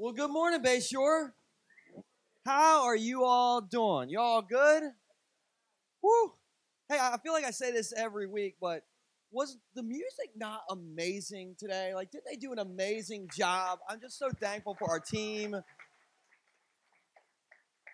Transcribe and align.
Well, 0.00 0.12
good 0.12 0.30
morning, 0.30 0.62
Bayshore. 0.62 1.32
How 2.46 2.84
are 2.84 2.94
you 2.94 3.24
all 3.24 3.60
doing? 3.60 4.10
You 4.10 4.20
all 4.20 4.42
good? 4.42 4.84
Woo! 6.00 6.32
Hey, 6.88 6.98
I 7.00 7.16
feel 7.20 7.32
like 7.32 7.44
I 7.44 7.50
say 7.50 7.72
this 7.72 7.92
every 7.92 8.28
week, 8.28 8.54
but 8.60 8.84
was 9.32 9.58
the 9.74 9.82
music 9.82 10.30
not 10.36 10.60
amazing 10.70 11.56
today? 11.58 11.94
Like, 11.96 12.12
did 12.12 12.20
they 12.30 12.36
do 12.36 12.52
an 12.52 12.60
amazing 12.60 13.28
job? 13.36 13.80
I'm 13.88 14.00
just 14.00 14.20
so 14.20 14.30
thankful 14.40 14.76
for 14.78 14.88
our 14.88 15.00
team. 15.00 15.56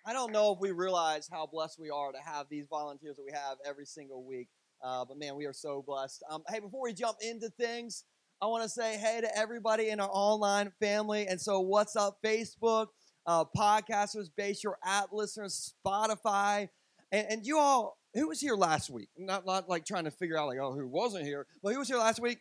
I 0.05 0.13
don't 0.13 0.31
know 0.31 0.53
if 0.53 0.61
we 0.61 0.73
realize 0.73 1.27
how 1.33 1.47
blessed 1.47 1.81
we 1.81 1.89
are 1.89 2.13
to 2.13 2.19
have 2.23 2.49
these 2.51 2.67
volunteers 2.69 3.17
that 3.17 3.25
we 3.25 3.33
have 3.33 3.57
every 3.65 3.87
single 3.87 4.23
week. 4.23 4.49
Uh, 4.85 5.07
but 5.07 5.17
man, 5.19 5.37
we 5.37 5.47
are 5.47 5.55
so 5.55 5.83
blessed. 5.87 6.23
Um, 6.31 6.43
hey, 6.51 6.61
before 6.61 6.83
we 6.83 6.93
jump 6.93 7.17
into 7.23 7.49
things, 7.49 8.05
I 8.45 8.47
want 8.47 8.63
to 8.63 8.69
say 8.69 8.99
hey 8.99 9.23
to 9.23 9.39
everybody 9.39 9.89
in 9.89 10.01
our 10.01 10.11
online 10.13 10.71
family. 10.79 11.27
And 11.27 11.41
so, 11.41 11.61
what's 11.61 11.97
up, 11.97 12.19
Facebook, 12.23 12.89
uh, 13.27 13.47
podcasters, 13.57 14.29
your 14.63 14.77
app 14.85 15.09
listeners, 15.13 15.73
Spotify, 15.87 16.69
and, 17.11 17.27
and 17.31 17.47
you 17.47 17.59
all. 17.59 17.97
Who 18.13 18.29
was 18.29 18.43
here 18.43 18.55
last 18.55 18.91
week? 18.91 19.09
Not, 19.17 19.47
not 19.47 19.71
like 19.71 19.87
trying 19.87 20.05
to 20.05 20.11
figure 20.11 20.37
out 20.37 20.49
like, 20.49 20.59
oh, 20.61 20.75
who 20.75 20.87
wasn't 20.87 21.25
here, 21.25 21.47
but 21.63 21.73
who 21.73 21.79
was 21.79 21.89
here 21.89 21.97
last 21.97 22.21
week? 22.21 22.37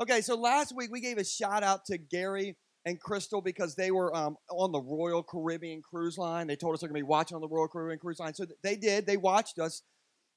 Okay, 0.00 0.20
so 0.20 0.36
last 0.36 0.72
week 0.76 0.92
we 0.92 1.00
gave 1.00 1.18
a 1.18 1.24
shout 1.24 1.64
out 1.64 1.84
to 1.86 1.98
Gary 1.98 2.56
and 2.84 3.00
Crystal 3.00 3.40
because 3.40 3.74
they 3.74 3.90
were 3.90 4.14
um, 4.16 4.36
on 4.52 4.70
the 4.70 4.80
Royal 4.80 5.24
Caribbean 5.24 5.82
Cruise 5.82 6.16
Line. 6.16 6.46
They 6.46 6.54
told 6.54 6.74
us 6.74 6.80
they're 6.80 6.88
going 6.88 7.00
to 7.00 7.04
be 7.04 7.10
watching 7.10 7.34
on 7.34 7.40
the 7.40 7.48
Royal 7.48 7.66
Caribbean 7.66 7.98
Cruise 7.98 8.20
Line. 8.20 8.34
So 8.34 8.46
they 8.62 8.76
did. 8.76 9.04
They 9.04 9.16
watched 9.16 9.58
us. 9.58 9.82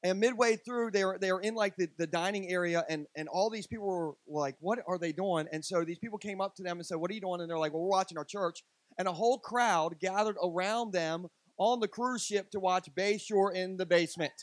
And 0.03 0.20
midway 0.20 0.57
through, 0.57 0.91
they 0.91 1.05
were 1.05 1.17
they 1.17 1.31
were 1.31 1.39
in 1.39 1.55
like 1.55 1.77
the, 1.77 1.88
the 1.98 2.07
dining 2.07 2.49
area, 2.49 2.84
and 2.89 3.07
and 3.16 3.30
all 3.30 3.49
these 3.49 3.67
people 3.67 3.88
were 3.88 4.41
like, 4.41 4.57
"What 4.59 4.80
are 4.85 4.98
they 4.98 5.13
doing?" 5.13 5.48
And 5.53 5.63
so 5.63 5.85
these 5.85 5.98
people 5.98 6.17
came 6.17 6.41
up 6.41 6.55
to 6.55 6.63
them 6.63 6.77
and 6.77 6.85
said, 6.85 6.98
"What 6.98 7.09
are 7.09 7.13
you 7.13 7.21
doing?" 7.21 7.39
And 7.39 7.49
they're 7.49 7.57
like, 7.57 7.73
"Well, 7.73 7.84
we're 7.84 7.89
watching 7.89 8.17
our 8.17 8.25
church." 8.25 8.63
And 8.97 9.08
a 9.08 9.13
whole 9.13 9.39
crowd 9.39 9.99
gathered 9.99 10.35
around 10.44 10.91
them 10.91 11.27
on 11.58 11.80
the 11.80 11.88
cruise 11.88 12.23
ship 12.23 12.52
to 12.52 12.59
watch 12.59 12.89
Bayshore 12.94 13.55
in 13.55 13.77
the 13.77 13.86
basement. 13.86 14.33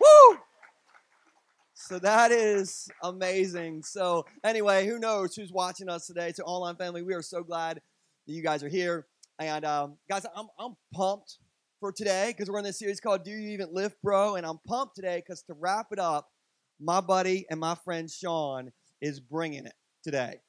Woo! 0.00 0.38
So 1.74 1.98
that 1.98 2.32
is 2.32 2.88
amazing. 3.02 3.82
So 3.82 4.26
anyway, 4.42 4.86
who 4.86 4.98
knows 4.98 5.34
who's 5.34 5.52
watching 5.52 5.88
us 5.88 6.06
today? 6.06 6.32
To 6.32 6.44
online 6.44 6.76
family, 6.76 7.02
we 7.02 7.14
are 7.14 7.22
so 7.22 7.42
glad 7.42 7.76
that 8.26 8.32
you 8.32 8.42
guys 8.42 8.64
are 8.64 8.68
here. 8.68 9.06
And 9.38 9.64
um, 9.64 9.98
guys, 10.08 10.24
I'm 10.34 10.48
I'm 10.58 10.76
pumped 10.92 11.38
for 11.80 11.92
today 11.92 12.34
because 12.36 12.50
we're 12.50 12.58
in 12.58 12.64
this 12.64 12.78
series 12.78 13.00
called 13.00 13.24
Do 13.24 13.30
You 13.30 13.50
Even 13.50 13.68
Lift, 13.72 13.96
Bro? 14.02 14.36
And 14.36 14.46
I'm 14.46 14.58
pumped 14.66 14.96
today 14.96 15.22
because 15.24 15.42
to 15.42 15.54
wrap 15.54 15.88
it 15.92 15.98
up, 15.98 16.28
my 16.80 17.00
buddy 17.00 17.46
and 17.50 17.60
my 17.60 17.74
friend 17.76 18.10
Sean 18.10 18.72
is 19.00 19.20
bringing 19.20 19.66
it 19.66 19.74
today. 20.02 20.40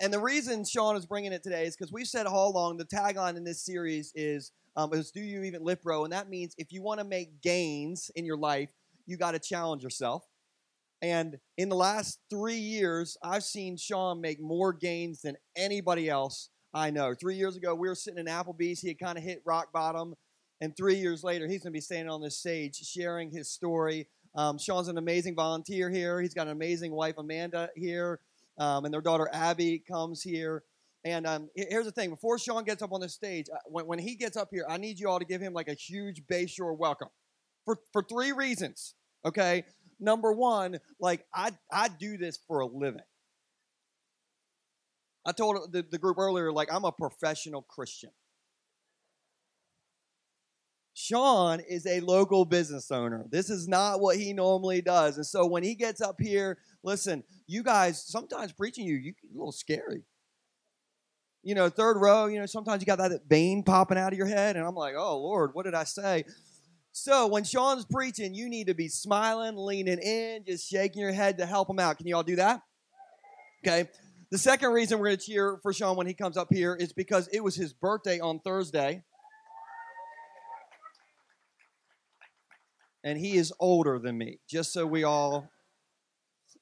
And, 0.00 0.12
the 0.12 0.20
reason 0.20 0.64
Sean 0.64 0.94
is 0.94 1.04
bringing 1.04 1.32
it 1.32 1.42
today 1.42 1.64
is 1.66 1.76
because 1.76 1.92
we've 1.92 2.06
said 2.06 2.26
all 2.26 2.52
along 2.52 2.76
the 2.76 2.84
tagline 2.84 3.36
in 3.36 3.42
this 3.42 3.60
series 3.64 4.12
is, 4.14 4.52
um, 4.76 4.94
is 4.94 5.10
Do 5.10 5.20
You 5.20 5.42
Even 5.42 5.64
Lift, 5.64 5.82
Bro? 5.82 6.04
And 6.04 6.12
that 6.12 6.30
means 6.30 6.54
if 6.58 6.70
you 6.70 6.80
want 6.80 7.00
to 7.00 7.04
make 7.04 7.42
gains 7.42 8.08
in 8.14 8.24
your 8.24 8.36
life, 8.36 8.70
you 9.06 9.16
got 9.16 9.32
to 9.32 9.40
challenge 9.40 9.82
yourself. 9.82 10.24
And 11.02 11.38
in 11.56 11.68
the 11.68 11.76
last 11.76 12.20
three 12.28 12.58
years, 12.58 13.16
I've 13.22 13.44
seen 13.44 13.76
Sean 13.76 14.20
make 14.20 14.40
more 14.40 14.72
gains 14.72 15.22
than 15.22 15.36
anybody 15.56 16.08
else 16.10 16.50
I 16.74 16.90
know. 16.90 17.14
Three 17.14 17.36
years 17.36 17.56
ago, 17.56 17.74
we 17.74 17.88
were 17.88 17.94
sitting 17.94 18.18
in 18.18 18.26
Applebee's. 18.26 18.80
He 18.80 18.88
had 18.88 18.98
kind 18.98 19.16
of 19.16 19.24
hit 19.24 19.42
rock 19.44 19.72
bottom. 19.72 20.14
And 20.60 20.76
three 20.76 20.96
years 20.96 21.24
later, 21.24 21.46
he's 21.48 21.62
going 21.62 21.72
to 21.72 21.76
be 21.76 21.80
standing 21.80 22.10
on 22.10 22.20
this 22.20 22.38
stage 22.38 22.76
sharing 22.76 23.30
his 23.30 23.50
story. 23.50 24.08
Um, 24.34 24.58
Sean's 24.58 24.88
an 24.88 24.98
amazing 24.98 25.34
volunteer 25.34 25.90
here. 25.90 26.20
He's 26.20 26.34
got 26.34 26.46
an 26.46 26.52
amazing 26.52 26.92
wife, 26.92 27.14
Amanda, 27.16 27.70
here. 27.74 28.20
Um, 28.58 28.84
and 28.84 28.92
their 28.92 29.00
daughter, 29.00 29.28
Abby, 29.32 29.78
comes 29.78 30.22
here. 30.22 30.62
And 31.02 31.26
um, 31.26 31.48
here's 31.56 31.86
the 31.86 31.92
thing 31.92 32.10
before 32.10 32.38
Sean 32.38 32.62
gets 32.62 32.82
up 32.82 32.92
on 32.92 33.00
the 33.00 33.08
stage, 33.08 33.46
uh, 33.52 33.56
when, 33.64 33.86
when 33.86 33.98
he 33.98 34.14
gets 34.14 34.36
up 34.36 34.48
here, 34.52 34.66
I 34.68 34.76
need 34.76 35.00
you 35.00 35.08
all 35.08 35.18
to 35.18 35.24
give 35.24 35.40
him 35.40 35.54
like 35.54 35.68
a 35.68 35.74
huge 35.74 36.22
Bayshore 36.26 36.76
welcome 36.76 37.08
for, 37.64 37.78
for 37.90 38.02
three 38.02 38.32
reasons. 38.32 38.94
Okay 39.24 39.64
number 40.00 40.32
one, 40.32 40.78
like 41.00 41.26
I 41.34 41.52
I 41.70 41.88
do 41.88 42.16
this 42.16 42.38
for 42.48 42.60
a 42.60 42.66
living. 42.66 43.02
I 45.26 45.32
told 45.32 45.72
the, 45.72 45.82
the 45.82 45.98
group 45.98 46.18
earlier, 46.18 46.50
like 46.52 46.72
I'm 46.72 46.84
a 46.84 46.92
professional 46.92 47.62
Christian. 47.62 48.10
Sean 50.94 51.60
is 51.60 51.86
a 51.86 52.00
local 52.00 52.44
business 52.44 52.90
owner. 52.90 53.24
This 53.30 53.48
is 53.48 53.68
not 53.68 54.00
what 54.00 54.16
he 54.16 54.32
normally 54.32 54.82
does. 54.82 55.16
And 55.16 55.26
so 55.26 55.46
when 55.46 55.62
he 55.62 55.74
gets 55.74 56.00
up 56.00 56.20
here, 56.20 56.58
listen, 56.82 57.24
you 57.46 57.62
guys, 57.62 58.02
sometimes 58.04 58.52
preaching 58.52 58.86
you, 58.86 58.96
you 58.96 59.14
a 59.24 59.36
little 59.36 59.52
scary. 59.52 60.02
You 61.42 61.54
know, 61.54 61.70
third 61.70 61.96
row, 61.96 62.26
you 62.26 62.38
know, 62.38 62.44
sometimes 62.44 62.82
you 62.82 62.86
got 62.86 62.98
that 62.98 63.22
vein 63.26 63.62
popping 63.62 63.96
out 63.96 64.12
of 64.12 64.18
your 64.18 64.26
head, 64.26 64.56
and 64.56 64.66
I'm 64.66 64.74
like, 64.74 64.94
oh 64.94 65.18
Lord, 65.18 65.54
what 65.54 65.64
did 65.64 65.74
I 65.74 65.84
say? 65.84 66.24
So 66.92 67.28
when 67.28 67.44
Sean's 67.44 67.84
preaching, 67.84 68.34
you 68.34 68.48
need 68.48 68.66
to 68.66 68.74
be 68.74 68.88
smiling, 68.88 69.56
leaning 69.56 69.98
in, 69.98 70.44
just 70.44 70.68
shaking 70.68 71.00
your 71.00 71.12
head 71.12 71.38
to 71.38 71.46
help 71.46 71.70
him 71.70 71.78
out. 71.78 71.98
Can 71.98 72.06
you 72.06 72.16
all 72.16 72.22
do 72.22 72.36
that? 72.36 72.60
Okay. 73.64 73.88
The 74.30 74.38
second 74.38 74.70
reason 74.72 74.98
we're 74.98 75.06
going 75.06 75.18
to 75.18 75.24
cheer 75.24 75.58
for 75.62 75.72
Sean 75.72 75.96
when 75.96 76.06
he 76.06 76.14
comes 76.14 76.36
up 76.36 76.48
here 76.52 76.74
is 76.74 76.92
because 76.92 77.28
it 77.32 77.42
was 77.42 77.56
his 77.56 77.72
birthday 77.72 78.20
on 78.20 78.40
Thursday. 78.40 79.02
And 83.02 83.18
he 83.18 83.36
is 83.36 83.52
older 83.58 83.98
than 83.98 84.18
me, 84.18 84.38
just 84.48 84.72
so 84.72 84.86
we 84.86 85.04
all. 85.04 85.48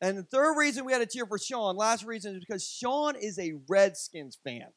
And 0.00 0.16
the 0.16 0.22
third 0.22 0.56
reason 0.56 0.84
we 0.84 0.92
had 0.92 1.00
to 1.00 1.06
cheer 1.06 1.26
for 1.26 1.38
Sean, 1.38 1.76
last 1.76 2.04
reason, 2.04 2.36
is 2.36 2.44
because 2.46 2.66
Sean 2.66 3.16
is 3.16 3.38
a 3.38 3.54
Redskins 3.68 4.38
fan. 4.44 4.68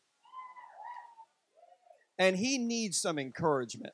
And 2.18 2.36
he 2.36 2.58
needs 2.58 3.00
some 3.00 3.20
encouragement. 3.20 3.94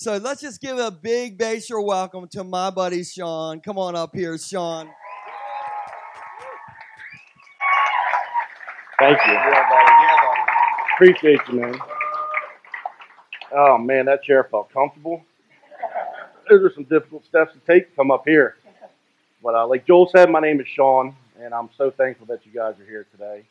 So 0.00 0.16
let's 0.16 0.40
just 0.40 0.60
give 0.60 0.78
a 0.78 0.92
big 0.92 1.36
Bayshore 1.36 1.84
welcome 1.84 2.28
to 2.28 2.44
my 2.44 2.70
buddy 2.70 3.02
Sean. 3.02 3.60
Come 3.60 3.78
on 3.78 3.96
up 3.96 4.14
here, 4.14 4.38
Sean. 4.38 4.88
Thank 9.00 9.18
you. 9.26 9.32
Yeah, 9.32 9.68
buddy. 9.68 9.90
Yeah, 9.90 10.16
buddy. 10.22 10.40
Appreciate 10.94 11.40
you, 11.48 11.60
man. 11.60 11.80
Oh 13.50 13.76
man, 13.76 14.04
that 14.04 14.22
chair 14.22 14.46
felt 14.48 14.72
comfortable. 14.72 15.24
Those 16.48 16.62
are 16.62 16.72
some 16.72 16.84
difficult 16.84 17.24
steps 17.24 17.54
to 17.54 17.58
take 17.66 17.90
to 17.90 17.96
come 17.96 18.12
up 18.12 18.22
here. 18.24 18.54
But 19.42 19.56
uh, 19.56 19.66
like 19.66 19.84
Joel 19.84 20.08
said, 20.14 20.30
my 20.30 20.38
name 20.38 20.60
is 20.60 20.68
Sean, 20.68 21.12
and 21.40 21.52
I'm 21.52 21.70
so 21.76 21.90
thankful 21.90 22.26
that 22.26 22.46
you 22.46 22.52
guys 22.52 22.74
are 22.78 22.86
here 22.86 23.04
today 23.10 23.42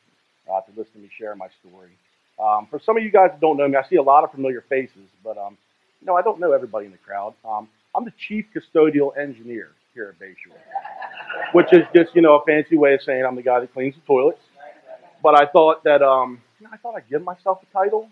uh, 0.49 0.61
to 0.61 0.71
listen 0.77 0.93
to 0.93 0.99
me 0.99 1.09
share 1.17 1.35
my 1.35 1.49
story. 1.59 1.91
Um, 2.39 2.67
for 2.69 2.79
some 2.79 2.95
of 2.95 3.03
you 3.03 3.11
guys 3.11 3.31
that 3.31 3.41
don't 3.41 3.57
know 3.57 3.67
me, 3.67 3.75
I 3.75 3.85
see 3.89 3.97
a 3.97 4.01
lot 4.01 4.23
of 4.23 4.31
familiar 4.31 4.61
faces, 4.69 5.09
but 5.25 5.37
um, 5.37 5.57
no, 6.03 6.15
I 6.15 6.21
don't 6.21 6.39
know 6.39 6.53
everybody 6.53 6.85
in 6.85 6.91
the 6.91 6.97
crowd. 6.97 7.33
Um, 7.45 7.67
I'm 7.95 8.05
the 8.05 8.13
chief 8.27 8.45
custodial 8.55 9.17
engineer 9.17 9.71
here 9.93 10.15
at 10.15 10.19
Bayshore, 10.25 10.57
which 11.53 11.73
is 11.73 11.83
just 11.95 12.15
you 12.15 12.21
know 12.21 12.35
a 12.37 12.45
fancy 12.45 12.77
way 12.77 12.93
of 12.93 13.01
saying 13.03 13.25
I'm 13.25 13.35
the 13.35 13.41
guy 13.41 13.59
that 13.59 13.73
cleans 13.73 13.95
the 13.95 14.01
toilets. 14.01 14.41
But 15.23 15.39
I 15.41 15.45
thought 15.47 15.83
that 15.83 16.01
um, 16.01 16.41
you 16.59 16.65
know, 16.67 16.71
I 16.73 16.77
thought 16.77 16.95
I'd 16.95 17.09
give 17.09 17.23
myself 17.23 17.59
a 17.63 17.73
title. 17.73 18.09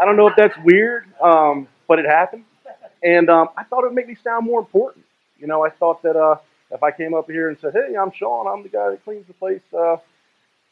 I 0.00 0.04
don't 0.04 0.16
know 0.16 0.28
if 0.28 0.34
that's 0.36 0.54
weird, 0.64 1.06
um, 1.22 1.68
but 1.88 1.98
it 1.98 2.06
happened, 2.06 2.44
and 3.02 3.30
um, 3.30 3.48
I 3.56 3.64
thought 3.64 3.84
it 3.84 3.88
would 3.88 3.94
make 3.94 4.08
me 4.08 4.16
sound 4.22 4.46
more 4.46 4.60
important. 4.60 5.04
You 5.38 5.46
know, 5.46 5.64
I 5.64 5.70
thought 5.70 6.02
that 6.02 6.16
uh, 6.16 6.36
if 6.70 6.82
I 6.82 6.90
came 6.90 7.14
up 7.14 7.30
here 7.30 7.48
and 7.48 7.58
said, 7.60 7.72
"Hey, 7.72 7.96
I'm 7.96 8.12
Sean. 8.12 8.46
I'm 8.46 8.62
the 8.62 8.68
guy 8.68 8.90
that 8.90 9.04
cleans 9.04 9.26
the 9.26 9.34
place," 9.34 9.62
uh, 9.72 9.96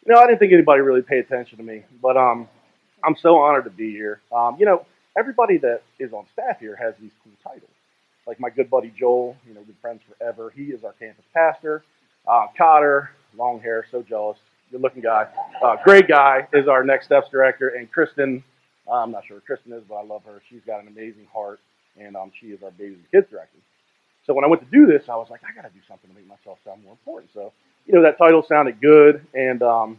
you 0.06 0.15
know, 0.15 0.21
I 0.21 0.27
didn't 0.27 0.38
think 0.41 0.53
anybody 0.53 0.81
really 0.81 1.03
paid 1.03 1.21
attention 1.21 1.59
to 1.59 1.65
me. 1.65 1.84
But 2.03 2.16
um, 2.16 2.49
I'm 3.05 3.16
so 3.16 3.38
honored 3.38 3.65
to 3.65 3.71
be 3.71 3.91
here. 3.91 4.21
Um, 4.34 4.56
you 4.59 4.66
know, 4.66 4.87
everybody 5.17 5.59
that 5.59 5.83
is 5.99 6.12
on 6.12 6.27
staff 6.33 6.61
here 6.61 6.77
has 6.77 6.95
these 7.00 7.12
cool 7.23 7.33
titles. 7.43 7.71
Like 8.27 8.41
my 8.41 8.50
good 8.50 8.71
buddy 8.71 8.93
Joel, 8.99 9.37
you 9.47 9.55
know, 9.55 9.61
we've 9.67 9.77
friends 9.81 10.00
forever. 10.09 10.53
He 10.55 10.65
is 10.65 10.84
our 10.84 10.93
campus 10.93 11.25
pastor. 11.35 11.85
Uh, 12.26 12.47
Cotter, 12.56 13.11
long 13.37 13.61
hair, 13.61 13.85
so 13.91 14.03
jealous, 14.03 14.38
good 14.70 14.81
looking 14.81 15.03
guy. 15.03 15.26
Uh, 15.62 15.76
great 15.82 16.06
guy 16.09 16.47
is 16.53 16.69
our 16.69 16.85
next 16.85 17.06
steps 17.06 17.29
director. 17.31 17.70
And 17.70 17.91
Kristen, 17.91 18.44
uh, 18.88 18.94
I'm 18.94 19.11
not 19.11 19.26
sure 19.26 19.37
who 19.38 19.43
Kristen 19.43 19.73
is, 19.73 19.82
but 19.88 19.97
I 19.97 20.05
love 20.05 20.23
her. 20.25 20.41
She's 20.49 20.62
got 20.67 20.81
an 20.81 20.88
amazing 20.88 21.26
heart, 21.32 21.61
and 21.99 22.17
um, 22.17 22.31
she 22.41 22.49
is 22.49 22.62
our 22.62 22.70
babies 22.70 22.99
and 22.99 23.11
kids 23.11 23.31
director. 23.31 23.58
So 24.25 24.35
when 24.35 24.44
I 24.44 24.49
went 24.49 24.62
to 24.62 24.69
do 24.70 24.87
this, 24.87 25.08
I 25.08 25.17
was 25.17 25.29
like, 25.31 25.41
I 25.44 25.55
got 25.55 25.69
to 25.69 25.75
do 25.75 25.81
something 25.88 26.08
to 26.08 26.15
make 26.17 26.29
myself 26.29 26.58
sound 26.65 26.85
more 26.85 26.93
important. 26.93 27.32
So, 27.35 27.53
you 27.87 27.94
know, 27.94 28.03
that 28.03 28.19
title 28.19 28.44
sounded 28.49 28.81
good, 28.81 29.26
and 29.35 29.62
um, 29.62 29.99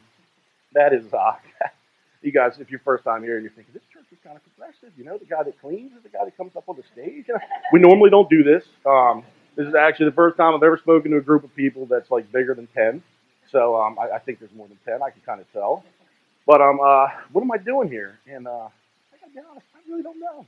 that 0.73 0.93
is, 0.93 1.13
uh, 1.13 1.33
you 2.21 2.31
guys, 2.31 2.59
if 2.59 2.71
you're 2.71 2.79
first 2.79 3.03
time 3.03 3.23
here 3.23 3.35
and 3.35 3.43
you're 3.43 3.51
thinking, 3.53 3.73
this 3.73 3.83
kind 4.23 4.37
of 4.37 4.43
progressive, 4.43 4.97
you 4.97 5.03
know, 5.03 5.17
the 5.17 5.25
guy 5.25 5.43
that 5.43 5.59
cleans 5.59 5.91
is 5.93 6.03
the 6.03 6.09
guy 6.09 6.23
that 6.23 6.37
comes 6.37 6.55
up 6.55 6.63
on 6.67 6.77
the 6.77 6.83
stage. 6.93 7.25
we 7.73 7.79
normally 7.79 8.09
don't 8.09 8.29
do 8.29 8.43
this. 8.43 8.63
Um, 8.85 9.23
this 9.55 9.67
is 9.67 9.75
actually 9.75 10.07
the 10.07 10.15
first 10.15 10.37
time 10.37 10.55
I've 10.55 10.63
ever 10.63 10.77
spoken 10.77 11.11
to 11.11 11.17
a 11.17 11.21
group 11.21 11.43
of 11.43 11.53
people 11.55 11.85
that's 11.85 12.09
like 12.09 12.31
bigger 12.31 12.55
than 12.55 12.67
10. 12.67 13.03
So 13.51 13.75
um, 13.75 13.99
I, 13.99 14.15
I, 14.15 14.19
think 14.19 14.39
there's 14.39 14.53
more 14.55 14.67
than 14.67 14.79
10. 14.85 15.03
I 15.03 15.09
can 15.09 15.21
kind 15.25 15.41
of 15.41 15.51
tell. 15.51 15.83
But 16.47 16.61
um, 16.61 16.79
uh, 16.83 17.07
what 17.31 17.41
am 17.41 17.51
I 17.51 17.57
doing 17.57 17.89
here? 17.89 18.17
And 18.25 18.47
uh, 18.47 18.51
I 18.51 19.17
gotta 19.19 19.33
be 19.33 19.39
honest, 19.47 19.65
I 19.75 19.91
really 19.91 20.03
don't 20.03 20.19
know. 20.19 20.45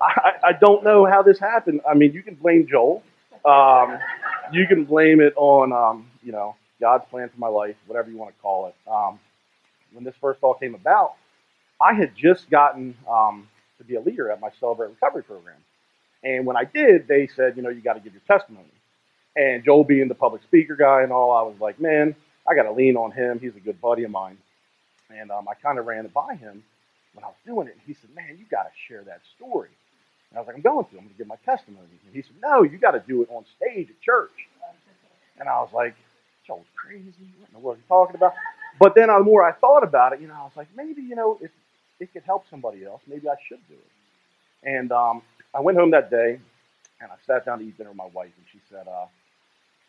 I, 0.00 0.32
I, 0.44 0.52
don't 0.52 0.82
know 0.82 1.04
how 1.04 1.22
this 1.22 1.38
happened. 1.38 1.80
I 1.88 1.94
mean, 1.94 2.12
you 2.12 2.22
can 2.22 2.36
blame 2.36 2.66
Joel. 2.70 3.02
Um, 3.44 3.98
you 4.52 4.66
can 4.66 4.84
blame 4.84 5.20
it 5.20 5.34
on, 5.36 5.72
um, 5.72 6.10
you 6.22 6.32
know, 6.32 6.56
God's 6.80 7.04
plan 7.10 7.28
for 7.28 7.38
my 7.38 7.48
life, 7.48 7.76
whatever 7.86 8.10
you 8.10 8.16
want 8.16 8.34
to 8.34 8.40
call 8.40 8.68
it. 8.68 8.74
Um, 8.90 9.18
when 9.92 10.04
this 10.04 10.14
first 10.20 10.38
all 10.42 10.54
came 10.54 10.74
about, 10.74 11.16
I 11.80 11.94
had 11.94 12.14
just 12.16 12.50
gotten 12.50 12.94
um, 13.08 13.48
to 13.78 13.84
be 13.84 13.94
a 13.94 14.00
leader 14.00 14.30
at 14.30 14.40
my 14.40 14.50
Celebrate 14.60 14.88
Recovery 14.88 15.22
program. 15.22 15.56
And 16.22 16.44
when 16.44 16.56
I 16.56 16.64
did, 16.64 17.08
they 17.08 17.26
said, 17.28 17.56
you 17.56 17.62
know, 17.62 17.70
you 17.70 17.80
got 17.80 17.94
to 17.94 18.00
give 18.00 18.12
your 18.12 18.22
testimony. 18.26 18.66
And 19.36 19.64
Joel 19.64 19.84
being 19.84 20.08
the 20.08 20.14
public 20.14 20.42
speaker 20.42 20.76
guy 20.76 21.02
and 21.02 21.12
all, 21.12 21.32
I 21.32 21.42
was 21.42 21.58
like, 21.60 21.80
man, 21.80 22.14
I 22.48 22.54
got 22.54 22.64
to 22.64 22.72
lean 22.72 22.96
on 22.96 23.12
him. 23.12 23.38
He's 23.40 23.56
a 23.56 23.60
good 23.60 23.80
buddy 23.80 24.04
of 24.04 24.10
mine. 24.10 24.36
And 25.08 25.30
um, 25.30 25.48
I 25.48 25.54
kind 25.54 25.78
of 25.78 25.86
ran 25.86 26.04
it 26.04 26.12
by 26.12 26.34
him 26.34 26.62
when 27.14 27.24
I 27.24 27.28
was 27.28 27.36
doing 27.46 27.68
it. 27.68 27.72
And 27.72 27.82
he 27.86 27.94
said, 27.94 28.10
man, 28.14 28.36
you 28.38 28.44
got 28.50 28.64
to 28.64 28.70
share 28.88 29.02
that 29.04 29.20
story. 29.36 29.70
And 30.30 30.36
I 30.38 30.40
was 30.40 30.46
like, 30.46 30.56
I'm 30.56 30.62
going 30.62 30.84
to. 30.84 30.90
I'm 30.92 30.98
going 30.98 31.10
to 31.10 31.18
give 31.18 31.26
my 31.26 31.36
testimony. 31.44 31.86
And 32.06 32.14
he 32.14 32.22
said, 32.22 32.36
no, 32.42 32.62
you 32.62 32.78
got 32.78 32.92
to 32.92 33.02
do 33.06 33.22
it 33.22 33.28
on 33.30 33.44
stage 33.56 33.88
at 33.88 34.00
church. 34.00 34.30
And 35.38 35.48
I 35.48 35.60
was 35.60 35.70
like, 35.72 35.94
Joel's 36.46 36.66
crazy. 36.76 37.04
What 37.38 37.48
in 37.48 37.54
the 37.54 37.58
world 37.60 37.76
are 37.76 37.80
you 37.80 37.84
talking 37.88 38.16
about? 38.16 38.34
But 38.78 38.94
then 38.94 39.08
the 39.08 39.20
more 39.20 39.42
I 39.42 39.52
thought 39.52 39.82
about 39.82 40.12
it, 40.12 40.20
you 40.20 40.28
know, 40.28 40.34
I 40.34 40.42
was 40.42 40.52
like, 40.56 40.68
maybe, 40.76 41.02
you 41.02 41.16
know, 41.16 41.38
if 41.40 41.50
it 42.00 42.12
could 42.12 42.22
help 42.24 42.44
somebody 42.50 42.84
else, 42.84 43.00
maybe 43.06 43.28
I 43.28 43.36
should 43.48 43.60
do 43.68 43.74
it. 43.74 43.92
And 44.62 44.92
um, 44.92 45.22
I 45.54 45.60
went 45.60 45.78
home 45.78 45.90
that 45.92 46.10
day 46.10 46.40
and 47.00 47.10
I 47.10 47.16
sat 47.26 47.46
down 47.46 47.58
to 47.60 47.64
eat 47.64 47.78
dinner 47.78 47.90
with 47.90 47.96
my 47.96 48.10
wife, 48.12 48.32
and 48.36 48.46
she 48.52 48.60
said, 48.70 48.86
uh, 48.86 49.06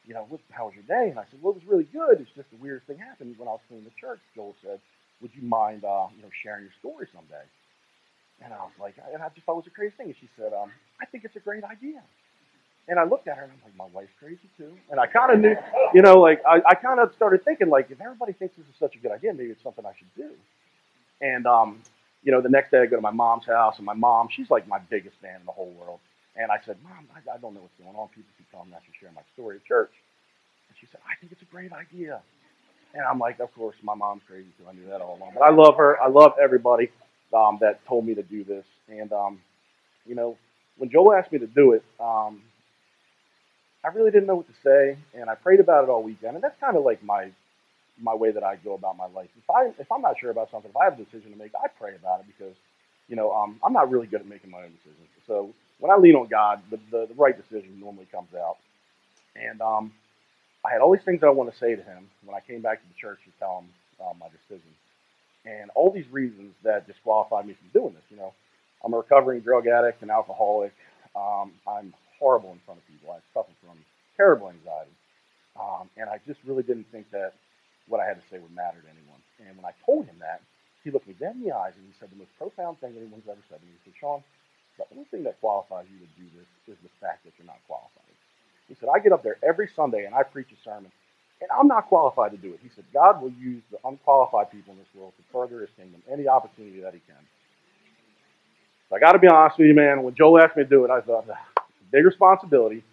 you 0.05 0.13
know, 0.13 0.25
what, 0.29 0.39
how 0.49 0.65
was 0.65 0.75
your 0.75 0.87
day? 0.87 1.09
And 1.09 1.19
I 1.19 1.25
said, 1.29 1.39
well, 1.41 1.51
it 1.51 1.59
was 1.59 1.67
really 1.67 1.87
good. 1.91 2.21
It's 2.21 2.31
just 2.35 2.49
the 2.49 2.57
weirdest 2.57 2.87
thing 2.87 2.97
happened 2.97 3.35
when 3.37 3.47
I 3.47 3.51
was 3.51 3.59
cleaning 3.67 3.83
the 3.85 3.91
church. 3.99 4.19
Joel 4.33 4.55
said, 4.63 4.79
would 5.21 5.31
you 5.35 5.43
mind, 5.43 5.83
uh, 5.83 6.07
you 6.15 6.23
know, 6.23 6.29
sharing 6.41 6.63
your 6.63 6.73
story 6.79 7.07
someday? 7.13 7.43
And 8.43 8.53
I 8.53 8.57
was 8.57 8.73
like, 8.79 8.95
and 9.13 9.21
I 9.21 9.29
just 9.35 9.45
thought 9.45 9.53
it 9.53 9.67
was 9.67 9.67
a 9.67 9.75
crazy 9.75 9.93
thing. 9.97 10.07
And 10.07 10.15
she 10.19 10.29
said, 10.37 10.53
um, 10.53 10.71
I 10.99 11.05
think 11.05 11.25
it's 11.25 11.35
a 11.35 11.39
great 11.39 11.63
idea. 11.63 12.01
And 12.87 12.97
I 12.97 13.03
looked 13.03 13.27
at 13.27 13.37
her 13.37 13.43
and 13.43 13.51
I'm 13.51 13.61
like, 13.63 13.77
my 13.77 13.89
wife's 13.93 14.13
crazy 14.19 14.49
too. 14.57 14.73
And 14.89 14.99
I 14.99 15.05
kind 15.05 15.31
of 15.31 15.39
knew, 15.39 15.55
you 15.93 16.01
know, 16.01 16.19
like 16.19 16.41
I, 16.47 16.61
I 16.65 16.73
kind 16.73 16.99
of 16.99 17.13
started 17.15 17.45
thinking, 17.45 17.69
like, 17.69 17.91
if 17.91 18.01
everybody 18.01 18.33
thinks 18.33 18.55
this 18.57 18.65
is 18.65 18.73
such 18.79 18.95
a 18.95 18.99
good 18.99 19.11
idea, 19.11 19.33
maybe 19.33 19.51
it's 19.51 19.61
something 19.61 19.85
I 19.85 19.93
should 19.97 20.13
do. 20.15 20.31
And 21.21 21.45
um, 21.45 21.83
you 22.23 22.31
know, 22.31 22.41
the 22.41 22.49
next 22.49 22.71
day 22.71 22.79
I 22.79 22.85
go 22.85 22.95
to 22.95 23.01
my 23.01 23.11
mom's 23.11 23.45
house, 23.45 23.75
and 23.77 23.85
my 23.85 23.93
mom, 23.93 24.29
she's 24.31 24.49
like 24.49 24.67
my 24.67 24.79
biggest 24.89 25.15
fan 25.21 25.39
in 25.39 25.45
the 25.45 25.51
whole 25.51 25.71
world. 25.71 25.99
And 26.35 26.51
I 26.51 26.57
said, 26.65 26.77
Mom, 26.83 27.07
I, 27.15 27.35
I 27.35 27.37
don't 27.37 27.53
know 27.53 27.61
what's 27.61 27.75
going 27.81 27.95
on. 27.95 28.07
People 28.09 28.31
keep 28.37 28.49
telling 28.51 28.69
me 28.69 28.75
I 28.75 28.85
should 28.85 28.95
share 28.99 29.11
my 29.13 29.21
story 29.33 29.57
at 29.57 29.65
church. 29.65 29.91
And 30.69 30.77
she 30.79 30.87
said, 30.91 31.01
I 31.09 31.15
think 31.19 31.31
it's 31.31 31.41
a 31.41 31.51
great 31.51 31.73
idea. 31.73 32.21
And 32.93 33.03
I'm 33.03 33.19
like, 33.19 33.39
of 33.39 33.53
course, 33.53 33.75
my 33.83 33.95
mom's 33.95 34.21
crazy 34.27 34.47
too. 34.57 34.65
I 34.69 34.73
knew 34.73 34.87
that 34.87 35.01
all 35.01 35.17
along. 35.17 35.31
But 35.35 35.43
I 35.43 35.51
love 35.51 35.75
her. 35.77 36.01
I 36.01 36.07
love 36.07 36.33
everybody 36.41 36.91
um, 37.33 37.57
that 37.61 37.85
told 37.87 38.05
me 38.05 38.15
to 38.15 38.23
do 38.23 38.43
this. 38.43 38.65
And, 38.89 39.11
um, 39.13 39.39
you 40.05 40.15
know, 40.15 40.37
when 40.77 40.89
Joel 40.89 41.13
asked 41.13 41.31
me 41.31 41.39
to 41.39 41.47
do 41.47 41.73
it, 41.73 41.83
um, 41.99 42.41
I 43.83 43.89
really 43.89 44.11
didn't 44.11 44.27
know 44.27 44.35
what 44.35 44.47
to 44.47 44.53
say. 44.63 44.97
And 45.13 45.29
I 45.29 45.35
prayed 45.35 45.59
about 45.59 45.83
it 45.85 45.89
all 45.89 46.03
weekend. 46.03 46.35
And 46.35 46.43
that's 46.43 46.59
kind 46.59 46.77
of 46.77 46.83
like 46.83 47.03
my 47.03 47.31
my 48.01 48.15
way 48.15 48.31
that 48.31 48.43
I 48.43 48.55
go 48.57 48.73
about 48.73 48.97
my 48.97 49.07
life. 49.07 49.29
If 49.37 49.49
I 49.49 49.71
if 49.79 49.91
I'm 49.91 50.01
not 50.01 50.19
sure 50.19 50.31
about 50.31 50.51
something, 50.51 50.69
if 50.69 50.77
I 50.77 50.85
have 50.85 50.99
a 50.99 51.03
decision 51.03 51.31
to 51.31 51.37
make, 51.37 51.51
I 51.55 51.67
pray 51.67 51.95
about 51.95 52.21
it 52.21 52.25
because, 52.27 52.55
you 53.07 53.15
know, 53.15 53.31
um, 53.33 53.59
I'm 53.63 53.73
not 53.73 53.91
really 53.91 54.07
good 54.07 54.21
at 54.21 54.27
making 54.27 54.51
my 54.51 54.63
own 54.63 54.71
decisions. 54.71 55.07
So 55.27 55.53
when 55.79 55.91
I 55.91 55.97
lean 55.97 56.15
on 56.15 56.27
God, 56.27 56.61
the, 56.69 56.79
the, 56.91 57.07
the 57.07 57.13
right 57.15 57.35
decision 57.35 57.79
normally 57.79 58.07
comes 58.11 58.33
out. 58.35 58.57
And 59.35 59.61
um, 59.61 59.93
I 60.65 60.71
had 60.71 60.81
all 60.81 60.91
these 60.91 61.03
things 61.03 61.21
that 61.21 61.27
I 61.27 61.31
want 61.31 61.51
to 61.51 61.57
say 61.57 61.75
to 61.75 61.81
him 61.81 62.09
when 62.25 62.35
I 62.35 62.41
came 62.41 62.61
back 62.61 62.81
to 62.81 62.87
the 62.87 62.99
church 62.99 63.19
to 63.25 63.31
tell 63.39 63.59
him 63.59 63.69
uh, 63.99 64.13
my 64.19 64.27
decision, 64.29 64.69
and 65.45 65.71
all 65.75 65.91
these 65.91 66.07
reasons 66.11 66.53
that 66.63 66.87
disqualified 66.87 67.47
me 67.47 67.53
from 67.53 67.81
doing 67.81 67.93
this. 67.93 68.03
You 68.09 68.17
know, 68.17 68.33
I'm 68.83 68.93
a 68.93 68.97
recovering 68.97 69.41
drug 69.41 69.67
addict 69.67 70.01
and 70.01 70.11
alcoholic. 70.11 70.73
Um, 71.15 71.51
I'm 71.67 71.93
horrible 72.19 72.51
in 72.51 72.59
front 72.65 72.79
of 72.79 72.87
people. 72.87 73.13
I 73.13 73.19
suffer 73.33 73.51
from 73.65 73.77
terrible 74.17 74.49
anxiety. 74.49 74.91
Um, 75.59 75.89
and 75.97 76.09
I 76.09 76.19
just 76.27 76.39
really 76.45 76.63
didn't 76.63 76.85
think 76.91 77.09
that 77.11 77.33
what 77.91 78.01
I 78.01 78.07
had 78.07 78.17
to 78.17 78.27
say 78.31 78.39
would 78.39 78.55
matter 78.55 78.79
to 78.81 78.89
anyone. 78.89 79.21
And 79.43 79.57
when 79.59 79.67
I 79.67 79.75
told 79.85 80.07
him 80.07 80.17
that, 80.23 80.41
he 80.83 80.91
looked 80.91 81.07
me 81.07 81.15
dead 81.19 81.35
in 81.35 81.43
the 81.43 81.53
eyes 81.53 81.75
and 81.77 81.85
he 81.85 81.93
said 81.99 82.09
the 82.11 82.17
most 82.17 82.31
profound 82.39 82.79
thing 82.79 82.95
anyone's 82.97 83.27
ever 83.29 83.43
said 83.51 83.59
to 83.61 83.65
me. 83.67 83.75
He 83.83 83.91
said, 83.91 83.99
Sean, 83.99 84.23
the 84.79 84.87
only 84.95 85.05
thing 85.11 85.23
that 85.27 85.39
qualifies 85.43 85.85
you 85.91 85.99
to 85.99 86.09
do 86.17 86.25
this 86.33 86.47
is 86.71 86.79
the 86.81 86.93
fact 87.03 87.25
that 87.25 87.33
you're 87.37 87.47
not 87.49 87.61
qualified. 87.67 88.15
He 88.69 88.75
said, 88.79 88.89
I 88.89 88.99
get 88.99 89.11
up 89.13 89.23
there 89.23 89.37
every 89.43 89.69
Sunday 89.75 90.05
and 90.07 90.15
I 90.15 90.23
preach 90.23 90.49
a 90.55 90.59
sermon, 90.63 90.91
and 91.41 91.49
I'm 91.51 91.67
not 91.67 91.87
qualified 91.87 92.31
to 92.31 92.39
do 92.39 92.53
it. 92.55 92.61
He 92.63 92.71
said, 92.75 92.85
God 92.93 93.21
will 93.21 93.33
use 93.35 93.63
the 93.71 93.77
unqualified 93.85 94.51
people 94.51 94.73
in 94.73 94.79
this 94.79 94.89
world 94.95 95.13
to 95.19 95.23
further 95.33 95.61
his 95.61 95.69
kingdom 95.77 96.01
any 96.11 96.27
opportunity 96.27 96.81
that 96.81 96.93
he 96.95 97.01
can. 97.05 97.21
So 98.89 98.95
I 98.97 98.99
got 98.99 99.13
to 99.13 99.19
be 99.19 99.27
honest 99.27 99.57
with 99.59 99.67
you, 99.67 99.75
man. 99.75 100.03
When 100.03 100.15
Joel 100.15 100.41
asked 100.41 100.57
me 100.57 100.63
to 100.63 100.69
do 100.69 100.85
it, 100.85 100.91
I 100.91 101.01
thought, 101.01 101.25
big 101.91 102.05
responsibility, 102.05 102.83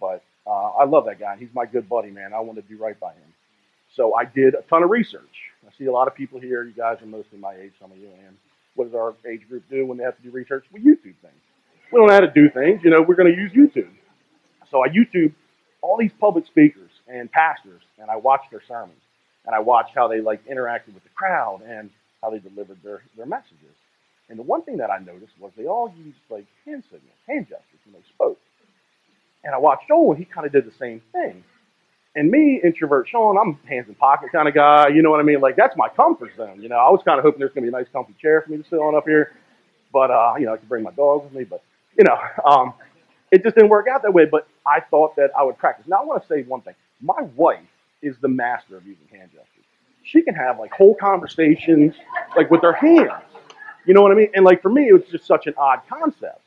but 0.00 0.22
uh, 0.46 0.70
I 0.80 0.84
love 0.84 1.06
that 1.06 1.20
guy. 1.20 1.36
He's 1.38 1.50
my 1.54 1.66
good 1.66 1.88
buddy, 1.88 2.10
man. 2.10 2.32
I 2.34 2.40
want 2.40 2.56
to 2.56 2.62
do 2.62 2.78
right 2.82 2.98
by 3.00 3.12
him. 3.12 3.25
So 3.96 4.14
I 4.14 4.26
did 4.26 4.54
a 4.54 4.62
ton 4.68 4.82
of 4.82 4.90
research. 4.90 5.22
I 5.66 5.70
see 5.76 5.86
a 5.86 5.92
lot 5.92 6.06
of 6.06 6.14
people 6.14 6.38
here. 6.38 6.62
You 6.62 6.74
guys 6.74 6.98
are 7.02 7.06
mostly 7.06 7.38
my 7.38 7.54
age, 7.54 7.72
some 7.80 7.90
of 7.90 7.98
you, 7.98 8.10
and 8.26 8.36
what 8.74 8.84
does 8.84 8.94
our 8.94 9.14
age 9.28 9.48
group 9.48 9.64
do 9.70 9.86
when 9.86 9.96
they 9.96 10.04
have 10.04 10.16
to 10.16 10.22
do 10.22 10.30
research? 10.30 10.64
We 10.70 10.80
YouTube 10.80 11.16
things. 11.22 11.42
We 11.90 11.98
don't 11.98 12.08
know 12.08 12.12
how 12.14 12.20
to 12.20 12.30
do 12.30 12.50
things. 12.50 12.82
You 12.84 12.90
know, 12.90 13.00
we're 13.00 13.14
going 13.14 13.34
to 13.34 13.40
use 13.40 13.52
YouTube. 13.52 13.88
So 14.70 14.84
I 14.84 14.88
YouTube 14.88 15.32
all 15.80 15.96
these 15.96 16.12
public 16.20 16.46
speakers 16.46 16.90
and 17.08 17.30
pastors, 17.30 17.82
and 17.98 18.10
I 18.10 18.16
watched 18.16 18.50
their 18.50 18.62
sermons, 18.66 19.00
and 19.46 19.54
I 19.54 19.60
watched 19.60 19.94
how 19.94 20.08
they 20.08 20.20
like 20.20 20.44
interacted 20.46 20.94
with 20.94 21.04
the 21.04 21.14
crowd 21.14 21.62
and 21.66 21.90
how 22.22 22.30
they 22.30 22.38
delivered 22.38 22.78
their, 22.82 23.02
their 23.16 23.26
messages. 23.26 23.74
And 24.28 24.38
the 24.38 24.42
one 24.42 24.62
thing 24.62 24.78
that 24.78 24.90
I 24.90 24.98
noticed 24.98 25.32
was 25.38 25.52
they 25.56 25.66
all 25.66 25.92
used 25.96 26.18
like 26.28 26.46
hand 26.66 26.82
signals, 26.84 27.18
hand 27.28 27.46
gestures 27.48 27.80
when 27.84 27.94
they 27.94 28.06
spoke. 28.14 28.38
And 29.44 29.54
I 29.54 29.58
watched 29.58 29.86
Joel, 29.88 30.10
and 30.10 30.18
he 30.18 30.24
kind 30.24 30.46
of 30.46 30.52
did 30.52 30.66
the 30.66 30.76
same 30.76 31.00
thing. 31.12 31.44
And 32.16 32.30
me, 32.30 32.60
introvert 32.64 33.08
Sean, 33.08 33.36
I'm 33.36 33.58
hands 33.68 33.88
in 33.88 33.94
pocket 33.94 34.32
kind 34.32 34.48
of 34.48 34.54
guy. 34.54 34.88
You 34.88 35.02
know 35.02 35.10
what 35.10 35.20
I 35.20 35.22
mean? 35.22 35.40
Like 35.40 35.54
that's 35.54 35.76
my 35.76 35.88
comfort 35.90 36.34
zone. 36.36 36.60
You 36.62 36.70
know, 36.70 36.76
I 36.76 36.90
was 36.90 37.02
kind 37.04 37.18
of 37.18 37.24
hoping 37.24 37.38
there's 37.38 37.52
gonna 37.52 37.66
be 37.66 37.68
a 37.68 37.72
nice 37.72 37.88
comfy 37.92 38.14
chair 38.20 38.40
for 38.40 38.50
me 38.50 38.56
to 38.56 38.64
sit 38.68 38.78
on 38.78 38.96
up 38.96 39.04
here, 39.06 39.34
but 39.92 40.10
uh, 40.10 40.34
you 40.38 40.46
know, 40.46 40.54
I 40.54 40.56
could 40.56 40.68
bring 40.68 40.82
my 40.82 40.92
dog 40.92 41.24
with 41.24 41.34
me. 41.34 41.44
But 41.44 41.62
you 41.96 42.04
know, 42.04 42.18
um, 42.44 42.72
it 43.30 43.42
just 43.42 43.54
didn't 43.54 43.70
work 43.70 43.86
out 43.86 44.02
that 44.02 44.14
way. 44.14 44.24
But 44.24 44.48
I 44.66 44.80
thought 44.80 45.14
that 45.16 45.30
I 45.38 45.42
would 45.42 45.58
practice. 45.58 45.86
Now 45.86 46.00
I 46.00 46.04
want 46.04 46.22
to 46.22 46.28
say 46.28 46.42
one 46.42 46.62
thing. 46.62 46.74
My 47.02 47.20
wife 47.36 47.60
is 48.00 48.16
the 48.22 48.28
master 48.28 48.78
of 48.78 48.86
using 48.86 49.06
hand 49.12 49.30
gestures. 49.30 49.64
She 50.02 50.22
can 50.22 50.34
have 50.34 50.58
like 50.58 50.72
whole 50.72 50.94
conversations 50.94 51.94
like 52.34 52.50
with 52.50 52.62
her 52.62 52.72
hands. 52.72 53.24
You 53.84 53.92
know 53.92 54.00
what 54.00 54.12
I 54.12 54.14
mean? 54.14 54.30
And 54.34 54.44
like 54.44 54.62
for 54.62 54.70
me, 54.70 54.88
it 54.88 54.92
was 54.94 55.04
just 55.10 55.26
such 55.26 55.46
an 55.46 55.54
odd 55.58 55.82
concept. 55.88 56.40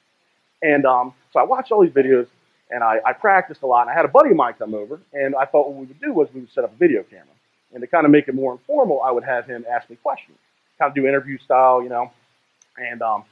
And 0.63 0.85
um, 0.85 1.13
so 1.31 1.39
I 1.39 1.43
watched 1.43 1.71
all 1.71 1.83
these 1.83 1.93
videos 1.93 2.27
and 2.69 2.83
I, 2.83 2.99
I 3.05 3.13
practiced 3.13 3.61
a 3.63 3.67
lot. 3.67 3.81
And 3.81 3.91
I 3.91 3.93
had 3.93 4.05
a 4.05 4.09
buddy 4.09 4.31
of 4.31 4.35
mine 4.35 4.53
come 4.57 4.73
over, 4.73 4.99
and 5.13 5.35
I 5.35 5.45
thought 5.45 5.69
what 5.69 5.75
we 5.75 5.85
would 5.87 6.01
do 6.01 6.13
was 6.13 6.29
we 6.33 6.41
would 6.41 6.51
set 6.51 6.63
up 6.63 6.73
a 6.73 6.77
video 6.77 7.03
camera. 7.03 7.25
And 7.73 7.81
to 7.81 7.87
kind 7.87 8.05
of 8.05 8.11
make 8.11 8.27
it 8.27 8.35
more 8.35 8.51
informal, 8.51 9.01
I 9.01 9.11
would 9.11 9.23
have 9.23 9.45
him 9.45 9.65
ask 9.69 9.89
me 9.89 9.95
questions, 9.97 10.37
kind 10.79 10.89
of 10.89 10.95
do 10.95 11.07
interview 11.07 11.37
style, 11.37 11.83
you 11.83 11.89
know. 11.89 12.11
And 12.77 13.01
um, 13.01 13.25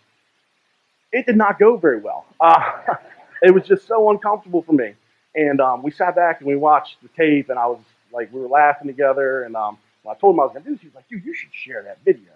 it 1.11 1.25
did 1.25 1.37
not 1.37 1.59
go 1.59 1.77
very 1.77 1.99
well. 1.99 2.25
Uh, 2.39 2.61
it 3.41 3.53
was 3.53 3.63
just 3.63 3.87
so 3.87 4.09
uncomfortable 4.11 4.61
for 4.61 4.73
me. 4.73 4.93
And 5.35 5.61
um, 5.61 5.83
we 5.83 5.91
sat 5.91 6.15
back 6.15 6.39
and 6.39 6.47
we 6.47 6.55
watched 6.55 6.97
the 7.01 7.09
tape, 7.09 7.49
and 7.49 7.57
I 7.59 7.67
was 7.67 7.79
like, 8.11 8.31
we 8.33 8.39
were 8.39 8.47
laughing 8.47 8.87
together. 8.87 9.43
And 9.43 9.55
um, 9.55 9.77
when 10.03 10.15
I 10.15 10.19
told 10.19 10.35
him 10.35 10.39
I 10.39 10.43
was 10.43 10.53
going 10.53 10.63
to 10.63 10.69
do 10.69 10.75
this, 10.75 10.81
he 10.81 10.87
was 10.87 10.95
like, 10.95 11.07
dude, 11.09 11.25
you 11.25 11.33
should 11.33 11.53
share 11.53 11.83
that 11.83 11.99
video. 12.05 12.31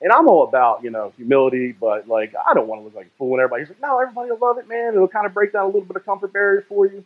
And 0.00 0.12
I'm 0.12 0.28
all 0.28 0.46
about, 0.46 0.84
you 0.84 0.90
know, 0.90 1.12
humility, 1.16 1.72
but 1.72 2.06
like, 2.06 2.34
I 2.48 2.52
don't 2.54 2.68
want 2.68 2.80
to 2.80 2.84
look 2.84 2.94
like 2.94 3.06
a 3.06 3.16
fool 3.18 3.32
and 3.32 3.40
everybody's 3.40 3.68
like, 3.68 3.80
no, 3.80 3.98
everybody 3.98 4.30
will 4.30 4.38
love 4.46 4.58
it, 4.58 4.68
man. 4.68 4.92
It'll 4.94 5.08
kind 5.08 5.26
of 5.26 5.32
break 5.32 5.52
down 5.52 5.64
a 5.64 5.66
little 5.66 5.80
bit 5.82 5.96
of 5.96 6.04
comfort 6.04 6.32
barrier 6.32 6.64
for 6.68 6.86
you. 6.86 7.04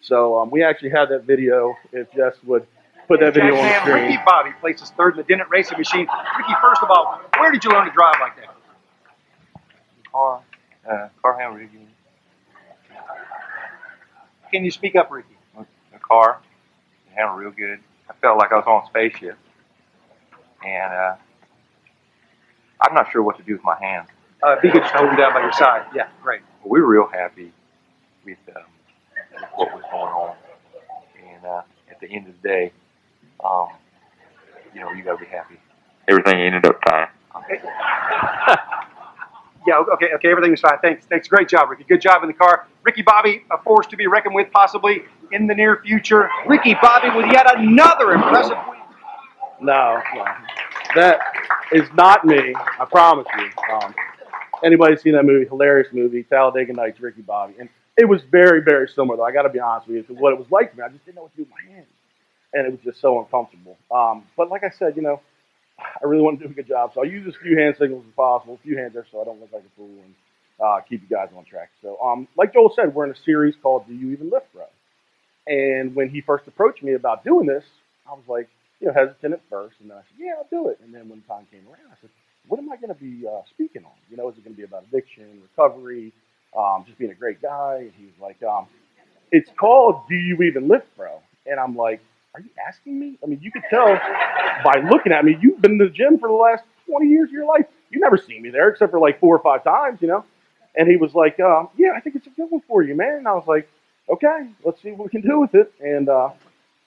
So 0.00 0.38
um, 0.40 0.50
we 0.50 0.64
actually 0.64 0.90
had 0.90 1.08
that 1.10 1.24
video. 1.24 1.76
If 1.92 2.10
Jess 2.12 2.34
would 2.44 2.66
put 3.06 3.20
that 3.20 3.34
video 3.34 3.54
on 3.54 3.62
the 3.62 3.68
Jack, 3.68 3.82
screen. 3.86 4.04
Ricky 4.06 4.18
Bobby 4.26 4.50
places 4.60 4.90
third 4.96 5.14
in 5.14 5.18
the 5.18 5.22
Dennett 5.22 5.48
Racing 5.50 5.78
Machine. 5.78 6.08
Ricky, 6.38 6.52
first 6.60 6.82
of 6.82 6.90
all, 6.90 7.20
where 7.38 7.52
did 7.52 7.62
you 7.62 7.70
learn 7.70 7.86
to 7.86 7.92
drive 7.92 8.16
like 8.20 8.36
that? 8.36 8.48
car, 10.10 10.42
uh, 10.90 11.08
car 11.22 11.38
handle 11.38 11.58
rigging, 11.58 11.86
Can 14.52 14.64
you 14.64 14.70
speak 14.70 14.96
up, 14.96 15.10
Ricky? 15.10 15.28
the 15.56 15.98
car, 15.98 16.40
it 17.06 17.14
handled 17.14 17.38
real 17.40 17.50
good. 17.50 17.78
I 18.10 18.14
felt 18.20 18.38
like 18.38 18.52
I 18.52 18.56
was 18.56 18.64
on 18.66 18.82
a 18.82 18.86
spaceship, 18.86 19.38
and 20.64 20.92
uh, 20.92 21.14
I'm 22.82 22.94
not 22.94 23.10
sure 23.12 23.22
what 23.22 23.36
to 23.38 23.42
do 23.42 23.52
with 23.54 23.64
my 23.64 23.76
hands. 23.80 24.08
Uh, 24.42 24.56
be 24.60 24.70
good 24.70 24.82
to 24.82 24.88
hold 24.88 25.10
him 25.10 25.16
down 25.16 25.32
by 25.32 25.40
your 25.40 25.52
side. 25.52 25.86
Yeah, 25.94 26.08
great. 26.22 26.40
We 26.64 26.80
were 26.80 26.88
real 26.88 27.06
happy 27.06 27.52
with, 28.24 28.38
um, 28.56 28.62
with 29.32 29.42
what 29.54 29.74
was 29.74 29.84
going 29.90 30.12
on, 30.12 30.36
and 31.24 31.44
uh, 31.44 31.62
at 31.90 32.00
the 32.00 32.08
end 32.08 32.26
of 32.28 32.34
the 32.42 32.48
day, 32.48 32.72
um, 33.44 33.68
you 34.74 34.80
know, 34.80 34.90
you 34.92 35.02
got 35.02 35.18
to 35.18 35.24
be 35.24 35.30
happy. 35.30 35.58
Everything 36.08 36.40
ended 36.40 36.66
up 36.66 36.80
fine. 36.88 37.08
Yeah, 39.66 39.78
okay, 39.94 40.08
okay, 40.16 40.28
everything's 40.30 40.60
fine. 40.60 40.78
Thanks, 40.82 41.06
thanks. 41.06 41.28
Great 41.28 41.48
job, 41.48 41.70
Ricky. 41.70 41.84
Good 41.84 42.00
job 42.00 42.22
in 42.22 42.28
the 42.28 42.34
car. 42.34 42.66
Ricky 42.82 43.02
Bobby, 43.02 43.44
a 43.50 43.62
force 43.62 43.86
to 43.88 43.96
be 43.96 44.08
reckoned 44.08 44.34
with 44.34 44.50
possibly 44.50 45.02
in 45.30 45.46
the 45.46 45.54
near 45.54 45.80
future. 45.84 46.28
Ricky 46.46 46.74
Bobby 46.82 47.16
with 47.16 47.26
yet 47.30 47.46
another 47.56 48.12
impressive 48.12 48.56
win. 48.68 48.80
No, 49.60 50.02
no. 50.14 50.24
That 50.94 51.20
is 51.72 51.88
not 51.94 52.24
me. 52.24 52.54
I 52.56 52.84
promise 52.84 53.26
you. 53.38 53.48
Um, 53.74 53.94
anybody 54.64 54.96
seen 54.96 55.12
that 55.14 55.24
movie? 55.24 55.46
Hilarious 55.46 55.88
movie, 55.92 56.22
Talladega 56.24 56.72
Nights, 56.72 57.00
Ricky 57.00 57.22
Bobby. 57.22 57.54
And 57.58 57.68
It 57.96 58.06
was 58.06 58.22
very, 58.30 58.62
very 58.62 58.88
similar, 58.88 59.16
though. 59.16 59.24
I 59.24 59.32
got 59.32 59.42
to 59.42 59.48
be 59.48 59.58
honest 59.60 59.88
with 59.88 59.96
you, 59.96 60.02
to 60.04 60.14
what 60.14 60.32
it 60.32 60.38
was 60.38 60.50
like 60.50 60.70
for 60.70 60.78
me. 60.78 60.82
I 60.84 60.88
just 60.88 61.04
didn't 61.04 61.16
know 61.16 61.22
what 61.22 61.32
to 61.32 61.36
do 61.36 61.42
with 61.42 61.50
my 61.50 61.74
hands, 61.74 61.88
and 62.54 62.66
it 62.66 62.70
was 62.70 62.80
just 62.84 63.00
so 63.00 63.18
uncomfortable. 63.20 63.76
Um, 63.90 64.24
but 64.36 64.50
like 64.50 64.64
I 64.64 64.70
said, 64.70 64.96
you 64.96 65.02
know, 65.02 65.20
I 65.78 66.06
really 66.06 66.22
want 66.22 66.38
to 66.40 66.46
do 66.46 66.50
a 66.50 66.54
good 66.54 66.68
job, 66.68 66.92
so 66.94 67.00
I'll 67.00 67.08
use 67.10 67.26
as 67.26 67.34
few 67.42 67.58
hand 67.58 67.76
signals 67.78 68.04
as 68.06 68.14
possible, 68.14 68.54
a 68.54 68.58
few 68.58 68.76
hands 68.76 68.94
there, 68.94 69.06
so 69.10 69.20
I 69.20 69.24
don't 69.24 69.40
look 69.40 69.52
like 69.52 69.62
a 69.64 69.76
fool, 69.76 69.88
and 69.88 70.14
uh, 70.62 70.80
keep 70.88 71.02
you 71.02 71.08
guys 71.08 71.28
on 71.36 71.44
track. 71.44 71.70
So, 71.82 71.98
um, 72.02 72.28
like 72.36 72.52
Joel 72.52 72.72
said, 72.74 72.94
we're 72.94 73.04
in 73.06 73.10
a 73.10 73.16
series 73.24 73.54
called 73.62 73.86
"Do 73.86 73.94
You 73.94 74.12
Even 74.12 74.30
Lift, 74.30 74.52
Bro?" 74.52 74.64
And 75.46 75.94
when 75.94 76.08
he 76.08 76.20
first 76.20 76.46
approached 76.46 76.82
me 76.82 76.92
about 76.94 77.24
doing 77.24 77.46
this, 77.46 77.64
I 78.06 78.12
was 78.12 78.22
like, 78.28 78.48
you 78.82 78.88
know, 78.88 78.94
hesitant 78.94 79.34
at 79.34 79.40
first, 79.48 79.76
and 79.80 79.90
then 79.90 79.96
I 79.96 80.00
said, 80.00 80.18
"Yeah, 80.18 80.34
I'll 80.36 80.48
do 80.50 80.68
it." 80.68 80.80
And 80.84 80.92
then 80.92 81.08
when 81.08 81.22
the 81.22 81.26
time 81.32 81.46
came 81.52 81.64
around, 81.68 81.86
I 81.90 81.96
said, 82.00 82.10
"What 82.48 82.58
am 82.58 82.70
I 82.70 82.76
going 82.76 82.92
to 82.92 83.00
be 83.00 83.26
uh, 83.26 83.42
speaking 83.48 83.84
on? 83.84 83.92
You 84.10 84.16
know, 84.16 84.28
is 84.28 84.36
it 84.36 84.44
going 84.44 84.54
to 84.54 84.58
be 84.58 84.64
about 84.64 84.84
addiction, 84.90 85.40
recovery, 85.40 86.12
um, 86.56 86.84
just 86.84 86.98
being 86.98 87.12
a 87.12 87.14
great 87.14 87.40
guy?" 87.40 87.76
And 87.82 87.92
he 87.96 88.06
was 88.06 88.18
like, 88.20 88.42
um, 88.42 88.66
"It's 89.30 89.50
called 89.56 90.02
Do 90.08 90.16
You 90.16 90.42
Even 90.42 90.66
Lift, 90.66 90.94
Bro?" 90.96 91.20
And 91.46 91.60
I'm 91.60 91.76
like, 91.76 92.00
"Are 92.34 92.40
you 92.40 92.50
asking 92.66 92.98
me? 92.98 93.18
I 93.22 93.26
mean, 93.26 93.38
you 93.40 93.52
could 93.52 93.62
tell 93.70 93.86
by 94.64 94.82
looking 94.90 95.12
at 95.12 95.24
me. 95.24 95.38
You've 95.40 95.62
been 95.62 95.78
to 95.78 95.84
the 95.84 95.90
gym 95.90 96.18
for 96.18 96.28
the 96.28 96.34
last 96.34 96.64
20 96.86 97.06
years 97.06 97.28
of 97.28 97.32
your 97.32 97.46
life. 97.46 97.66
You 97.90 98.00
never 98.00 98.16
seen 98.16 98.42
me 98.42 98.50
there 98.50 98.68
except 98.68 98.90
for 98.90 98.98
like 98.98 99.20
four 99.20 99.36
or 99.36 99.42
five 99.42 99.62
times, 99.62 100.02
you 100.02 100.08
know." 100.08 100.24
And 100.74 100.88
he 100.88 100.96
was 100.96 101.14
like, 101.14 101.38
uh, 101.38 101.66
"Yeah, 101.76 101.92
I 101.94 102.00
think 102.00 102.16
it's 102.16 102.26
a 102.26 102.30
good 102.30 102.50
one 102.50 102.62
for 102.66 102.82
you, 102.82 102.96
man." 102.96 103.18
And 103.18 103.28
I 103.28 103.34
was 103.34 103.46
like, 103.46 103.68
"Okay, 104.08 104.48
let's 104.64 104.82
see 104.82 104.90
what 104.90 105.04
we 105.04 105.10
can 105.10 105.20
do 105.20 105.38
with 105.38 105.54
it." 105.54 105.72
And 105.80 106.08
uh, 106.08 106.30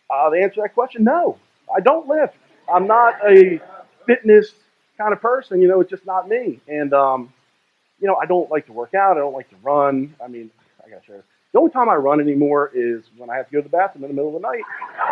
uh, 0.10 0.30
the 0.30 0.42
answer 0.42 0.56
to 0.56 0.62
that 0.64 0.74
question, 0.74 1.06
no. 1.06 1.38
I 1.74 1.80
don't 1.82 2.08
lift. 2.08 2.36
I'm 2.74 2.88
not 2.88 3.16
a 3.28 3.60
fitness 4.06 4.52
kind 4.98 5.14
of 5.14 5.22
person. 5.22 5.62
You 5.62 5.68
know, 5.68 5.82
it's 5.82 5.90
just 5.90 6.06
not 6.06 6.28
me. 6.28 6.60
And 6.68 6.94
um, 6.94 7.34
you 8.00 8.08
know, 8.08 8.16
I 8.16 8.26
don't 8.26 8.50
like 8.52 8.66
to 8.68 8.74
work 8.74 8.94
out. 8.94 9.18
I 9.18 9.20
don't 9.20 9.34
like 9.34 9.50
to 9.50 9.56
run. 9.64 10.16
I 10.24 10.28
mean, 10.28 10.52
I 10.86 10.90
gotta 10.90 11.06
share. 11.06 11.24
The 11.54 11.60
only 11.60 11.72
time 11.72 11.90
I 11.90 11.96
run 11.96 12.20
anymore 12.20 12.72
is 12.76 13.04
when 13.18 13.30
I 13.30 13.38
have 13.38 13.48
to 13.48 13.52
go 13.54 13.60
to 13.60 13.64
the 13.64 13.70
bathroom 13.70 14.04
in 14.04 14.10
the 14.10 14.16
middle 14.16 14.36
of 14.36 14.42
the 14.42 14.48
night 14.48 14.64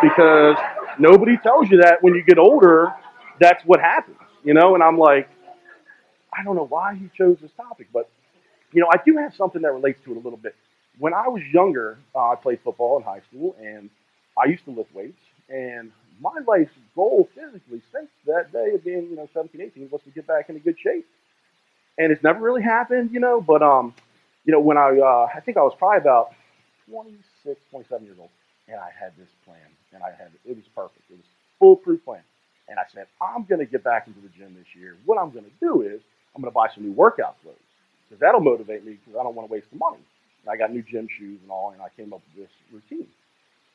because 0.02 0.56
nobody 0.98 1.38
tells 1.38 1.70
you 1.70 1.78
that 1.78 2.02
when 2.02 2.14
you 2.14 2.22
get 2.22 2.38
older, 2.38 2.92
that's 3.40 3.64
what 3.64 3.80
happens. 3.80 4.18
You 4.44 4.52
know, 4.52 4.74
and 4.74 4.82
I'm 4.82 4.98
like, 4.98 5.28
I 6.32 6.44
don't 6.44 6.56
know 6.56 6.66
why 6.66 6.96
he 6.96 7.08
chose 7.16 7.38
this 7.40 7.52
topic, 7.56 7.88
but 7.92 8.10
you 8.72 8.80
know, 8.80 8.88
I 8.92 8.98
do 9.04 9.16
have 9.16 9.34
something 9.34 9.62
that 9.62 9.72
relates 9.72 10.02
to 10.04 10.10
it 10.12 10.16
a 10.16 10.20
little 10.20 10.38
bit. 10.38 10.54
When 10.98 11.14
I 11.14 11.28
was 11.28 11.42
younger, 11.52 11.98
uh, 12.14 12.30
I 12.30 12.34
played 12.36 12.60
football 12.62 12.98
in 12.98 13.04
high 13.04 13.20
school, 13.28 13.56
and 13.60 13.88
I 14.38 14.48
used 14.48 14.64
to 14.64 14.70
lift 14.72 14.94
weights. 14.94 15.18
And 15.48 15.92
my 16.20 16.38
life's 16.46 16.72
goal 16.94 17.28
physically 17.34 17.82
since 17.92 18.08
that 18.26 18.52
day 18.52 18.72
of 18.74 18.84
being, 18.84 19.08
you 19.10 19.16
know, 19.16 19.28
17, 19.32 19.60
18 19.60 19.88
was 19.90 20.00
to 20.02 20.10
get 20.10 20.26
back 20.26 20.48
into 20.48 20.60
good 20.60 20.78
shape. 20.78 21.06
And 21.98 22.12
it's 22.12 22.22
never 22.22 22.40
really 22.40 22.62
happened, 22.62 23.10
you 23.12 23.20
know, 23.20 23.40
but, 23.40 23.62
um, 23.62 23.94
you 24.44 24.52
know, 24.52 24.60
when 24.60 24.76
I, 24.76 24.98
uh, 24.98 25.28
I 25.34 25.40
think 25.40 25.56
I 25.56 25.62
was 25.62 25.74
probably 25.78 25.98
about 25.98 26.32
26, 26.90 27.60
27 27.70 28.06
years 28.06 28.16
old, 28.18 28.30
and 28.68 28.78
I 28.80 28.90
had 28.98 29.12
this 29.16 29.28
plan, 29.44 29.68
and 29.92 30.02
I 30.02 30.10
had, 30.10 30.30
it 30.44 30.56
was 30.56 30.64
perfect. 30.74 31.02
It 31.10 31.16
was 31.16 31.26
foolproof 31.58 32.04
plan. 32.04 32.22
And 32.68 32.78
I 32.78 32.84
said, 32.92 33.06
I'm 33.20 33.44
going 33.44 33.60
to 33.60 33.66
get 33.66 33.84
back 33.84 34.06
into 34.06 34.20
the 34.20 34.28
gym 34.28 34.54
this 34.56 34.66
year. 34.74 34.96
What 35.04 35.18
I'm 35.18 35.30
going 35.30 35.44
to 35.44 35.56
do 35.60 35.82
is 35.82 36.00
I'm 36.34 36.42
going 36.42 36.50
to 36.50 36.54
buy 36.54 36.68
some 36.74 36.84
new 36.84 36.92
workout 36.92 37.36
clothes 37.42 37.56
because 38.08 38.20
that'll 38.20 38.40
motivate 38.40 38.84
me 38.84 38.98
because 38.98 39.18
I 39.18 39.22
don't 39.22 39.34
want 39.34 39.48
to 39.48 39.52
waste 39.52 39.70
the 39.70 39.78
money. 39.78 40.00
And 40.44 40.50
I 40.50 40.56
got 40.56 40.72
new 40.72 40.82
gym 40.82 41.08
shoes 41.08 41.40
and 41.42 41.50
all, 41.50 41.70
and 41.70 41.82
I 41.82 41.88
came 41.96 42.12
up 42.12 42.20
with 42.34 42.46
this 42.48 42.52
routine. 42.72 43.08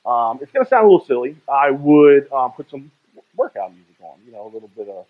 Um, 0.06 0.40
it's 0.42 0.52
going 0.52 0.66
to 0.66 0.70
sound 0.70 0.86
a 0.86 0.90
little 0.90 1.06
silly. 1.06 1.36
I 1.52 1.72
would 1.72 2.32
um, 2.32 2.52
put 2.54 2.70
some 2.70 2.92
workout 3.36 3.74
music 3.74 3.96
on, 4.02 4.18
you 4.26 4.32
know, 4.32 4.44
a 4.44 4.52
little 4.52 4.70
bit 4.76 4.88
of, 4.90 5.06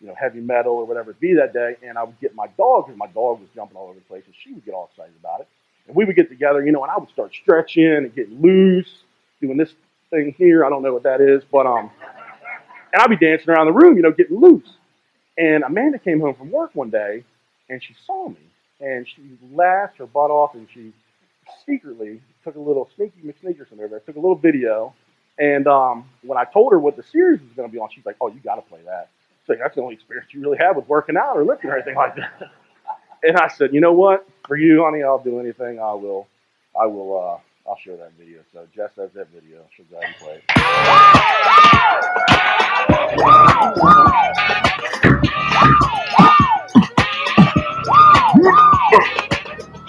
you 0.00 0.06
know, 0.06 0.14
heavy 0.18 0.40
metal 0.40 0.74
or 0.74 0.84
whatever 0.84 1.12
it 1.12 1.20
be 1.20 1.34
that 1.34 1.52
day, 1.52 1.76
and 1.82 1.96
I 1.96 2.04
would 2.04 2.18
get 2.20 2.34
my 2.34 2.46
dog 2.58 2.86
because 2.86 2.98
my 2.98 3.06
dog 3.06 3.40
was 3.40 3.48
jumping 3.54 3.76
all 3.76 3.86
over 3.88 3.94
the 3.94 4.04
place, 4.04 4.22
and 4.26 4.34
she 4.42 4.52
would 4.52 4.64
get 4.64 4.74
all 4.74 4.90
excited 4.90 5.14
about 5.18 5.40
it. 5.40 5.48
And 5.86 5.96
we 5.96 6.04
would 6.04 6.16
get 6.16 6.28
together, 6.28 6.64
you 6.64 6.72
know, 6.72 6.82
and 6.82 6.90
I 6.90 6.98
would 6.98 7.10
start 7.10 7.34
stretching 7.34 7.86
and 7.86 8.14
getting 8.14 8.40
loose, 8.40 9.02
doing 9.40 9.56
this 9.56 9.72
thing 10.10 10.34
here. 10.36 10.64
I 10.64 10.68
don't 10.68 10.82
know 10.82 10.92
what 10.92 11.04
that 11.04 11.20
is, 11.20 11.42
but 11.50 11.66
um, 11.66 11.90
and 12.92 13.02
I'd 13.02 13.08
be 13.10 13.16
dancing 13.16 13.50
around 13.50 13.66
the 13.66 13.72
room, 13.72 13.96
you 13.96 14.02
know, 14.02 14.12
getting 14.12 14.38
loose. 14.40 14.68
And 15.36 15.64
Amanda 15.64 15.98
came 15.98 16.20
home 16.20 16.34
from 16.34 16.50
work 16.50 16.70
one 16.74 16.90
day, 16.90 17.24
and 17.68 17.82
she 17.82 17.94
saw 18.06 18.28
me, 18.28 18.38
and 18.80 19.06
she 19.08 19.22
laughed 19.52 19.98
her 19.98 20.06
butt 20.06 20.30
off, 20.30 20.54
and 20.54 20.68
she 20.72 20.92
secretly 21.66 22.20
took 22.42 22.56
a 22.56 22.60
little 22.60 22.88
sneaky 22.96 23.20
McSneakerson 23.24 23.72
over 23.74 23.88
there, 23.88 23.88
but 23.88 24.06
took 24.06 24.16
a 24.16 24.20
little 24.20 24.36
video, 24.36 24.94
and 25.38 25.66
um, 25.66 26.04
when 26.22 26.38
I 26.38 26.44
told 26.44 26.72
her 26.72 26.78
what 26.78 26.96
the 26.96 27.02
series 27.02 27.40
was 27.40 27.50
going 27.56 27.68
to 27.68 27.72
be 27.72 27.78
on, 27.78 27.88
she's 27.94 28.06
like, 28.06 28.16
"Oh, 28.20 28.28
you 28.28 28.40
got 28.40 28.56
to 28.56 28.62
play 28.62 28.80
that." 28.86 29.08
So 29.46 29.54
that's 29.58 29.74
the 29.74 29.82
only 29.82 29.94
experience 29.94 30.32
you 30.32 30.40
really 30.40 30.58
have 30.58 30.76
with 30.76 30.88
working 30.88 31.16
out 31.16 31.36
or 31.36 31.44
lifting 31.44 31.70
or 31.70 31.74
anything 31.74 31.96
like 31.96 32.16
that. 32.16 32.50
and 33.22 33.36
I 33.36 33.48
said, 33.48 33.74
"You 33.74 33.80
know 33.80 33.92
what? 33.92 34.28
For 34.46 34.56
you, 34.56 34.84
honey, 34.84 35.02
I'll 35.02 35.22
do 35.22 35.40
anything. 35.40 35.80
I 35.80 35.94
will. 35.94 36.26
I 36.78 36.86
will. 36.86 37.18
Uh, 37.18 37.38
I'll 37.68 37.78
share 37.78 37.96
that 37.96 38.12
video." 38.18 38.40
So 38.52 38.66
Jess 38.74 38.90
has 38.96 39.10
that 39.12 39.28
video. 39.30 39.64
She'll 39.76 39.86
go 39.86 39.98
ahead 39.98 40.14
and 40.14 40.24
play. 40.24 40.40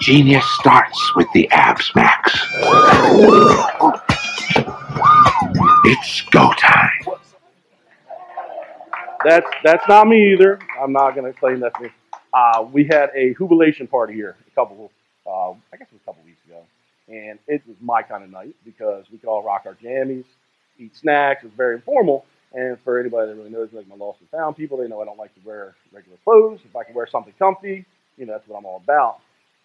Genius 0.06 0.44
starts 0.60 1.16
with 1.16 1.26
the 1.34 1.50
abs 1.50 1.90
max. 1.96 2.32
It's 5.84 6.20
go 6.30 6.52
time. 6.52 6.92
That's 9.24 9.46
that's 9.64 9.88
not 9.88 10.06
me 10.06 10.32
either. 10.34 10.60
I'm 10.80 10.92
not 10.92 11.16
going 11.16 11.26
to 11.32 11.36
claim 11.36 11.58
that's 11.58 11.80
me. 11.80 11.88
Uh, 12.32 12.68
we 12.70 12.84
had 12.84 13.10
a 13.16 13.34
jubilation 13.34 13.88
party 13.88 14.14
here 14.14 14.36
a 14.46 14.50
couple, 14.54 14.92
uh, 15.26 15.50
I 15.50 15.76
guess 15.76 15.88
it 15.90 15.94
was 15.94 16.00
a 16.02 16.04
couple 16.04 16.22
weeks 16.24 16.38
ago, 16.46 16.62
and 17.08 17.40
it 17.48 17.62
was 17.66 17.76
my 17.80 18.02
kind 18.02 18.22
of 18.22 18.30
night 18.30 18.54
because 18.64 19.06
we 19.10 19.18
could 19.18 19.28
all 19.28 19.42
rock 19.42 19.64
our 19.66 19.74
jammies, 19.74 20.26
eat 20.78 20.94
snacks. 20.96 21.42
It 21.42 21.46
was 21.46 21.56
very 21.56 21.74
informal. 21.74 22.26
And 22.52 22.78
for 22.84 23.00
anybody 23.00 23.32
that 23.32 23.36
really 23.36 23.50
knows, 23.50 23.70
like 23.72 23.88
my 23.88 23.96
lost 23.96 24.20
and 24.20 24.30
found 24.30 24.56
people, 24.56 24.78
they 24.78 24.86
know 24.86 25.02
I 25.02 25.04
don't 25.04 25.18
like 25.18 25.34
to 25.34 25.40
wear 25.44 25.74
regular 25.92 26.16
clothes. 26.22 26.60
If 26.64 26.76
I 26.76 26.84
can 26.84 26.94
wear 26.94 27.08
something 27.08 27.34
comfy, 27.40 27.84
you 28.16 28.24
know, 28.24 28.34
that's 28.34 28.46
what 28.46 28.56
I'm 28.56 28.66
all 28.66 28.80
about. 28.84 29.18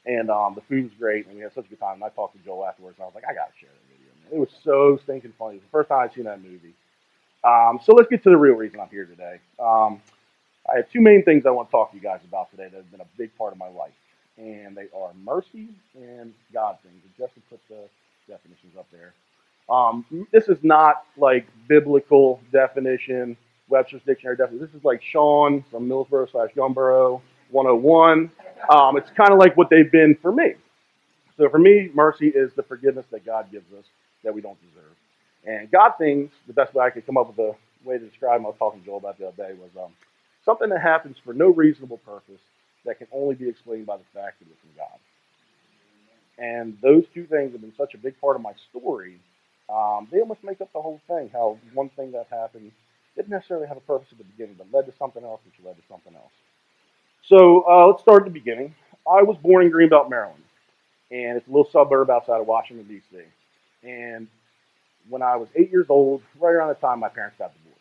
And 0.05 0.31
um, 0.31 0.55
the 0.55 0.62
food 0.62 0.86
was 0.86 0.93
great, 0.98 1.27
and 1.27 1.36
we 1.36 1.41
had 1.41 1.53
such 1.53 1.65
a 1.65 1.70
good 1.70 1.79
time. 1.79 1.96
And 1.96 2.03
I 2.03 2.10
talked 2.10 2.36
to 2.36 2.43
Joel 2.43 2.65
afterwards, 2.65 2.98
and 2.98 3.03
I 3.03 3.05
was 3.05 3.15
like, 3.15 3.25
I 3.25 3.34
gotta 3.34 3.51
share 3.60 3.70
that 3.70 3.98
video. 3.98 4.13
Man. 4.24 4.38
It 4.38 4.39
was 4.39 4.50
so 4.63 5.00
stinking 5.03 5.34
funny. 5.38 5.55
It 5.55 5.58
was 5.58 5.63
the 5.63 5.72
first 5.72 5.89
time 5.89 6.00
I'd 6.00 6.13
seen 6.13 6.24
that 6.25 6.41
movie. 6.41 6.74
Um, 7.43 7.79
so 7.84 7.93
let's 7.93 8.10
get 8.10 8.24
to 8.24 8.29
the 8.29 8.38
real 8.38 8.55
reason 8.55 8.79
I'm 8.79 8.89
here 8.89 9.05
today. 9.05 9.39
Um, 9.60 10.01
I 10.72 10.77
have 10.77 10.89
two 10.91 11.01
main 11.01 11.24
things 11.24 11.46
I 11.46 11.51
want 11.51 11.70
to 11.70 11.72
talk 11.72 11.91
to 11.91 11.98
you 11.98 12.03
guys 12.03 12.20
about 12.27 12.51
today 12.51 12.67
that 12.70 12.77
have 12.77 12.91
been 12.91 13.01
a 13.01 13.08
big 13.17 13.36
part 13.38 13.51
of 13.51 13.60
my 13.60 13.70
life, 13.70 13.93
and 14.38 14.75
they 14.75 14.88
are 14.96 15.12
mercy 15.24 15.70
and 15.96 16.34
God 16.53 16.77
things. 16.84 17.01
And 17.03 17.13
Justin 17.17 17.43
put 17.50 17.60
the 17.70 17.88
definitions 18.27 18.74
up 18.77 18.88
there. 18.91 19.13
Um, 19.70 20.05
this 20.31 20.50
is 20.50 20.58
not 20.63 21.05
like 21.17 21.48
biblical 21.67 22.39
definition, 22.51 23.38
Webster's 23.70 24.01
dictionary 24.03 24.38
definition. 24.38 24.65
This 24.65 24.75
is 24.75 24.84
like 24.84 25.01
Sean 25.01 25.63
from 25.72 25.88
Millsboro 25.88 26.29
slash 26.29 26.50
Gumboro 26.55 27.22
101. 27.51 28.31
Um, 28.70 28.98
it's 28.98 29.10
kind 29.12 29.31
of 29.31 29.39
like 29.39 29.58
what 29.58 29.70
they've 29.70 29.91
been 29.91 30.17
for 30.22 30.31
me. 30.31 30.53
So 31.38 31.50
for 31.50 31.60
me, 31.60 31.89
mercy 31.93 32.29
is 32.29 32.51
the 32.55 32.63
forgiveness 32.63 33.05
that 33.12 33.25
God 33.25 33.51
gives 33.51 33.72
us 33.77 33.86
that 34.24 34.34
we 34.34 34.41
don't 34.41 34.60
deserve. 34.62 34.96
And 35.46 35.72
God 35.72 35.93
things, 35.98 36.31
the 36.48 36.53
best 36.53 36.74
way 36.74 36.86
I 36.86 36.91
could 36.91 37.05
come 37.05 37.17
up 37.17 37.27
with 37.29 37.39
a 37.39 37.55
way 37.89 37.98
to 37.98 38.05
describe 38.05 38.39
them, 38.39 38.48
I 38.48 38.50
was 38.50 38.58
talking 38.60 38.81
to 38.81 38.86
Joel 38.86 38.98
about 38.98 39.17
the 39.20 39.27
other 39.27 39.38
day, 39.38 39.53
was 39.60 39.72
um, 39.84 39.93
something 40.46 40.70
that 40.70 40.81
happens 40.81 41.17
for 41.25 41.34
no 41.34 41.48
reasonable 41.50 42.00
purpose 42.00 42.41
that 42.86 43.00
can 43.00 43.08
only 43.13 43.36
be 43.36 43.50
explained 43.50 43.88
by 43.88 43.98
the 43.98 44.03
fact 44.13 44.39
that 44.39 44.48
it's 44.50 44.60
from 44.62 44.72
God. 44.77 45.00
And 46.38 46.77
those 46.81 47.05
two 47.13 47.25
things 47.27 47.51
have 47.53 47.62
been 47.62 47.74
such 47.77 47.93
a 47.93 47.98
big 47.98 48.20
part 48.22 48.36
of 48.36 48.41
my 48.41 48.53
story. 48.70 49.20
Um, 49.70 50.08
they 50.12 50.20
almost 50.22 50.43
make 50.43 50.62
up 50.62 50.74
the 50.74 50.81
whole 50.81 51.01
thing. 51.08 51.29
How 51.34 51.58
one 51.74 51.89
thing 51.89 52.12
that 52.13 52.27
happened 52.31 52.72
didn't 53.15 53.29
necessarily 53.31 53.67
have 53.67 53.77
a 53.77 53.81
purpose 53.81 54.10
at 54.12 54.17
the 54.17 54.24
beginning, 54.25 54.55
but 54.58 54.67
led 54.74 54.86
to 54.91 54.93
something 54.98 55.24
else, 55.24 55.41
which 55.46 55.65
led 55.65 55.77
to 55.77 55.84
something 55.89 56.15
else. 56.15 56.34
So 57.24 57.63
uh, 57.70 57.88
let's 57.88 58.01
start 58.01 58.24
at 58.24 58.25
the 58.25 58.40
beginning. 58.40 58.75
I 59.08 59.24
was 59.24 59.38
born 59.38 59.66
in 59.66 59.72
Greenbelt, 59.72 60.10
Maryland, 60.10 60.44
and 61.12 61.38
it's 61.38 61.48
a 61.48 61.51
little 61.51 61.70
suburb 61.72 62.10
outside 62.10 62.42
of 62.42 62.48
Washington, 62.48 62.88
D.C. 62.88 63.18
And 63.84 64.28
when 65.10 65.22
I 65.22 65.36
was 65.36 65.48
eight 65.56 65.72
years 65.72 65.88
old, 65.90 66.22
right 66.40 66.51
around 66.51 66.70
the 66.70 66.75
time 66.75 67.00
my 67.00 67.10
parents 67.10 67.38
got 67.38 67.54
divorced, 67.54 67.80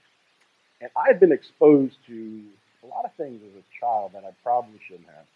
and 0.81 0.91
I 0.97 1.09
had 1.09 1.21
been 1.21 1.33
exposed 1.33 1.97
to 2.07 2.43
a 2.83 2.87
lot 2.87 3.05
of 3.05 3.13
things 3.15 3.41
as 3.43 3.61
a 3.61 3.65
child 3.81 4.13
that 4.15 4.25
I 4.25 4.31
probably 4.43 4.79
shouldn't 4.87 5.09
have. 5.09 5.27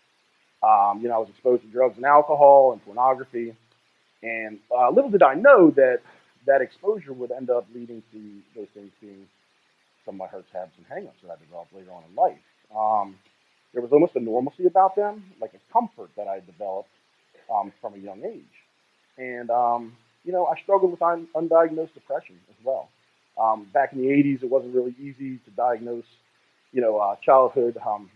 Um, 0.63 1.03
you 1.03 1.09
know, 1.09 1.17
I 1.17 1.19
was 1.19 1.29
exposed 1.29 1.63
to 1.63 1.69
drugs 1.69 1.97
and 1.97 2.07
alcohol 2.07 2.73
and 2.73 2.85
pornography, 2.85 3.55
and 4.23 4.59
uh, 4.75 4.91
little 4.91 5.11
did 5.11 5.23
I 5.23 5.35
know 5.35 5.71
that 5.73 6.01
that 6.47 6.61
exposure 6.63 7.13
would 7.13 7.31
end 7.31 7.51
up 7.51 7.67
leading 7.75 8.03
to 8.13 8.19
those 8.55 8.69
things 8.75 8.91
being 9.01 9.27
some 10.05 10.15
of 10.15 10.19
my 10.19 10.27
hurts, 10.27 10.49
habits, 10.53 10.77
and 10.79 10.87
hangups 10.87 11.21
that 11.23 11.33
I 11.33 11.45
developed 11.45 11.75
later 11.75 11.91
on 11.93 12.03
in 12.09 12.15
life. 12.15 12.39
Um, 12.75 13.17
there 13.75 13.83
was 13.83 13.93
almost 13.93 14.17
a 14.17 14.21
normalcy 14.21 14.67
about 14.67 14.97
them, 14.97 15.25
like 15.41 15.53
a 15.55 15.73
comfort 15.73 16.11
that 16.17 16.29
I 16.29 16.41
developed 16.41 16.91
um, 17.55 17.73
from 17.81 17.95
a 17.95 17.99
young 17.99 18.25
age. 18.25 18.45
And, 19.19 19.51
um, 19.51 19.95
you 20.25 20.33
know, 20.33 20.47
I 20.47 20.59
struggled 20.63 20.93
with 20.93 21.03
un- 21.03 21.29
undiagnosed 21.37 21.95
depression 21.95 22.37
as 22.51 22.65
well. 22.65 22.89
Um, 23.39 23.67
back 23.75 23.93
in 23.93 24.01
the 24.01 24.09
80s, 24.09 24.43
it 24.45 24.51
wasn't 24.51 24.75
really 24.75 24.95
easy 25.01 25.39
to 25.39 25.51
diagnose, 25.57 26.07
you 26.73 26.83
know, 26.83 26.99
uh, 26.99 27.17
childhood 27.25 27.77
um, 27.87 28.11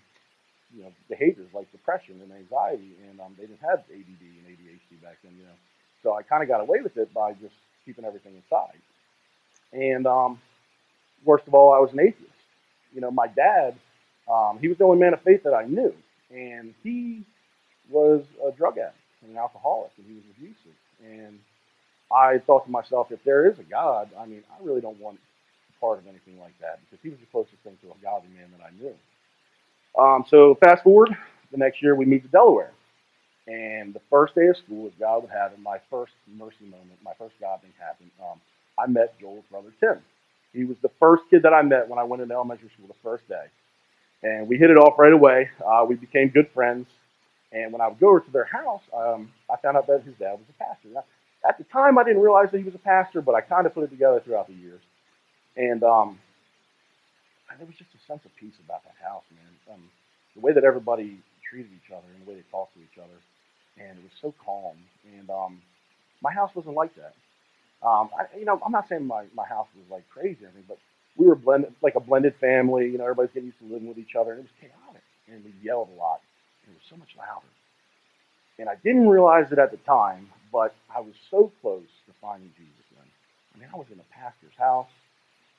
you 0.77 0.83
know 0.83 0.93
behaviors 1.09 1.49
like 1.55 1.71
depression 1.73 2.21
and 2.23 2.33
anxiety, 2.33 2.93
and 3.09 3.21
um, 3.21 3.35
they 3.39 3.47
didn't 3.47 3.61
have 3.61 3.81
ADD 3.91 4.23
and 4.23 4.47
ADHD 4.47 5.03
back 5.03 5.17
then, 5.23 5.33
you 5.39 5.45
know. 5.45 5.59
So 6.03 6.15
I 6.15 6.23
kind 6.23 6.43
of 6.43 6.49
got 6.49 6.61
away 6.61 6.81
with 6.83 6.97
it 6.97 7.13
by 7.15 7.33
just 7.35 7.55
keeping 7.85 8.05
everything 8.05 8.35
inside. 8.37 8.79
And 9.73 10.07
um, 10.07 10.41
worst 11.25 11.47
of 11.47 11.55
all, 11.55 11.75
I 11.75 11.79
was 11.79 11.93
an 11.93 12.01
atheist. 12.01 12.33
You 12.95 13.01
know, 13.01 13.11
my 13.11 13.27
dad, 13.29 13.75
um, 14.33 14.59
he 14.61 14.69
was 14.69 14.79
the 14.79 14.85
only 14.85 14.99
man 14.99 15.15
of 15.15 15.23
faith 15.23 15.43
that 15.45 15.55
I 15.55 15.65
knew, 15.67 15.95
and 16.31 16.75
he 16.83 17.25
was 17.91 18.25
a 18.47 18.53
drug 18.53 18.79
addict 18.79 18.97
and 19.23 19.33
an 19.33 19.39
alcoholic, 19.39 19.91
and 19.99 20.07
he 20.07 20.15
was 20.15 20.25
abusive. 20.37 20.77
And 21.05 21.39
I 22.13 22.39
thought 22.47 22.67
to 22.67 22.71
myself, 22.71 23.13
if 23.13 23.23
there 23.25 23.51
is 23.51 23.59
a 23.59 23.65
God, 23.65 24.11
I 24.19 24.27
mean, 24.27 24.45
I 24.53 24.65
really 24.65 24.81
don't 24.81 25.01
want 25.01 25.19
part 25.81 25.99
of 26.01 26.07
anything 26.09 26.39
like 26.41 26.55
that 26.61 26.81
because 26.85 27.03
he 27.03 27.11
was 27.11 27.19
the 27.21 27.27
closest 27.27 27.57
thing 27.65 27.77
to 27.83 27.89
a 27.89 27.95
godly 28.03 28.31
man 28.37 28.49
that 28.59 28.65
I 28.67 28.71
knew. 28.81 28.95
Um, 29.99 30.25
so 30.29 30.57
fast 30.65 30.85
forward, 30.85 31.11
the 31.53 31.59
next 31.59 31.83
year 31.83 31.95
we 31.95 32.07
moved 32.07 32.25
to 32.25 32.31
Delaware. 32.31 32.73
And 33.47 33.95
the 33.95 34.01
first 34.11 34.35
day 34.35 34.47
of 34.49 34.57
school, 34.57 34.87
as 34.87 34.93
God 35.01 35.23
would 35.23 35.31
have 35.33 35.53
it, 35.53 35.61
my 35.61 35.79
first 35.91 36.13
mercy 36.37 36.65
moment, 36.65 36.99
my 37.05 37.13
first 37.19 37.35
God 37.41 37.61
thing 37.63 37.73
happened. 37.81 38.11
Um, 38.23 38.41
I 38.79 38.87
met 38.87 39.19
Joel's 39.21 39.45
brother 39.51 39.71
Tim. 39.81 40.01
He 40.53 40.65
was 40.65 40.77
the 40.83 40.91
first 41.01 41.25
kid 41.31 41.43
that 41.45 41.55
I 41.55 41.63
met 41.63 41.89
when 41.89 41.99
I 41.99 42.05
went 42.05 42.23
into 42.23 42.35
elementary 42.35 42.71
school 42.75 42.89
the 42.89 42.95
first 43.03 43.29
day. 43.29 43.47
And 44.23 44.49
we 44.49 44.59
hit 44.59 44.71
it 44.71 44.77
off 44.77 44.99
right 44.99 45.13
away. 45.13 45.51
Uh, 45.65 45.85
we 45.89 45.97
became 45.97 46.29
good 46.29 46.51
friends. 46.53 46.89
And 47.53 47.73
when 47.73 47.81
I 47.81 47.89
would 47.89 48.01
go 48.01 48.09
over 48.11 48.21
to 48.21 48.31
their 48.31 48.45
house, 48.45 48.83
um, 48.95 49.33
I 49.51 49.57
found 49.57 49.77
out 49.77 49.87
that 49.87 50.03
his 50.05 50.15
dad 50.17 50.33
was 50.33 50.47
a 50.51 50.65
pastor. 50.65 50.89
Now, 50.93 51.05
at 51.49 51.59
the 51.59 51.65
time, 51.65 51.99
I 51.99 52.05
didn't 52.05 52.23
realize 52.23 52.51
that 52.53 52.59
he 52.59 52.65
was 52.65 52.75
a 52.75 52.79
pastor, 52.81 53.23
but 53.23 53.35
I 53.35 53.41
kind 53.41 53.67
of 53.67 53.75
put 53.75 53.85
it 53.85 53.91
together 53.91 54.21
throughout 54.21 54.49
the 54.49 54.55
years. 54.55 54.81
And 55.57 55.83
um, 55.85 56.19
there 57.59 57.67
was 57.67 57.77
just 57.77 57.91
a 57.95 58.07
sense 58.07 58.25
of 58.25 58.35
peace 58.37 58.55
about 58.65 58.85
that 58.85 58.97
house, 59.03 59.25
man. 59.33 59.75
Um, 59.77 59.83
the 60.35 60.41
way 60.41 60.53
that 60.53 60.65
everybody 60.65 61.19
treated 61.49 61.71
each 61.73 61.91
other 61.93 62.07
and 62.15 62.27
the 62.27 62.31
way 62.31 62.37
they 62.37 62.45
talked 62.51 62.75
to 62.75 62.81
each 62.81 62.99
other, 62.99 63.19
and 63.79 63.99
it 63.99 64.05
was 64.05 64.13
so 64.21 64.35
calm. 64.45 64.77
And 65.19 65.31
um, 65.31 65.63
my 66.23 66.33
house 66.33 66.51
wasn't 66.55 66.77
like 66.77 66.95
that. 66.97 67.15
Um, 67.87 68.11
I, 68.19 68.39
you 68.39 68.45
know, 68.45 68.61
I'm 68.65 68.73
not 68.73 68.89
saying 68.89 69.07
my, 69.07 69.25
my 69.35 69.47
house 69.47 69.69
was 69.77 69.87
like 69.91 70.09
crazy 70.11 70.45
or 70.45 70.49
anything, 70.49 70.65
but 70.69 70.79
we 71.19 71.27
were 71.27 71.35
blended, 71.35 71.75
like 71.83 71.97
a 71.97 72.01
blended 72.01 72.35
family. 72.41 72.87
You 72.87 72.99
know, 72.99 73.05
everybody's 73.05 73.33
getting 73.33 73.49
used 73.49 73.59
to 73.59 73.67
living 73.67 73.89
with 73.89 73.99
each 73.99 74.15
other, 74.15 74.33
and 74.33 74.41
it 74.41 74.49
was 74.49 74.57
chaotic. 74.63 75.03
And 75.29 75.45
we 75.45 75.53
yelled 75.63 75.91
a 75.95 75.99
lot. 75.99 76.23
It 76.65 76.71
was 76.71 76.87
so 76.89 76.97
much 76.97 77.11
louder. 77.19 77.47
And 78.59 78.69
I 78.69 78.77
didn't 78.83 79.09
realize 79.09 79.53
it 79.53 79.59
at 79.59 79.71
the 79.71 79.77
time, 79.79 80.31
but 80.53 80.75
I 80.95 81.01
was 81.01 81.15
so 81.31 81.53
close 81.61 81.91
to 82.07 82.13
finding 82.21 82.51
Jesus 82.57 82.87
then. 82.97 83.07
I 83.55 83.59
mean, 83.59 83.69
I 83.73 83.77
was 83.77 83.87
in 83.93 84.01
a 84.01 84.09
pastor's 84.15 84.57
house. 84.57 84.91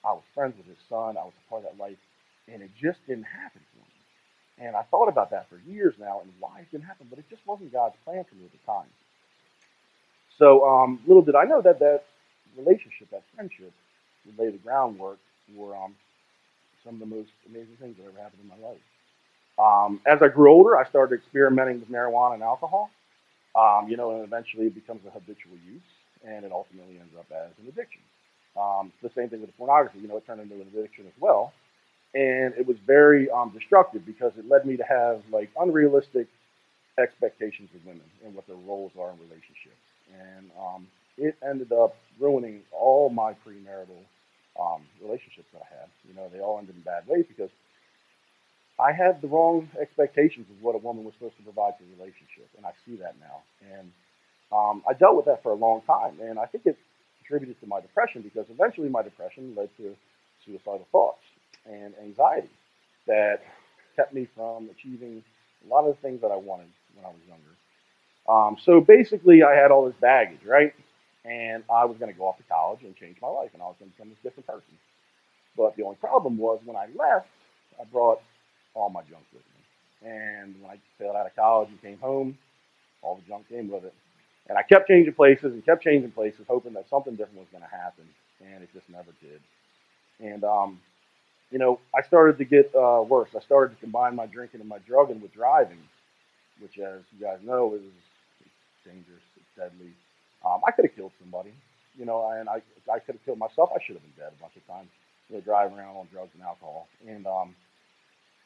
I 0.04 0.14
was 0.14 0.24
friends 0.34 0.56
with 0.58 0.66
his 0.66 0.80
son. 0.88 1.18
I 1.18 1.24
was 1.24 1.34
a 1.36 1.50
part 1.50 1.66
of 1.66 1.70
that 1.70 1.82
life, 1.82 2.00
and 2.48 2.62
it 2.62 2.72
just 2.80 3.06
didn't 3.06 3.28
happen 3.28 3.62
for 3.72 3.84
me. 3.84 4.68
And 4.68 4.76
I 4.76 4.84
thought 4.84 5.08
about 5.08 5.32
that 5.32 5.50
for 5.50 5.60
years 5.70 5.96
now, 6.00 6.22
and 6.22 6.32
why 6.40 6.60
it 6.62 6.72
didn't 6.72 6.86
happen, 6.86 7.08
but 7.10 7.20
it 7.20 7.26
just 7.30 7.46
wasn't 7.46 7.72
God's 7.72 7.96
plan 8.06 8.24
for 8.24 8.36
me 8.36 8.46
at 8.46 8.52
the 8.52 8.66
time. 8.66 8.90
So 10.38 10.68
um, 10.68 11.00
little 11.06 11.22
did 11.22 11.36
I 11.36 11.44
know 11.44 11.62
that 11.62 11.80
that 11.80 12.04
relationship, 12.58 13.12
that 13.12 13.24
friendship, 13.36 13.74
would 14.26 14.40
lay 14.40 14.52
the 14.52 14.58
groundwork 14.58 15.20
for 15.56 15.76
um, 15.76 15.96
some 16.84 16.96
of 16.96 17.00
the 17.00 17.16
most 17.16 17.30
amazing 17.48 17.78
things 17.80 17.98
that 17.98 18.04
ever 18.08 18.22
happened 18.22 18.42
in 18.44 18.50
my 18.50 18.68
life. 18.68 18.82
Um, 19.60 20.00
as 20.06 20.22
I 20.22 20.30
grew 20.30 20.52
older, 20.52 20.78
I 20.78 20.88
started 20.88 21.16
experimenting 21.16 21.80
with 21.80 21.92
marijuana 21.92 22.36
and 22.36 22.44
alcohol. 22.44 22.90
Um, 23.56 23.88
you 23.90 23.98
know, 23.98 24.12
and 24.12 24.24
eventually 24.24 24.68
it 24.68 24.76
becomes 24.76 25.02
a 25.06 25.10
habitual 25.10 25.58
use, 25.68 25.82
and 26.26 26.46
it 26.46 26.52
ultimately 26.52 26.98
ends 27.00 27.14
up 27.18 27.26
as 27.32 27.52
an 27.62 27.68
addiction. 27.68 28.02
Um, 28.56 28.92
the 29.02 29.10
same 29.16 29.30
thing 29.30 29.42
with 29.42 29.56
pornography. 29.58 30.00
You 30.00 30.08
know, 30.08 30.18
it 30.18 30.26
turned 30.26 30.42
into 30.42 30.56
an 30.56 30.68
addiction 30.74 31.06
as 31.08 31.14
well, 31.20 31.52
and 32.14 32.54
it 32.58 32.66
was 32.66 32.78
very 32.86 33.30
um, 33.32 33.50
destructive 33.50 34.06
because 34.06 34.32
it 34.38 34.48
led 34.48 34.66
me 34.66 34.78
to 34.78 34.84
have 34.84 35.22
like 35.32 35.50
unrealistic 35.60 36.28
expectations 36.98 37.70
of 37.76 37.86
women 37.86 38.04
and 38.26 38.36
what 38.36 38.48
their 38.48 38.58
roles 38.68 38.92
are 39.00 39.12
in 39.12 39.18
relationships, 39.18 39.84
and 40.14 40.50
um, 40.60 40.88
it 41.18 41.36
ended 41.48 41.72
up 41.72 41.96
ruining 42.20 42.62
all 42.72 43.10
my 43.10 43.34
premarital 43.46 44.04
um, 44.60 44.84
relationships 45.02 45.48
that 45.54 45.62
I 45.64 45.70
had. 45.82 45.90
You 46.08 46.14
know, 46.16 46.30
they 46.32 46.40
all 46.40 46.60
ended 46.60 46.76
in 46.76 46.82
bad 46.82 47.08
ways 47.08 47.26
because 47.28 47.50
I 48.80 48.92
had 48.94 49.22
the 49.22 49.28
wrong 49.28 49.70
expectations 49.80 50.48
of 50.50 50.62
what 50.64 50.76
a 50.76 50.80
woman 50.80 51.04
was 51.04 51.14
supposed 51.16 51.38
to 51.38 51.44
provide 51.44 51.78
to 51.80 51.84
a 51.84 51.92
relationship, 52.00 52.48
and 52.58 52.66
I 52.66 52.72
see 52.86 52.96
that 52.98 53.16
now. 53.20 53.44
And 53.76 53.92
um, 54.52 54.84
I 54.90 54.94
dealt 54.94 55.16
with 55.16 55.26
that 55.26 55.44
for 55.44 55.52
a 55.52 55.56
long 55.56 55.82
time, 55.82 56.20
and 56.22 56.40
I 56.40 56.46
think 56.46 56.66
it 56.66 56.78
contributed 57.20 57.60
to 57.62 57.68
my 57.68 57.82
depression 57.82 58.22
because 58.22 58.46
eventually 58.50 58.90
my 58.90 59.04
depression 59.04 59.54
led 59.56 59.70
to 59.78 59.96
suicidal 60.46 60.88
thoughts 60.92 61.24
and 61.66 61.94
anxiety 62.02 62.50
that 63.08 63.42
kept 63.96 64.14
me 64.14 64.28
from 64.36 64.70
achieving 64.70 65.24
a 65.66 65.70
lot 65.70 65.86
of 65.88 65.96
the 65.96 66.02
things 66.02 66.22
that 66.22 66.32
I 66.32 66.38
wanted 66.38 66.68
when 66.96 67.06
I 67.06 67.10
was 67.10 67.20
younger. 67.28 67.44
Um, 68.30 68.58
so 68.64 68.82
basically, 68.82 69.44
I 69.44 69.56
had 69.56 69.72
all 69.72 69.86
this 69.86 69.96
baggage, 70.00 70.44
right? 70.46 70.74
And 71.26 71.64
I 71.70 71.86
was 71.86 71.98
going 71.98 72.12
to 72.12 72.18
go 72.18 72.28
off 72.28 72.38
to 72.38 72.44
college 72.44 72.80
and 72.84 72.96
change 72.96 73.18
my 73.22 73.28
life, 73.28 73.50
and 73.54 73.62
I 73.62 73.66
was 73.66 73.76
going 73.80 73.92
to 73.92 73.98
become 73.98 74.10
this 74.10 74.24
different 74.24 74.48
person. 74.48 74.78
But 75.58 75.76
the 75.76 75.84
only 75.84 75.98
problem 75.98 76.38
was 76.38 76.60
when 76.64 76.78
I 76.78 76.88
left, 76.96 77.28
I 77.80 77.84
brought 77.86 78.22
all 78.74 78.90
my 78.90 79.02
junk 79.02 79.24
with 79.34 79.44
me. 79.44 80.10
And 80.10 80.56
when 80.62 80.72
I 80.72 80.80
failed 80.98 81.16
out 81.16 81.26
of 81.26 81.36
college 81.36 81.70
and 81.70 81.82
came 81.82 82.00
home, 82.00 82.38
all 83.02 83.16
the 83.16 83.28
junk 83.28 83.50
came 83.50 83.70
with 83.70 83.84
it. 83.84 83.94
And 84.48 84.58
I 84.58 84.64
kept 84.64 84.88
changing 84.88 85.14
places 85.14 85.54
and 85.54 85.64
kept 85.66 85.84
changing 85.84 86.12
places, 86.12 86.46
hoping 86.48 86.74
that 86.74 86.90
something 86.90 87.16
different 87.16 87.40
was 87.40 87.48
going 87.52 87.64
to 87.64 87.70
happen, 87.70 88.06
and 88.42 88.64
it 88.64 88.70
just 88.74 88.90
never 88.90 89.12
did. 89.22 89.42
And 90.20 90.44
um, 90.44 90.80
you 91.52 91.60
know, 91.60 91.80
I 91.96 92.02
started 92.02 92.38
to 92.38 92.46
get 92.46 92.74
uh, 92.76 93.04
worse. 93.08 93.30
I 93.36 93.42
started 93.42 93.76
to 93.76 93.82
combine 93.82 94.16
my 94.16 94.26
drinking 94.26 94.60
and 94.60 94.70
my 94.70 94.80
drugging 94.80 95.22
with 95.22 95.34
driving, 95.34 95.80
which, 96.60 96.80
as 96.80 97.02
you 97.18 97.26
guys 97.26 97.40
know, 97.44 97.76
is 97.76 97.82
dangerous. 98.86 99.24
It's 99.36 99.46
deadly. 99.58 99.94
Um, 100.46 100.62
I 100.68 100.72
could 100.72 100.86
have 100.86 100.96
killed 100.96 101.12
somebody, 101.20 101.54
you 101.98 102.06
know, 102.06 102.30
and 102.32 102.50
I 102.50 102.62
I 102.92 103.00
could 103.00 103.16
have 103.16 103.26
killed 103.26 103.40
myself. 103.40 103.70
I 103.76 103.84
should 103.84 103.96
have 103.96 104.04
been 104.04 104.24
dead 104.26 104.34
a 104.38 104.42
bunch 104.42 104.56
of 104.56 104.66
times. 104.68 104.90
You 105.30 105.36
know, 105.38 105.42
driving 105.42 105.78
around 105.78 105.98
on 105.98 106.08
drugs 106.12 106.32
and 106.34 106.44
alcohol. 106.44 106.88
And 107.08 107.28
um, 107.28 107.56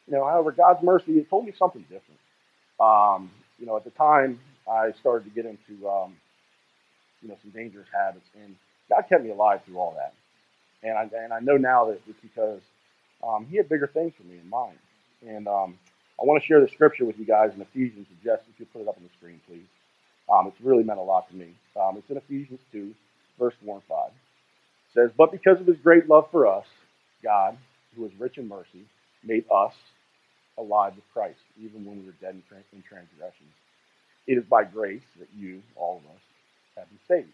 you 0.08 0.14
know, 0.16 0.26
however, 0.26 0.52
God's 0.52 0.84
mercy 0.84 1.14
it 1.20 1.30
told 1.30 1.46
me 1.46 1.54
something 1.58 1.84
different. 1.84 2.20
Um, 2.80 3.32
you 3.60 3.66
know, 3.66 3.78
at 3.78 3.84
the 3.84 3.92
time, 3.92 4.40
I 4.70 4.92
started 5.00 5.26
to 5.26 5.32
get 5.32 5.46
into 5.46 5.88
um, 5.90 6.16
you 7.22 7.30
know 7.30 7.38
some 7.42 7.52
dangerous 7.52 7.88
habits, 7.94 8.28
and 8.44 8.56
God 8.90 9.04
kept 9.10 9.24
me 9.24 9.32
alive 9.32 9.62
through 9.66 9.78
all 9.80 9.96
that. 9.98 10.14
And 10.84 10.98
I 10.98 11.10
and 11.24 11.34
I 11.34 11.40
know 11.40 11.58
now 11.58 11.86
that 11.86 12.02
it's 12.08 12.20
because 12.22 12.62
um, 13.24 13.46
He 13.50 13.58
had 13.58 13.70
bigger 13.70 13.88
things 13.88 14.14
for 14.18 14.24
me 14.24 14.40
in 14.42 14.50
mind. 14.50 14.78
And 15.26 15.48
um, 15.48 15.78
I 16.22 16.26
want 16.26 16.42
to 16.42 16.48
share 16.48 16.62
the 16.62 16.68
scripture 16.68 17.06
with 17.06 17.18
you 17.20 17.26
guys 17.26 17.54
in 17.56 17.62
Ephesians. 17.62 18.08
Jess, 18.24 18.40
if 18.54 18.60
you 18.60 18.66
put 18.66 18.82
it 18.82 18.88
up 18.88 18.98
on 18.98 19.04
the 19.04 19.10
screen, 19.18 19.40
please. 19.48 19.66
Um, 20.32 20.48
it's 20.48 20.62
really 20.62 20.84
meant 20.84 21.00
a 21.00 21.04
lot 21.04 21.30
to 21.30 21.36
me. 21.36 21.50
Um, 21.80 21.98
it's 21.98 22.10
in 22.10 22.18
Ephesians 22.18 22.60
2, 22.72 22.94
verse 23.40 23.54
4 23.66 23.76
and 23.76 23.84
5. 23.84 24.08
It 24.10 24.14
says, 24.94 25.12
But 25.18 25.32
because 25.32 25.60
of 25.60 25.68
his 25.68 25.78
great 25.84 26.10
love 26.10 26.28
for 26.32 26.48
us, 26.48 26.66
God, 27.24 27.58
who 27.96 28.06
is 28.06 28.12
rich 28.20 28.38
in 28.38 28.48
mercy, 28.48 28.86
made 29.24 29.46
us 29.52 29.74
alive 30.58 30.94
with 30.96 31.06
Christ, 31.14 31.40
even 31.62 31.86
when 31.86 32.00
we 32.00 32.06
were 32.06 32.16
dead 32.22 32.36
in, 32.36 32.44
in 32.74 32.84
transgressions. 32.88 33.54
It 34.28 34.38
is 34.38 34.46
by 34.46 34.64
grace 34.64 35.04
that 35.20 35.28
you, 35.38 35.62
all 35.76 35.98
of 35.98 36.16
us, 36.16 36.22
have 36.78 36.88
been 36.90 37.00
saved. 37.08 37.34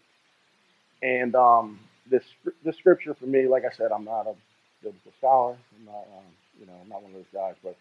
And 1.02 1.34
um, 1.34 1.80
this 2.10 2.24
this 2.64 2.76
scripture 2.76 3.14
for 3.14 3.26
me, 3.26 3.46
like 3.46 3.64
I 3.64 3.74
said, 3.74 3.92
I'm 3.92 4.04
not 4.04 4.26
a 4.26 4.34
biblical 4.82 5.12
scholar. 5.18 5.56
I'm 5.78 5.86
not, 5.86 6.04
um, 6.18 6.24
you 6.58 6.66
know, 6.66 6.72
I'm 6.82 6.88
not 6.88 7.02
one 7.02 7.12
of 7.12 7.16
those 7.18 7.32
guys. 7.32 7.54
But 7.62 7.76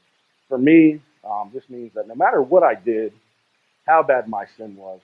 for 0.47 0.57
me, 0.57 1.01
um, 1.23 1.51
this 1.53 1.63
means 1.69 1.91
that 1.95 2.07
no 2.07 2.15
matter 2.15 2.41
what 2.41 2.63
I 2.63 2.75
did, 2.75 3.13
how 3.89 4.03
bad 4.03 4.29
my 4.29 4.45
sin 4.57 4.75
was, 4.77 5.01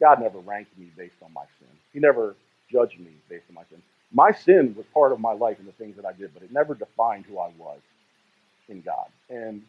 God 0.00 0.20
never 0.20 0.38
ranked 0.40 0.78
me 0.78 0.88
based 0.96 1.16
on 1.24 1.32
my 1.32 1.44
sin. 1.58 1.68
He 1.92 2.00
never 2.00 2.36
judged 2.72 3.00
me 3.00 3.10
based 3.28 3.44
on 3.50 3.56
my 3.56 3.64
sin. 3.70 3.82
My 4.12 4.32
sin 4.32 4.74
was 4.76 4.86
part 4.94 5.12
of 5.12 5.20
my 5.20 5.32
life 5.32 5.58
and 5.58 5.68
the 5.68 5.72
things 5.72 5.96
that 5.96 6.06
I 6.06 6.12
did, 6.12 6.32
but 6.34 6.42
it 6.42 6.52
never 6.52 6.74
defined 6.74 7.26
who 7.26 7.38
I 7.38 7.50
was 7.58 7.80
in 8.68 8.82
God. 8.82 9.06
And 9.30 9.62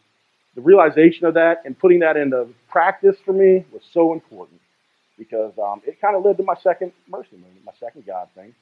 the 0.54 0.62
realization 0.62 1.26
of 1.26 1.34
that 1.34 1.62
and 1.64 1.78
putting 1.78 2.00
that 2.00 2.16
into 2.16 2.48
practice 2.68 3.16
for 3.24 3.32
me 3.32 3.64
was 3.72 3.82
so 3.92 4.12
important 4.12 4.60
because 5.18 5.52
um, 5.58 5.82
it 5.86 6.00
kind 6.00 6.16
of 6.16 6.24
led 6.24 6.36
to 6.38 6.44
my 6.44 6.54
second 6.62 6.92
mercy 7.08 7.36
movement, 7.36 7.64
my 7.66 7.72
second 7.80 8.06
God 8.06 8.28
thing. 8.34 8.54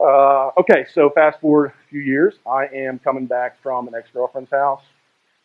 Uh, 0.00 0.50
okay, 0.58 0.86
so 0.94 1.10
fast 1.10 1.40
forward 1.40 1.72
a 1.72 1.90
few 1.90 2.00
years, 2.00 2.34
I 2.46 2.66
am 2.66 2.98
coming 3.00 3.26
back 3.26 3.60
from 3.62 3.88
an 3.88 3.94
ex-girlfriend's 3.96 4.50
house, 4.50 4.82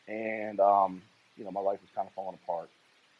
and 0.07 0.59
um, 0.59 1.01
you 1.37 1.45
know 1.45 1.51
my 1.51 1.61
life 1.61 1.79
is 1.83 1.89
kind 1.95 2.07
of 2.07 2.13
falling 2.13 2.37
apart. 2.43 2.69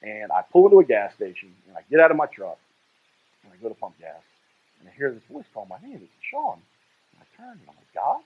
And 0.04 0.32
I 0.32 0.42
pull 0.52 0.66
into 0.68 0.80
a 0.80 0.86
gas 0.86 1.14
station, 1.16 1.54
and 1.68 1.78
I 1.78 1.82
get 1.90 2.00
out 2.02 2.12
of 2.12 2.18
my 2.18 2.28
truck, 2.28 2.60
and 3.44 3.54
I 3.54 3.58
go 3.62 3.70
to 3.70 3.76
pump 3.76 3.96
gas, 4.00 4.22
and 4.80 4.90
I 4.90 4.94
hear 4.98 5.12
this 5.14 5.24
voice 5.32 5.46
call 5.54 5.66
my 5.68 5.78
name. 5.88 6.00
It's 6.04 6.12
Sean. 6.32 6.60
And 7.14 7.22
I 7.22 7.38
turn, 7.38 7.60
and 7.60 7.70
I'm 7.70 7.76
like, 7.78 7.94
God? 7.96 8.22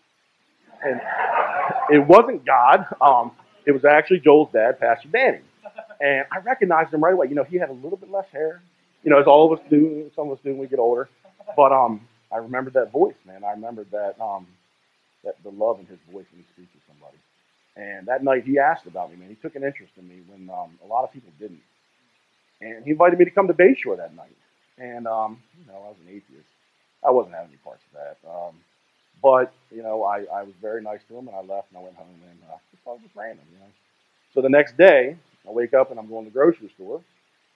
And 0.84 1.02
it 2.04 2.08
wasn't 2.08 2.46
God. 2.46 2.86
Um, 3.02 3.32
it 3.66 3.72
was 3.72 3.86
actually 3.86 4.20
Joel's 4.22 4.52
dad, 4.54 4.80
Pastor 4.80 5.10
Danny. 5.10 5.40
And 6.02 6.26
I 6.32 6.40
recognized 6.40 6.94
him 6.94 7.04
right 7.04 7.14
away. 7.14 7.28
You 7.30 7.36
know, 7.36 7.44
he 7.44 7.58
had 7.58 7.70
a 7.70 7.74
little 7.74 7.98
bit 7.98 8.12
less 8.12 8.28
hair, 8.32 8.62
you 9.04 9.12
know, 9.12 9.20
as 9.20 9.28
all 9.28 9.52
of 9.52 9.60
us 9.60 9.66
do, 9.70 10.12
some 10.16 10.28
of 10.30 10.38
us 10.38 10.44
do 10.44 10.52
when 10.52 10.60
we 10.60 10.68
get 10.68 10.80
older. 10.80 11.10
But 11.56 11.72
um, 11.72 12.08
I 12.32 12.38
remembered 12.38 12.74
that 12.74 12.92
voice, 12.92 13.16
man. 13.26 13.44
I 13.44 13.52
remembered 13.52 13.88
that 13.92 14.20
um, 14.22 14.48
that 15.24 15.36
the 15.44 15.52
love 15.52 15.80
in 15.80 15.86
his 15.88 16.00
voice 16.12 16.26
when 16.32 16.42
he 16.42 16.46
speaks 16.54 16.72
to 16.74 16.80
somebody. 16.88 17.18
And 17.78 18.08
that 18.08 18.24
night 18.24 18.44
he 18.44 18.58
asked 18.58 18.88
about 18.88 19.12
me, 19.12 19.18
man. 19.18 19.30
He 19.30 19.36
took 19.36 19.56
an 19.56 19.64
interest 19.64 19.94
in 19.98 20.08
me 20.08 20.22
when 20.28 20.50
um, 20.50 20.80
a 20.84 20.88
lot 20.88 21.04
of 21.04 21.14
people 21.14 21.30
didn't. 21.40 21.62
And 22.60 22.84
he 22.84 22.92
invited 22.92 23.20
me 23.20 23.26
to 23.26 23.32
come 23.32 23.48
to 23.48 23.54
Bayshore 23.54 23.98
that 23.98 24.16
night. 24.16 24.36
And, 24.80 25.08
um, 25.08 25.40
you 25.60 25.72
know, 25.72 25.78
I 25.78 25.90
was 25.90 25.98
an 26.02 26.10
atheist. 26.10 26.50
I 27.06 27.12
wasn't 27.12 27.36
having 27.36 27.50
any 27.52 27.60
parts 27.64 27.84
of 27.94 28.00
that. 28.00 28.30
Um, 28.30 28.56
but, 29.22 29.54
you 29.72 29.84
know, 29.84 30.04
I, 30.04 30.26
I 30.34 30.44
was 30.44 30.54
very 30.62 30.82
nice 30.82 31.02
to 31.10 31.18
him 31.18 31.28
and 31.28 31.36
I 31.36 31.42
left 31.42 31.70
and 31.70 31.78
I 31.78 31.82
went 31.84 31.96
home 31.96 32.08
and 32.30 32.40
uh, 32.52 32.58
just 32.72 32.82
it 32.86 32.90
was 32.90 33.02
random, 33.16 33.46
you 33.54 33.60
know. 33.60 33.72
So 34.34 34.42
the 34.42 34.50
next 34.50 34.78
day, 34.78 35.16
I 35.48 35.52
wake 35.52 35.74
up 35.74 35.92
and 35.92 36.00
I'm 36.00 36.10
going 36.10 36.26
to 36.26 36.32
the 36.32 36.34
grocery 36.34 36.72
store 36.76 37.02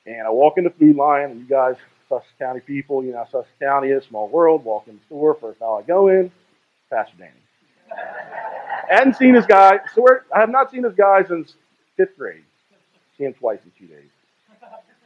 and 0.05 0.27
I 0.27 0.29
walk 0.29 0.57
in 0.57 0.63
the 0.63 0.69
food 0.71 0.95
line 0.95 1.31
and 1.31 1.39
you 1.39 1.47
guys, 1.47 1.75
Sussex 2.09 2.29
County 2.39 2.59
people, 2.59 3.03
you 3.03 3.11
know, 3.11 3.25
Sussex 3.31 3.49
County 3.59 3.89
is 3.89 4.03
a 4.03 4.07
small 4.07 4.27
world. 4.29 4.63
Walk 4.63 4.87
in 4.87 4.95
the 4.95 5.01
store, 5.05 5.35
first 5.39 5.59
how 5.59 5.77
I 5.77 5.83
go 5.83 6.07
in, 6.09 6.31
Pastor 6.89 7.15
Danny. 7.17 7.31
Hadn't 8.91 9.15
seen 9.15 9.33
this 9.33 9.45
guy, 9.45 9.79
so 9.95 10.05
I 10.35 10.39
have 10.41 10.49
not 10.49 10.71
seen 10.71 10.81
this 10.81 10.93
guy 10.93 11.23
since 11.23 11.55
fifth 11.97 12.17
grade. 12.17 12.43
Seen 13.17 13.27
him 13.27 13.33
twice 13.35 13.59
in 13.63 13.71
two 13.79 13.91
days. 13.93 14.09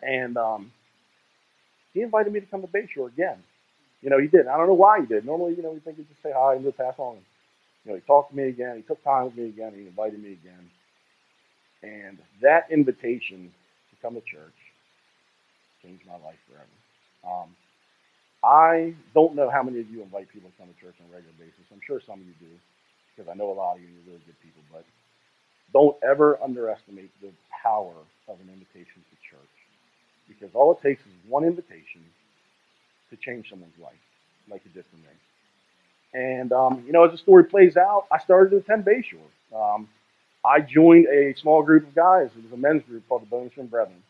And 0.01 0.37
um, 0.37 0.71
he 1.93 2.01
invited 2.01 2.33
me 2.33 2.39
to 2.39 2.45
come 2.47 2.61
to 2.61 2.67
Bayshore 2.67 3.07
again. 3.07 3.37
You 4.01 4.09
know, 4.09 4.19
he 4.19 4.27
did. 4.27 4.47
I 4.47 4.57
don't 4.57 4.67
know 4.67 4.73
why 4.73 5.01
he 5.01 5.05
did. 5.05 5.25
Normally, 5.25 5.55
you 5.55 5.63
know, 5.63 5.71
we 5.71 5.79
think 5.79 5.97
he'd 5.97 6.09
just 6.09 6.23
say 6.23 6.31
hi 6.35 6.55
and 6.55 6.63
just 6.63 6.77
pass 6.77 6.95
on. 6.97 7.17
You 7.85 7.91
know, 7.91 7.95
he 7.95 8.01
talked 8.01 8.31
to 8.31 8.37
me 8.37 8.49
again. 8.49 8.77
He 8.77 8.81
took 8.83 9.03
time 9.03 9.25
with 9.25 9.37
me 9.37 9.45
again. 9.45 9.73
He 9.75 9.81
invited 9.81 10.21
me 10.21 10.33
again. 10.33 10.69
And 11.83 12.17
that 12.41 12.67
invitation 12.71 13.51
to 13.91 13.95
come 14.01 14.15
to 14.15 14.21
church 14.21 14.57
changed 15.83 16.05
my 16.07 16.13
life 16.25 16.39
forever. 16.49 16.75
Um, 17.27 17.49
I 18.43 18.95
don't 19.13 19.35
know 19.35 19.49
how 19.49 19.63
many 19.63 19.79
of 19.79 19.89
you 19.89 20.03
invite 20.03 20.29
people 20.31 20.49
to 20.49 20.57
come 20.57 20.67
to 20.73 20.81
church 20.81 20.95
on 21.01 21.11
a 21.11 21.15
regular 21.15 21.35
basis. 21.39 21.65
I'm 21.71 21.81
sure 21.85 22.01
some 22.05 22.21
of 22.21 22.25
you 22.27 22.33
do, 22.39 22.53
because 23.15 23.29
I 23.29 23.35
know 23.35 23.51
a 23.51 23.53
lot 23.53 23.75
of 23.77 23.81
you 23.81 23.87
are 23.87 24.07
really 24.07 24.23
good 24.25 24.39
people. 24.41 24.61
But 24.71 24.85
don't 25.73 25.97
ever 26.03 26.39
underestimate 26.43 27.11
the 27.21 27.31
power 27.63 27.95
of 28.27 28.39
an 28.41 28.49
invitation 28.51 29.03
to 29.03 29.15
church, 29.29 29.55
because 30.27 30.53
all 30.55 30.73
it 30.73 30.81
takes 30.81 31.01
is 31.01 31.13
one 31.27 31.43
invitation 31.43 32.01
to 33.09 33.15
change 33.17 33.49
someone's 33.49 33.77
life, 33.81 33.93
like 34.49 34.61
it 34.65 34.73
did 34.73 34.85
for 34.85 34.97
me. 34.97 35.03
And 36.13 36.51
um, 36.53 36.83
you 36.85 36.93
know, 36.93 37.03
as 37.05 37.11
the 37.11 37.17
story 37.17 37.45
plays 37.45 37.77
out, 37.77 38.05
I 38.11 38.19
started 38.19 38.51
to 38.51 38.57
attend 38.57 38.85
Bayshore. 38.85 39.55
Um, 39.55 39.89
I 40.45 40.61
joined 40.61 41.07
a 41.07 41.33
small 41.39 41.63
group 41.63 41.87
of 41.87 41.95
guys. 41.95 42.29
It 42.37 42.43
was 42.43 42.53
a 42.53 42.57
men's 42.57 42.83
group 42.83 43.07
called 43.09 43.23
the 43.23 43.35
Bonestream 43.35 43.69
Brethren, 43.69 44.01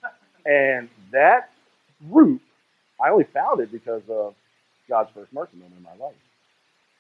and 0.46 0.90
that 1.12 1.50
group 2.12 2.42
I 3.02 3.10
only 3.10 3.26
found 3.26 3.60
it 3.62 3.72
because 3.72 4.04
of 4.10 4.36
God's 4.88 5.10
first 5.14 5.34
mercy 5.34 5.58
moment 5.58 5.76
in 5.78 5.84
my 5.84 6.06
life. 6.06 6.16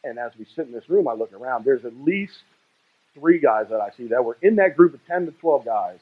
And 0.05 0.19
as 0.19 0.33
we 0.39 0.45
sit 0.55 0.67
in 0.67 0.73
this 0.73 0.89
room, 0.89 1.09
I 1.09 1.13
look 1.13 1.33
around. 1.33 1.65
There's 1.65 1.85
at 1.85 1.95
least 1.97 2.35
three 3.15 3.39
guys 3.39 3.67
that 3.71 3.81
I 3.81 3.89
see 3.97 4.07
that 4.09 4.23
were 4.25 4.37
in 4.43 4.57
that 4.57 4.77
group 4.77 4.93
of 4.95 5.01
10 5.07 5.27
to 5.27 5.33
12 5.33 5.65
guys. 5.65 5.99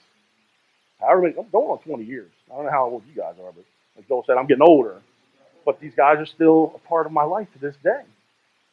However 1.01 1.23
many, 1.23 1.35
I'm 1.39 1.49
going 1.51 1.69
on 1.69 1.79
20 1.79 2.05
years. 2.05 2.31
I 2.51 2.55
don't 2.55 2.65
know 2.65 2.71
how 2.71 2.85
old 2.89 3.03
you 3.07 3.21
guys 3.21 3.35
are, 3.43 3.51
but 3.53 3.65
like 3.97 4.07
Joel 4.07 4.23
said, 4.27 4.37
I'm 4.37 4.47
getting 4.47 4.63
older. 4.67 5.01
But 5.65 5.79
these 5.81 5.93
guys 5.95 6.17
are 6.19 6.25
still 6.27 6.73
a 6.75 6.87
part 6.89 7.05
of 7.05 7.11
my 7.13 7.23
life 7.23 7.47
to 7.53 7.59
this 7.59 7.75
day. 7.83 8.01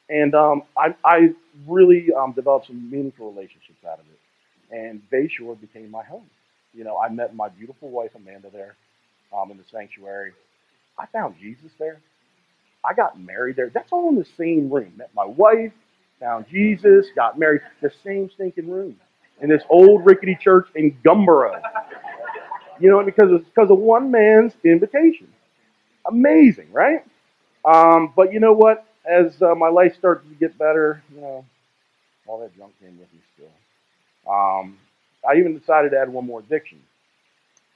And 0.09 0.35
um, 0.35 0.63
I, 0.77 0.95
I 1.05 1.31
really 1.69 2.09
um, 2.19 2.33
developed 2.33 2.67
some 2.69 2.91
meaningful 2.91 3.33
relationships 3.33 3.85
out 3.87 4.01
of 4.01 4.07
it. 4.07 4.77
And 4.77 5.03
Bayshore 5.13 5.61
became 5.61 5.91
my 5.91 6.05
home. 6.05 6.27
You 6.75 6.85
know, 6.85 6.99
I 6.99 7.09
met 7.11 7.35
my 7.35 7.49
beautiful 7.49 7.91
wife, 7.91 8.11
Amanda, 8.17 8.49
there 8.53 8.77
um, 9.37 9.51
in 9.51 9.57
the 9.59 9.65
sanctuary. 9.73 10.33
I 10.99 11.07
found 11.07 11.37
Jesus 11.41 11.73
there. 11.79 12.01
I 12.85 12.95
got 12.95 13.21
married 13.21 13.57
there. 13.57 13.71
That's 13.71 13.93
all 13.93 14.09
in 14.11 14.17
the 14.17 14.27
same 14.39 14.71
room. 14.71 14.93
Met 14.97 15.11
my 15.15 15.27
wife, 15.27 15.73
found 16.21 16.47
Jesus, 16.51 17.09
got 17.15 17.39
married. 17.39 17.63
The 17.83 17.93
same 18.05 18.31
stinking 18.31 18.71
room 18.71 18.97
in 19.43 19.49
this 19.51 19.63
old 19.71 20.07
rickety 20.07 20.37
church 20.41 20.69
in 20.77 20.97
Gumboro. 21.05 21.61
You 22.81 22.91
know, 22.91 23.05
because 23.05 23.31
it's 23.33 23.47
because 23.49 23.71
of 23.71 23.79
one 23.79 24.11
man's 24.11 24.55
invitation. 24.65 25.29
Amazing, 26.07 26.73
right? 26.73 27.05
Um, 27.65 28.13
but 28.17 28.33
you 28.33 28.41
know 28.41 28.55
what? 28.55 28.87
As 29.07 29.41
uh, 29.43 29.55
my 29.57 29.69
life 29.69 29.97
started 29.97 30.29
to 30.31 30.35
get 30.37 30.59
better, 30.59 31.03
you 31.15 31.21
know, 31.23 31.45
all 32.27 32.41
that 32.41 32.57
junk 32.57 32.73
came 32.81 32.99
with 32.99 33.13
me 33.13 33.21
still. 33.35 33.73
Um, 34.33 34.79
I 35.29 35.37
even 35.39 35.59
decided 35.59 35.91
to 35.93 35.99
add 36.01 36.11
one 36.11 36.27
more 36.27 36.41
addiction. 36.41 36.81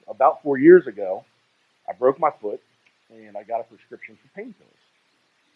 About 0.09 0.43
four 0.43 0.57
years 0.57 0.87
ago, 0.87 1.25
I 1.89 1.93
broke 1.93 2.19
my 2.19 2.31
foot 2.41 2.61
and 3.11 3.37
I 3.37 3.43
got 3.43 3.61
a 3.61 3.65
prescription 3.65 4.17
for 4.21 4.41
painkillers. 4.41 4.84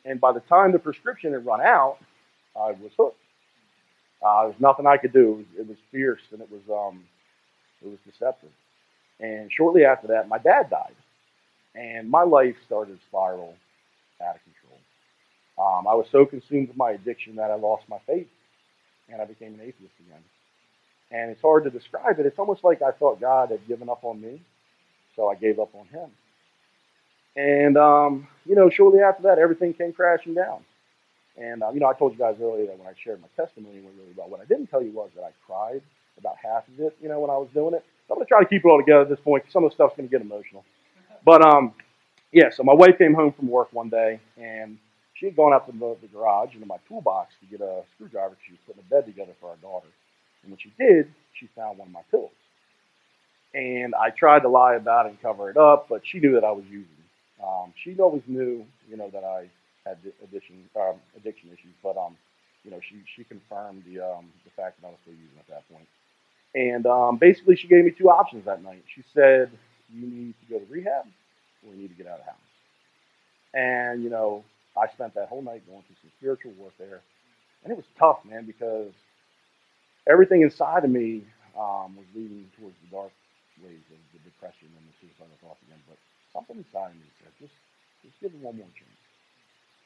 And 0.05 0.19
by 0.19 0.31
the 0.31 0.39
time 0.41 0.71
the 0.71 0.79
prescription 0.79 1.33
had 1.33 1.45
run 1.45 1.62
out, 1.62 1.97
I 2.55 2.71
was 2.71 2.91
hooked. 2.97 3.17
Uh, 4.25 4.41
there 4.41 4.49
was 4.49 4.59
nothing 4.59 4.85
I 4.88 4.97
could 4.97 5.13
do. 5.13 5.45
It 5.57 5.67
was, 5.67 5.77
fierce 5.91 6.21
and 6.31 6.41
it 6.41 6.49
was 6.51 6.62
um, 6.69 7.03
it 7.81 7.88
was 7.88 7.99
deceptive. 8.05 8.49
And 9.19 9.51
shortly 9.51 9.85
after 9.85 10.07
that, 10.07 10.27
my 10.27 10.38
dad 10.38 10.69
died, 10.69 10.95
and 11.75 12.09
my 12.09 12.23
life 12.23 12.55
started 12.65 12.97
to 12.99 13.05
spiral 13.07 13.53
out 14.21 14.35
of 14.35 14.41
control. 14.43 14.79
Um, 15.57 15.88
I 15.88 15.93
was 15.93 16.07
so 16.12 16.25
consumed 16.25 16.69
with 16.69 16.77
my 16.77 16.91
addiction 16.91 17.35
that 17.35 17.51
I 17.51 17.55
lost 17.55 17.83
my 17.89 17.99
faith, 18.07 18.27
and 19.09 19.21
I 19.21 19.25
became 19.25 19.53
an 19.53 19.62
atheist 19.62 19.93
again. 20.07 20.23
And 21.12 21.31
it's 21.31 21.41
hard 21.41 21.63
to 21.65 21.69
describe 21.69 22.19
it. 22.19 22.25
It's 22.25 22.39
almost 22.39 22.63
like 22.63 22.81
I 22.81 22.91
thought 22.91 23.19
God 23.19 23.51
had 23.51 23.67
given 23.67 23.89
up 23.89 24.03
on 24.03 24.21
me, 24.21 24.41
so 25.15 25.29
I 25.29 25.35
gave 25.35 25.59
up 25.59 25.73
on 25.75 25.85
Him. 25.88 26.09
And 27.35 27.77
um, 27.77 28.27
you 28.45 28.55
know, 28.55 28.69
shortly 28.69 29.01
after 29.01 29.23
that, 29.23 29.39
everything 29.39 29.73
came 29.73 29.93
crashing 29.93 30.35
down. 30.35 30.61
And 31.37 31.63
uh, 31.63 31.71
you 31.73 31.79
know, 31.79 31.87
I 31.87 31.93
told 31.93 32.13
you 32.13 32.19
guys 32.19 32.37
earlier 32.41 32.67
that 32.67 32.79
when 32.79 32.87
I 32.87 32.93
shared 33.03 33.21
my 33.21 33.29
testimony, 33.35 33.81
went 33.81 33.95
really 33.97 34.13
well. 34.17 34.29
What 34.29 34.41
I 34.41 34.45
didn't 34.45 34.67
tell 34.67 34.83
you 34.83 34.91
was 34.91 35.09
that 35.15 35.23
I 35.23 35.31
cried 35.47 35.81
about 36.19 36.35
half 36.43 36.67
of 36.67 36.79
it. 36.79 36.97
You 37.01 37.09
know, 37.09 37.19
when 37.19 37.31
I 37.31 37.37
was 37.37 37.49
doing 37.53 37.73
it. 37.75 37.85
So 38.07 38.13
I'm 38.15 38.19
gonna 38.19 38.27
try 38.27 38.41
to 38.41 38.49
keep 38.49 38.65
it 38.65 38.69
all 38.69 38.79
together 38.79 39.01
at 39.03 39.09
this 39.09 39.19
point. 39.21 39.43
'cause 39.45 39.53
Some 39.53 39.65
of 39.65 39.71
the 39.71 39.75
stuff's 39.75 39.95
gonna 39.97 40.09
get 40.09 40.21
emotional. 40.21 40.65
But 41.25 41.45
um, 41.45 41.73
yeah. 42.33 42.49
So 42.51 42.63
my 42.63 42.73
wife 42.75 42.97
came 42.97 43.13
home 43.15 43.33
from 43.33 43.49
work 43.49 43.69
one 43.73 43.89
day, 43.89 44.19
and 44.37 44.77
she 45.15 45.27
had 45.27 45.35
gone 45.35 45.53
out 45.53 45.67
to 45.67 45.73
the, 45.73 45.97
the 46.01 46.07
garage 46.07 46.53
into 46.55 46.67
my 46.67 46.77
toolbox 46.87 47.33
to 47.41 47.45
get 47.47 47.61
a 47.65 47.83
screwdriver. 47.95 48.35
'cause 48.35 48.43
She 48.47 48.53
was 48.53 48.61
putting 48.67 48.83
a 48.83 48.89
bed 48.89 49.05
together 49.05 49.33
for 49.41 49.49
our 49.51 49.57
daughter. 49.57 49.87
And 50.43 50.51
when 50.51 50.59
she 50.59 50.73
did, 50.79 51.13
she 51.33 51.47
found 51.55 51.77
one 51.79 51.89
of 51.89 51.93
my 51.93 52.03
pillows. 52.11 52.31
And 53.53 53.95
I 53.95 54.11
tried 54.11 54.41
to 54.41 54.49
lie 54.49 54.75
about 54.75 55.07
it 55.07 55.09
and 55.09 55.21
cover 55.21 55.49
it 55.49 55.57
up, 55.57 55.87
but 55.89 56.01
she 56.05 56.19
knew 56.19 56.33
that 56.35 56.43
I 56.45 56.51
was 56.51 56.65
using. 56.65 56.81
it. 56.81 56.98
Um, 57.43 57.73
she 57.84 57.97
always 57.99 58.23
knew, 58.28 58.65
you 58.89 58.97
know, 58.97 59.10
that 59.13 59.23
I 59.23 59.49
had 59.86 60.04
di- 60.04 60.13
addiction 60.23 60.69
um, 60.75 60.95
addiction 61.17 61.49
issues, 61.49 61.73
but 61.84 61.97
um, 61.97 62.17
you 62.63 62.71
know, 62.71 62.80
she 62.88 62.97
she 63.15 63.23
confirmed 63.25 63.84
the 63.88 64.02
um, 64.02 64.30
the 64.45 64.52
fact 64.56 64.82
that 64.82 64.88
I 64.88 64.91
was 64.91 64.99
still 65.04 65.15
using 65.15 65.39
at 65.39 65.47
that 65.49 65.69
point. 65.71 65.88
And 66.56 66.86
um, 66.88 67.17
basically, 67.17 67.56
she 67.56 67.67
gave 67.67 67.86
me 67.86 67.91
two 67.91 68.10
options 68.10 68.45
that 68.45 68.63
night. 68.63 68.84
She 68.95 69.04
said, 69.13 69.52
"You 69.93 70.08
need 70.08 70.36
to 70.41 70.54
go 70.54 70.60
to 70.60 70.71
rehab, 70.71 71.06
or 71.67 71.73
you 71.75 71.82
need 71.82 71.89
to 71.89 71.95
get 71.95 72.08
out 72.08 72.19
of 72.19 72.25
the 72.25 72.32
house." 72.32 72.49
And 73.54 74.04
you 74.04 74.10
know, 74.10 74.43
I 74.78 74.88
spent 74.93 75.15
that 75.15 75.30
whole 75.30 75.41
night 75.41 75.63
going 75.67 75.84
through 75.88 75.97
some 76.02 76.12
spiritual 76.19 76.54
warfare, 76.60 77.02
and 77.63 77.71
it 77.71 77.78
was 77.78 77.86
tough, 77.99 78.19
man, 78.25 78.45
because 78.45 78.91
everything 80.10 80.41
inside 80.41 80.84
of 80.86 80.91
me 80.91 81.23
um, 81.58 81.95
was 81.97 82.08
leading 82.15 82.45
towards 82.60 82.75
the 82.84 82.91
dark 82.95 83.12
ways 83.63 83.84
of 83.91 83.99
the 84.13 84.19
depression 84.25 84.67
and 84.78 84.86
the 84.88 84.95
suicidal 85.02 85.38
thoughts 85.41 85.62
again. 85.67 85.80
But 85.88 85.97
something 86.33 86.57
inside 86.57 86.93
me 86.95 87.05
said, 87.21 87.31
just 87.39 87.53
just 88.03 88.15
give 88.21 88.31
it 88.31 88.39
one 88.43 88.57
more 88.57 88.67
chance. 88.77 88.99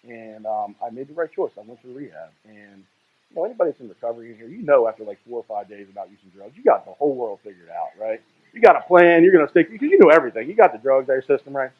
And 0.03 0.45
um, 0.45 0.75
I 0.85 0.89
made 0.89 1.07
the 1.07 1.13
right 1.13 1.31
choice. 1.31 1.51
I 1.57 1.61
went 1.61 1.81
to 1.83 1.93
rehab, 1.93 2.29
and 2.45 2.83
you 3.29 3.35
know 3.35 3.45
anybody 3.45 3.71
that's 3.71 3.81
in 3.81 3.89
recovery 3.89 4.31
in 4.31 4.37
here, 4.37 4.47
you 4.47 4.63
know 4.63 4.87
after 4.87 5.03
like 5.03 5.19
four 5.27 5.39
or 5.39 5.45
five 5.47 5.69
days 5.69 5.87
about 5.91 6.09
using 6.11 6.29
drugs, 6.35 6.53
you 6.57 6.63
got 6.63 6.85
the 6.85 6.93
whole 6.93 7.15
world 7.15 7.39
figured 7.43 7.69
out, 7.69 7.91
right? 7.99 8.21
You 8.53 8.61
got 8.61 8.75
a 8.75 8.81
plan. 8.81 9.23
You're 9.23 9.33
gonna 9.33 9.49
stick 9.49 9.71
because 9.71 9.89
you 9.89 9.99
know 9.99 10.09
everything. 10.09 10.47
You 10.49 10.55
got 10.55 10.73
the 10.73 10.79
drugs 10.79 11.09
out 11.09 11.13
your 11.13 11.23
system, 11.37 11.55
right? 11.55 11.71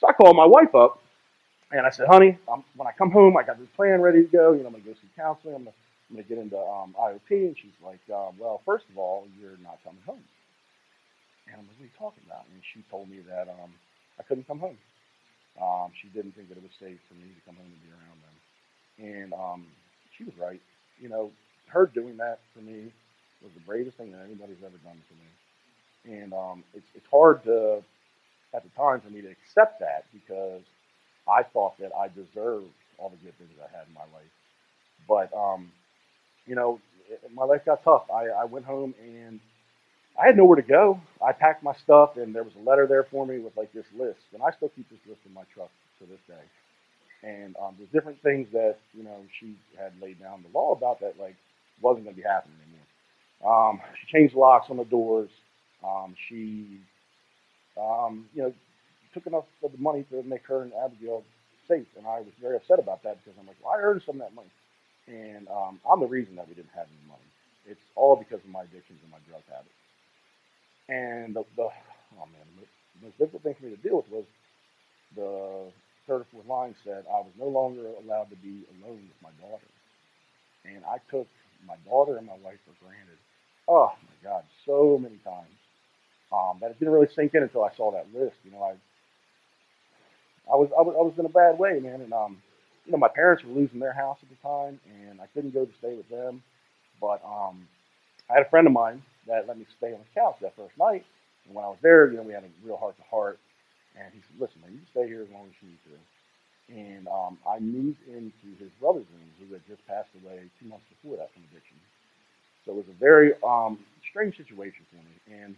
So 0.00 0.08
I 0.08 0.12
called 0.12 0.36
my 0.36 0.46
wife 0.46 0.74
up, 0.74 1.02
and 1.72 1.86
I 1.86 1.90
said, 1.90 2.06
"Honey, 2.08 2.38
um, 2.48 2.64
when 2.76 2.88
I 2.88 2.92
come 2.92 3.10
home, 3.10 3.36
I 3.36 3.42
got 3.44 3.58
this 3.58 3.68
plan 3.76 4.00
ready 4.00 4.22
to 4.22 4.28
go. 4.28 4.52
You 4.52 4.60
know, 4.62 4.68
I'm 4.68 4.72
gonna 4.72 4.84
go 4.84 4.94
see 4.94 5.08
counseling. 5.16 5.54
I'm 5.56 5.64
gonna, 5.64 5.76
I'm 6.10 6.16
gonna 6.16 6.28
get 6.28 6.38
into 6.38 6.58
um, 6.58 6.94
IOP." 7.00 7.30
And 7.30 7.56
she's 7.58 7.76
like, 7.84 8.00
um, 8.14 8.34
"Well, 8.38 8.62
first 8.64 8.86
of 8.90 8.98
all, 8.98 9.26
you're 9.40 9.58
not 9.62 9.78
coming 9.84 10.02
home." 10.06 10.24
And 11.48 11.56
I'm 11.56 11.66
like, 11.66 11.76
"What 11.76 11.82
are 11.82 11.86
you 11.86 11.98
talking 11.98 12.24
about?" 12.26 12.44
And 12.52 12.62
she 12.72 12.82
told 12.90 13.08
me 13.10 13.18
that 13.28 13.48
um, 13.48 13.72
I 14.18 14.22
couldn't 14.24 14.46
come 14.46 14.58
home. 14.60 14.78
Um, 15.60 15.90
she 16.00 16.08
didn't 16.08 16.32
think 16.32 16.48
that 16.48 16.56
it 16.58 16.62
was 16.62 16.72
safe 16.80 16.98
for 17.08 17.14
me 17.14 17.28
to 17.34 17.42
come 17.46 17.56
home 17.56 17.66
and 17.66 17.82
be 17.82 17.90
around 17.90 18.20
them. 18.22 18.36
And 18.98 19.32
um, 19.34 19.66
she 20.16 20.24
was 20.24 20.34
right. 20.38 20.60
You 21.00 21.08
know, 21.08 21.30
her 21.68 21.86
doing 21.86 22.16
that 22.18 22.40
for 22.54 22.60
me 22.60 22.92
was 23.42 23.52
the 23.54 23.60
bravest 23.60 23.96
thing 23.98 24.12
that 24.12 24.22
anybody's 24.24 24.62
ever 24.64 24.78
done 24.84 24.98
for 25.08 25.14
me. 25.14 26.18
And 26.20 26.32
um, 26.32 26.64
it's, 26.74 26.88
it's 26.94 27.06
hard 27.10 27.44
to, 27.44 27.82
at 28.54 28.62
the 28.64 28.70
time, 28.76 29.00
for 29.00 29.10
me 29.10 29.22
to 29.22 29.28
accept 29.30 29.80
that 29.80 30.04
because 30.12 30.62
I 31.28 31.42
thought 31.42 31.78
that 31.78 31.92
I 31.96 32.08
deserved 32.08 32.72
all 32.98 33.10
the 33.10 33.16
good 33.24 33.36
things 33.38 33.50
I 33.60 33.76
had 33.76 33.86
in 33.88 33.94
my 33.94 34.06
life. 34.14 34.32
But, 35.08 35.36
um, 35.36 35.72
you 36.46 36.54
know, 36.54 36.80
it, 37.10 37.22
my 37.34 37.44
life 37.44 37.64
got 37.64 37.84
tough. 37.84 38.04
I, 38.12 38.26
I 38.28 38.44
went 38.44 38.64
home 38.66 38.94
and 39.02 39.40
I 40.20 40.26
had 40.26 40.36
nowhere 40.36 40.56
to 40.56 40.62
go. 40.62 41.00
I 41.26 41.32
packed 41.32 41.62
my 41.62 41.74
stuff, 41.74 42.16
and 42.16 42.34
there 42.34 42.44
was 42.44 42.54
a 42.60 42.68
letter 42.68 42.86
there 42.86 43.04
for 43.04 43.26
me 43.26 43.38
with 43.40 43.56
like 43.56 43.72
this 43.72 43.86
list, 43.98 44.20
and 44.34 44.42
I 44.42 44.50
still 44.52 44.70
keep 44.70 44.90
this 44.90 45.00
list 45.08 45.20
in 45.26 45.34
my 45.34 45.44
truck 45.54 45.70
to 46.00 46.06
this 46.06 46.20
day. 46.28 46.44
And 47.28 47.56
um, 47.62 47.74
there's 47.78 47.90
different 47.90 48.22
things 48.22 48.48
that 48.52 48.76
you 48.94 49.04
know 49.04 49.16
she 49.40 49.56
had 49.78 49.92
laid 50.02 50.20
down 50.20 50.44
the 50.44 50.58
law 50.58 50.72
about 50.72 51.00
that 51.00 51.14
like 51.20 51.36
wasn't 51.82 52.04
going 52.04 52.16
to 52.16 52.22
be 52.22 52.28
happening 52.28 52.56
anymore. 52.62 52.86
Um, 53.44 53.80
she 54.00 54.16
changed 54.18 54.34
locks 54.34 54.68
on 54.70 54.78
the 54.78 54.84
doors. 54.84 55.30
Um, 55.84 56.14
she, 56.28 56.80
um, 57.80 58.26
you 58.34 58.42
know, 58.42 58.54
took 59.14 59.26
enough 59.26 59.44
of 59.64 59.72
the 59.72 59.78
money 59.78 60.04
to 60.10 60.22
make 60.24 60.46
her 60.46 60.62
and 60.62 60.72
Abigail 60.84 61.24
safe, 61.68 61.86
and 61.98 62.06
I 62.06 62.20
was 62.20 62.34
very 62.40 62.56
upset 62.56 62.78
about 62.80 63.02
that 63.04 63.18
because 63.24 63.38
I'm 63.40 63.46
like, 63.46 63.56
well, 63.64 63.74
I 63.74 63.82
earned 63.82 64.02
some 64.06 64.16
of 64.16 64.22
that 64.22 64.34
money, 64.34 64.50
and 65.08 65.48
um, 65.48 65.80
I'm 65.90 66.00
the 66.00 66.06
reason 66.06 66.36
that 66.36 66.48
we 66.48 66.54
didn't 66.54 66.74
have 66.74 66.86
any 66.88 67.08
money. 67.08 67.28
It's 67.66 67.80
all 67.96 68.16
because 68.16 68.40
of 68.44 68.50
my 68.50 68.62
addictions 68.62 69.00
and 69.02 69.10
my 69.12 69.18
drug 69.28 69.42
habits. 69.48 69.70
And 70.88 71.34
the, 71.36 71.44
the 71.56 71.64
oh 71.64 72.26
man, 72.26 72.46
the 72.56 72.62
most, 72.62 73.18
difficult 73.18 73.42
thing 73.44 73.54
for 73.60 73.66
me 73.66 73.76
to 73.76 73.82
deal 73.82 73.96
with 73.98 74.10
was 74.10 74.24
the 75.16 75.72
third 76.06 76.22
or 76.22 76.26
fourth 76.32 76.46
line 76.48 76.74
said 76.84 77.04
I 77.08 77.20
was 77.20 77.32
no 77.38 77.48
longer 77.48 77.86
allowed 78.04 78.30
to 78.30 78.36
be 78.36 78.64
alone 78.82 79.08
with 79.08 79.22
my 79.22 79.30
daughter, 79.40 79.64
and 80.66 80.84
I 80.84 80.98
took 81.10 81.28
my 81.66 81.76
daughter 81.88 82.16
and 82.18 82.26
my 82.26 82.38
wife 82.44 82.58
for 82.66 82.74
granted. 82.84 83.18
Oh 83.68 83.92
my 84.02 84.30
God, 84.30 84.44
so 84.66 84.98
many 84.98 85.18
times. 85.24 85.48
Um, 86.32 86.58
that 86.60 86.70
it 86.72 86.78
didn't 86.80 86.94
really 86.94 87.08
sink 87.14 87.34
in 87.34 87.42
until 87.44 87.64
I 87.64 87.74
saw 87.76 87.92
that 87.92 88.06
list. 88.14 88.36
You 88.44 88.52
know, 88.52 88.62
I 88.62 88.74
I 90.52 90.56
was 90.56 90.70
I 90.78 90.82
was 90.82 90.94
I 90.98 91.02
was 91.02 91.14
in 91.18 91.26
a 91.26 91.30
bad 91.30 91.58
way, 91.58 91.80
man, 91.80 92.00
and 92.02 92.12
um, 92.12 92.38
you 92.86 92.92
know, 92.92 92.98
my 92.98 93.08
parents 93.08 93.44
were 93.44 93.52
losing 93.54 93.80
their 93.80 93.92
house 93.92 94.18
at 94.22 94.28
the 94.28 94.36
time, 94.48 94.80
and 95.08 95.20
I 95.20 95.26
couldn't 95.34 95.54
go 95.54 95.64
to 95.66 95.72
stay 95.78 95.94
with 95.96 96.08
them. 96.10 96.42
But 97.00 97.22
um, 97.24 97.68
I 98.30 98.34
had 98.34 98.46
a 98.46 98.50
friend 98.50 98.66
of 98.66 98.72
mine 98.72 99.02
that 99.26 99.48
let 99.48 99.58
me 99.58 99.66
stay 99.78 99.92
on 99.92 100.00
his 100.00 100.12
couch 100.14 100.36
that 100.42 100.56
first 100.56 100.76
night, 100.78 101.04
and 101.46 101.54
when 101.54 101.64
I 101.64 101.68
was 101.68 101.78
there, 101.82 102.10
you 102.10 102.16
know, 102.18 102.24
we 102.24 102.34
had 102.34 102.44
a 102.44 102.52
real 102.64 102.76
heart 102.76 102.96
to 102.98 103.04
heart, 103.10 103.38
and 103.96 104.12
he 104.14 104.20
said, 104.20 104.40
"Listen, 104.40 104.62
man, 104.62 104.72
you 104.74 104.80
stay 104.90 105.06
here 105.08 105.22
as 105.22 105.30
long 105.32 105.46
as 105.46 105.56
you 105.62 105.68
need 105.70 105.82
to." 105.90 105.96
And 106.70 107.08
um, 107.08 107.38
I 107.48 107.58
moved 107.60 108.00
into 108.08 108.48
his 108.58 108.70
brother's 108.80 109.06
room, 109.12 109.30
who 109.40 109.52
had 109.54 109.62
just 109.68 109.86
passed 109.86 110.10
away 110.24 110.40
two 110.60 110.68
months 110.68 110.86
before 110.88 111.16
that 111.18 111.32
from 111.34 111.44
addiction. 111.50 111.76
So 112.64 112.72
it 112.72 112.76
was 112.76 112.88
a 112.90 112.98
very 113.00 113.32
um, 113.46 113.78
strange 114.10 114.36
situation 114.36 114.86
for 114.90 114.96
me. 115.02 115.40
And 115.42 115.56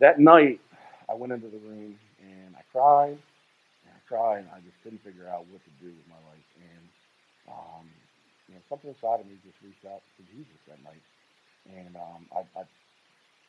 that 0.00 0.20
night, 0.20 0.60
I 1.10 1.14
went 1.14 1.32
into 1.32 1.48
the 1.48 1.58
room 1.58 1.98
and 2.22 2.56
I 2.56 2.62
cried 2.72 3.18
and 3.86 3.92
I 3.94 4.00
cried, 4.08 4.44
and 4.44 4.52
I 4.52 4.60
just 4.64 4.76
couldn't 4.84 5.02
figure 5.04 5.28
out 5.28 5.46
what 5.50 5.62
to 5.64 5.72
do 5.80 5.90
with 5.90 6.08
my 6.08 6.20
life. 6.30 6.48
And 6.60 6.84
um, 7.48 7.84
you 8.48 8.54
know, 8.56 8.62
something 8.68 8.90
inside 8.92 9.20
of 9.22 9.26
me 9.26 9.38
just 9.44 9.58
reached 9.64 9.84
out 9.88 10.02
to 10.18 10.22
Jesus 10.30 10.58
that 10.68 10.80
night, 10.84 11.02
and 11.76 11.96
um, 11.96 12.26
I, 12.32 12.40
I 12.58 12.64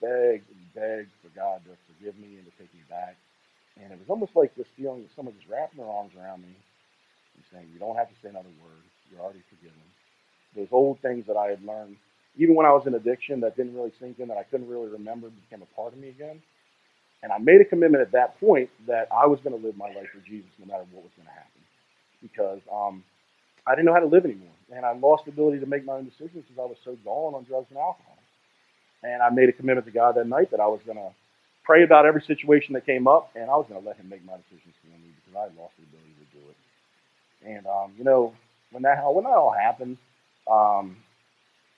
begged 0.01 0.49
and 0.49 0.63
begged 0.75 1.11
for 1.23 1.29
God 1.35 1.61
to 1.65 1.71
forgive 1.87 2.17
me 2.19 2.37
and 2.37 2.45
to 2.45 2.53
take 2.57 2.73
me 2.73 2.81
back. 2.89 3.15
And 3.81 3.91
it 3.93 3.99
was 3.99 4.09
almost 4.09 4.35
like 4.35 4.55
this 4.55 4.67
feeling 4.77 5.03
that 5.03 5.15
someone 5.15 5.35
just 5.35 5.49
wrapping 5.49 5.79
their 5.79 5.89
arms 5.89 6.11
around 6.17 6.41
me 6.41 6.51
and 7.35 7.43
saying, 7.51 7.69
"You 7.73 7.79
don't 7.79 7.95
have 7.95 8.09
to 8.09 8.15
say 8.21 8.29
another 8.29 8.51
word. 8.63 8.83
You're 9.11 9.21
already 9.21 9.43
forgiven." 9.49 9.81
Those 10.55 10.69
old 10.71 10.99
things 11.01 11.25
that 11.27 11.37
I 11.37 11.47
had 11.47 11.63
learned, 11.63 11.97
even 12.37 12.55
when 12.55 12.65
I 12.65 12.73
was 12.73 12.87
in 12.87 12.95
addiction, 12.95 13.41
that 13.41 13.55
didn't 13.57 13.75
really 13.75 13.93
sink 13.99 14.19
in, 14.19 14.27
that 14.29 14.37
I 14.37 14.43
couldn't 14.43 14.67
really 14.69 14.89
remember, 14.89 15.29
became 15.29 15.63
a 15.63 15.75
part 15.75 15.93
of 15.93 15.99
me 15.99 16.09
again. 16.09 16.41
And 17.23 17.31
I 17.31 17.37
made 17.37 17.61
a 17.61 17.65
commitment 17.65 18.01
at 18.01 18.13
that 18.13 18.39
point 18.39 18.69
that 18.87 19.07
I 19.11 19.27
was 19.27 19.39
going 19.41 19.59
to 19.59 19.65
live 19.65 19.77
my 19.77 19.87
life 19.87 20.09
for 20.13 20.21
Jesus 20.27 20.49
no 20.59 20.65
matter 20.65 20.85
what 20.91 21.03
was 21.03 21.13
going 21.17 21.27
to 21.27 21.33
happen. 21.33 21.61
Because 22.21 22.61
um, 22.71 23.03
I 23.67 23.73
didn't 23.75 23.85
know 23.85 23.93
how 23.93 23.99
to 24.01 24.07
live 24.07 24.25
anymore. 24.25 24.49
And 24.75 24.85
I 24.85 24.93
lost 24.93 25.25
the 25.25 25.31
ability 25.31 25.59
to 25.59 25.65
make 25.65 25.85
my 25.85 25.93
own 25.93 26.05
decisions 26.05 26.45
because 26.47 26.59
I 26.59 26.65
was 26.65 26.77
so 26.83 26.95
gone 27.03 27.33
on 27.33 27.43
drugs 27.43 27.67
and 27.69 27.79
alcohol. 27.79 28.17
And 29.03 29.21
I 29.21 29.29
made 29.29 29.49
a 29.49 29.53
commitment 29.53 29.85
to 29.87 29.91
God 29.91 30.15
that 30.15 30.27
night 30.27 30.51
that 30.51 30.59
I 30.59 30.67
was 30.67 30.81
going 30.85 30.97
to 30.97 31.09
pray 31.63 31.83
about 31.83 32.05
every 32.05 32.21
situation 32.21 32.73
that 32.73 32.85
came 32.85 33.07
up 33.07 33.31
and 33.35 33.49
I 33.49 33.55
was 33.55 33.65
going 33.69 33.81
to 33.81 33.87
let 33.87 33.97
Him 33.97 34.09
make 34.09 34.25
my 34.25 34.37
decisions 34.37 34.75
for 34.81 34.87
me 34.89 35.09
because 35.17 35.35
I 35.37 35.45
lost 35.59 35.73
the 35.79 35.85
ability 35.89 36.15
to 36.19 36.27
do 36.37 36.43
it. 36.49 36.57
And, 37.45 37.65
um, 37.65 37.93
you 37.97 38.03
know, 38.03 38.33
when 38.71 38.83
that, 38.83 39.01
when 39.01 39.23
that 39.23 39.33
all 39.33 39.55
happened, 39.55 39.97
um, 40.49 40.97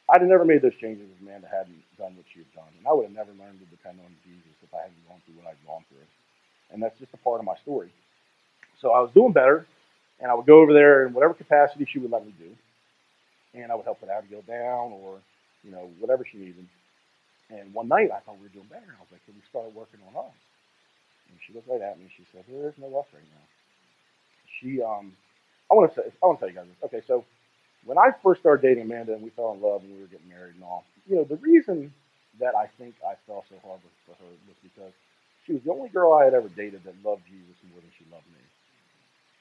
I'd 0.09 0.21
have 0.21 0.29
never 0.29 0.43
made 0.43 0.61
those 0.61 0.75
changes 0.81 1.07
if 1.07 1.21
Amanda 1.21 1.47
hadn't 1.47 1.79
done 1.97 2.17
what 2.17 2.25
she 2.33 2.39
had 2.39 2.51
done. 2.53 2.71
And 2.77 2.87
I 2.87 2.91
would 2.91 3.07
have 3.07 3.15
never 3.15 3.31
learned 3.39 3.59
to 3.63 3.67
depend 3.71 3.99
on 4.03 4.11
Jesus 4.25 4.51
if 4.63 4.73
I 4.73 4.83
hadn't 4.83 5.07
gone 5.07 5.21
through 5.25 5.39
what 5.39 5.47
I'd 5.47 5.61
gone 5.65 5.85
through. 5.87 6.03
And 6.73 6.81
that's 6.83 6.97
just 6.99 7.13
a 7.13 7.21
part 7.23 7.39
of 7.39 7.45
my 7.45 7.55
story. 7.63 7.91
So 8.81 8.91
I 8.91 8.99
was 8.99 9.11
doing 9.13 9.31
better, 9.31 9.67
and 10.19 10.31
I 10.31 10.33
would 10.33 10.45
go 10.45 10.59
over 10.59 10.73
there 10.73 11.05
in 11.05 11.13
whatever 11.13 11.33
capacity 11.33 11.85
she 11.85 11.99
would 11.99 12.11
let 12.11 12.25
me 12.25 12.33
do. 12.39 12.49
And 13.53 13.71
I 13.71 13.75
would 13.75 13.85
help 13.85 13.99
put 13.99 14.09
Abigail 14.09 14.43
down 14.43 14.93
or, 14.93 15.19
you 15.63 15.71
know, 15.71 15.89
whatever 15.99 16.25
she 16.25 16.37
needed. 16.37 16.67
And 17.49 17.73
one 17.73 17.87
night 17.87 18.11
I 18.11 18.19
thought 18.21 18.37
we 18.39 18.47
were 18.47 18.55
doing 18.55 18.69
better. 18.69 18.87
And 18.87 18.97
I 18.97 19.01
was 19.03 19.11
like, 19.11 19.25
can 19.25 19.35
we 19.35 19.43
start 19.49 19.73
working 19.75 19.99
on 20.07 20.15
us? 20.25 20.35
And 21.29 21.37
she 21.45 21.53
looked 21.53 21.69
right 21.69 21.81
at 21.81 21.97
me 21.97 22.05
and 22.07 22.15
she 22.15 22.25
said, 22.31 22.45
there 22.49 22.69
is 22.69 22.75
no 22.79 22.87
us 22.99 23.07
right 23.13 23.27
now. 23.31 23.45
She, 24.59 24.81
um, 24.81 25.13
I 25.71 25.75
want 25.75 25.93
to 25.93 26.01
say, 26.01 26.07
I 26.23 26.25
want 26.27 26.39
to 26.39 26.45
tell 26.45 26.49
you 26.51 26.55
guys 26.59 26.67
this. 26.67 26.83
Okay, 26.89 27.03
so 27.07 27.25
when 27.85 27.97
I 27.97 28.11
first 28.23 28.41
started 28.41 28.61
dating 28.63 28.85
Amanda 28.85 29.13
and 29.13 29.23
we 29.23 29.31
fell 29.31 29.53
in 29.53 29.61
love 29.61 29.83
and 29.83 29.93
we 29.93 30.01
were 30.01 30.11
getting 30.11 30.29
married 30.29 30.55
and 30.55 30.63
all, 30.63 30.85
you 31.07 31.15
know, 31.17 31.23
the 31.25 31.37
reason 31.37 31.93
that 32.39 32.55
I 32.55 32.67
think 32.77 32.95
I 33.05 33.15
fell 33.27 33.45
so 33.49 33.55
hard 33.65 33.81
for 34.05 34.15
her 34.15 34.31
was 34.47 34.57
because 34.63 34.93
she 35.45 35.53
was 35.53 35.63
the 35.63 35.71
only 35.73 35.89
girl 35.89 36.13
I 36.13 36.25
had 36.25 36.33
ever 36.33 36.49
dated 36.49 36.83
that 36.85 36.95
loved 37.03 37.23
Jesus 37.27 37.57
more 37.71 37.81
than 37.81 37.91
she 37.97 38.05
loved 38.11 38.27
me. 38.31 38.43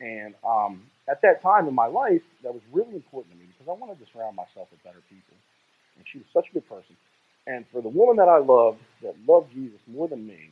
And 0.00 0.34
um, 0.44 0.82
at 1.08 1.22
that 1.22 1.42
time 1.42 1.68
in 1.68 1.74
my 1.74 1.86
life, 1.86 2.22
that 2.42 2.52
was 2.52 2.62
really 2.72 2.94
important 2.96 3.34
to 3.34 3.40
me 3.40 3.46
because 3.48 3.68
I 3.70 3.78
wanted 3.78 4.00
to 4.00 4.06
surround 4.12 4.36
myself 4.36 4.68
with 4.72 4.82
better 4.84 5.02
people. 5.08 5.36
And 5.96 6.04
she 6.12 6.18
was 6.18 6.26
such 6.32 6.46
a 6.50 6.54
good 6.54 6.68
person. 6.68 6.96
And 7.46 7.64
for 7.72 7.82
the 7.82 7.88
woman 7.90 8.16
that 8.16 8.28
I 8.28 8.38
loved, 8.38 8.80
that 9.02 9.14
loved 9.28 9.52
Jesus 9.54 9.80
more 9.86 10.08
than 10.08 10.26
me, 10.26 10.50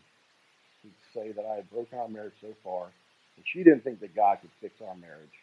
to 0.83 0.89
say 1.15 1.33
that 1.33 1.45
I 1.45 1.57
had 1.57 1.71
broken 1.71 1.99
our 1.99 2.09
marriage 2.09 2.35
so 2.41 2.49
far, 2.65 2.85
and 3.37 3.45
she 3.53 3.65
didn't 3.65 3.85
think 3.85 4.01
that 4.01 4.15
God 4.17 4.39
could 4.41 4.51
fix 4.61 4.75
our 4.87 4.97
marriage, 4.97 5.37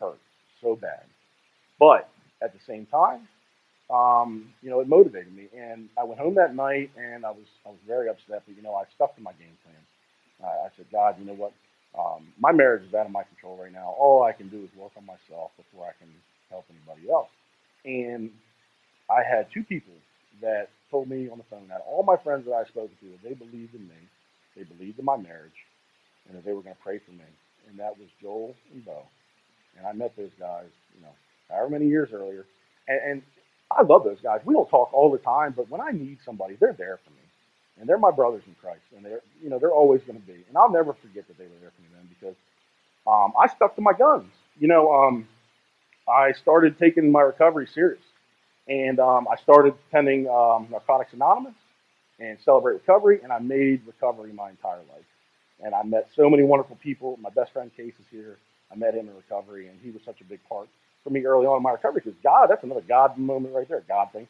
hurt 0.00 0.18
so 0.62 0.76
bad. 0.76 1.04
But 1.78 2.08
at 2.42 2.52
the 2.52 2.60
same 2.66 2.86
time, 2.86 3.28
um, 3.90 4.52
you 4.62 4.70
know, 4.70 4.80
it 4.80 4.88
motivated 4.88 5.34
me. 5.34 5.48
And 5.56 5.88
I 5.98 6.04
went 6.04 6.20
home 6.20 6.36
that 6.36 6.54
night, 6.54 6.90
and 6.96 7.24
I 7.24 7.30
was 7.30 7.46
I 7.66 7.70
was 7.70 7.78
very 7.86 8.08
upset. 8.08 8.42
But 8.46 8.56
you 8.56 8.62
know, 8.62 8.74
I 8.74 8.84
stuck 8.94 9.16
to 9.16 9.22
my 9.22 9.32
game 9.32 9.56
plan. 9.64 9.82
I, 10.44 10.66
I 10.66 10.68
said, 10.76 10.86
God, 10.92 11.16
you 11.20 11.26
know 11.26 11.34
what? 11.34 11.52
Um, 11.96 12.28
my 12.38 12.52
marriage 12.52 12.86
is 12.86 12.94
out 12.94 13.06
of 13.06 13.12
my 13.12 13.22
control 13.24 13.56
right 13.56 13.72
now. 13.72 13.94
All 13.98 14.22
I 14.22 14.32
can 14.32 14.48
do 14.48 14.62
is 14.64 14.70
work 14.76 14.92
on 14.96 15.06
myself 15.06 15.52
before 15.56 15.86
I 15.86 15.92
can 15.98 16.08
help 16.50 16.64
anybody 16.70 17.10
else. 17.10 17.30
And 17.84 18.30
I 19.10 19.22
had 19.22 19.48
two 19.52 19.64
people 19.64 19.94
that 20.42 20.68
told 20.90 21.08
me 21.08 21.28
on 21.30 21.38
the 21.38 21.44
phone 21.50 21.68
that 21.68 21.84
all 21.86 22.02
my 22.02 22.16
friends 22.16 22.46
that 22.46 22.54
I 22.54 22.64
spoke 22.64 22.90
to, 23.00 23.06
that 23.06 23.22
they 23.28 23.34
believed 23.34 23.74
in 23.74 23.88
me, 23.88 24.00
they 24.56 24.64
believed 24.64 24.98
in 24.98 25.04
my 25.04 25.16
marriage, 25.16 25.56
and 26.28 26.36
that 26.36 26.44
they 26.44 26.52
were 26.52 26.62
going 26.62 26.76
to 26.76 26.82
pray 26.82 27.00
for 27.04 27.12
me. 27.12 27.24
And 27.68 27.78
that 27.78 27.98
was 27.98 28.08
Joel 28.22 28.54
and 28.72 28.84
Bo. 28.84 29.02
And 29.78 29.86
I 29.86 29.92
met 29.92 30.16
those 30.16 30.32
guys, 30.38 30.68
you 30.96 31.02
know, 31.02 31.12
however 31.50 31.70
many 31.70 31.86
years 31.88 32.10
earlier. 32.12 32.46
And, 32.88 33.00
and 33.12 33.22
I 33.70 33.82
love 33.82 34.04
those 34.04 34.20
guys. 34.22 34.40
We 34.44 34.54
don't 34.54 34.68
talk 34.68 34.92
all 34.94 35.10
the 35.10 35.18
time, 35.18 35.54
but 35.56 35.70
when 35.70 35.80
I 35.80 35.90
need 35.92 36.18
somebody, 36.24 36.56
they're 36.60 36.76
there 36.78 36.98
for 37.04 37.10
me. 37.10 37.17
And 37.80 37.88
they're 37.88 37.98
my 37.98 38.10
brothers 38.12 38.42
in 38.46 38.54
Christ. 38.60 38.82
And 38.96 39.04
they're, 39.04 39.22
you 39.42 39.50
know, 39.50 39.58
they're 39.58 39.72
always 39.72 40.02
going 40.02 40.20
to 40.20 40.26
be. 40.26 40.34
And 40.48 40.56
I'll 40.56 40.72
never 40.72 40.94
forget 40.94 41.26
that 41.28 41.38
they 41.38 41.44
were 41.44 41.58
there 41.60 41.72
for 41.76 41.82
me 41.82 41.88
then 41.96 42.08
because 42.20 42.36
um, 43.06 43.32
I 43.40 43.48
stuck 43.48 43.76
to 43.76 43.82
my 43.82 43.92
guns. 43.94 44.32
You 44.60 44.68
know, 44.68 44.92
um, 44.92 45.28
I 46.08 46.32
started 46.32 46.78
taking 46.78 47.12
my 47.12 47.22
recovery 47.22 47.68
serious. 47.68 48.02
And 48.68 49.00
um, 49.00 49.28
I 49.30 49.36
started 49.42 49.74
attending 49.90 50.28
um, 50.28 50.68
Narcotics 50.70 51.12
Anonymous 51.14 51.54
and 52.20 52.38
Celebrate 52.44 52.74
Recovery, 52.74 53.20
and 53.22 53.32
I 53.32 53.38
made 53.40 53.82
recovery 53.86 54.32
my 54.32 54.50
entire 54.50 54.78
life. 54.78 55.06
And 55.64 55.74
I 55.74 55.82
met 55.84 56.08
so 56.16 56.30
many 56.30 56.44
wonderful 56.44 56.76
people. 56.82 57.18
My 57.20 57.30
best 57.30 57.52
friend 57.52 57.70
Case 57.76 57.94
is 58.00 58.06
here. 58.10 58.38
I 58.72 58.76
met 58.76 58.94
him 58.94 59.08
in 59.08 59.16
recovery, 59.16 59.68
and 59.68 59.78
he 59.82 59.90
was 59.90 60.02
such 60.04 60.20
a 60.20 60.24
big 60.24 60.40
part 60.48 60.68
for 61.04 61.10
me 61.10 61.24
early 61.26 61.46
on 61.46 61.58
in 61.58 61.62
my 61.62 61.72
recovery 61.72 62.02
because 62.04 62.18
God, 62.22 62.48
that's 62.48 62.64
another 62.64 62.82
God 62.82 63.18
moment 63.18 63.54
right 63.54 63.68
there, 63.68 63.82
God 63.88 64.08
thing. 64.12 64.28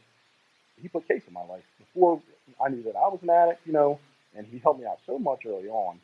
He 0.80 0.88
put 0.88 1.08
Case 1.08 1.22
in 1.26 1.34
my 1.34 1.44
life 1.44 1.64
before 1.78 2.20
I 2.64 2.68
knew 2.68 2.82
that 2.84 2.96
I 2.96 3.08
was 3.08 3.20
an 3.22 3.30
addict, 3.30 3.66
you 3.66 3.72
know, 3.72 3.98
and 4.36 4.46
he 4.46 4.58
helped 4.58 4.80
me 4.80 4.86
out 4.86 4.98
so 5.06 5.18
much 5.18 5.40
early 5.46 5.68
on. 5.68 5.98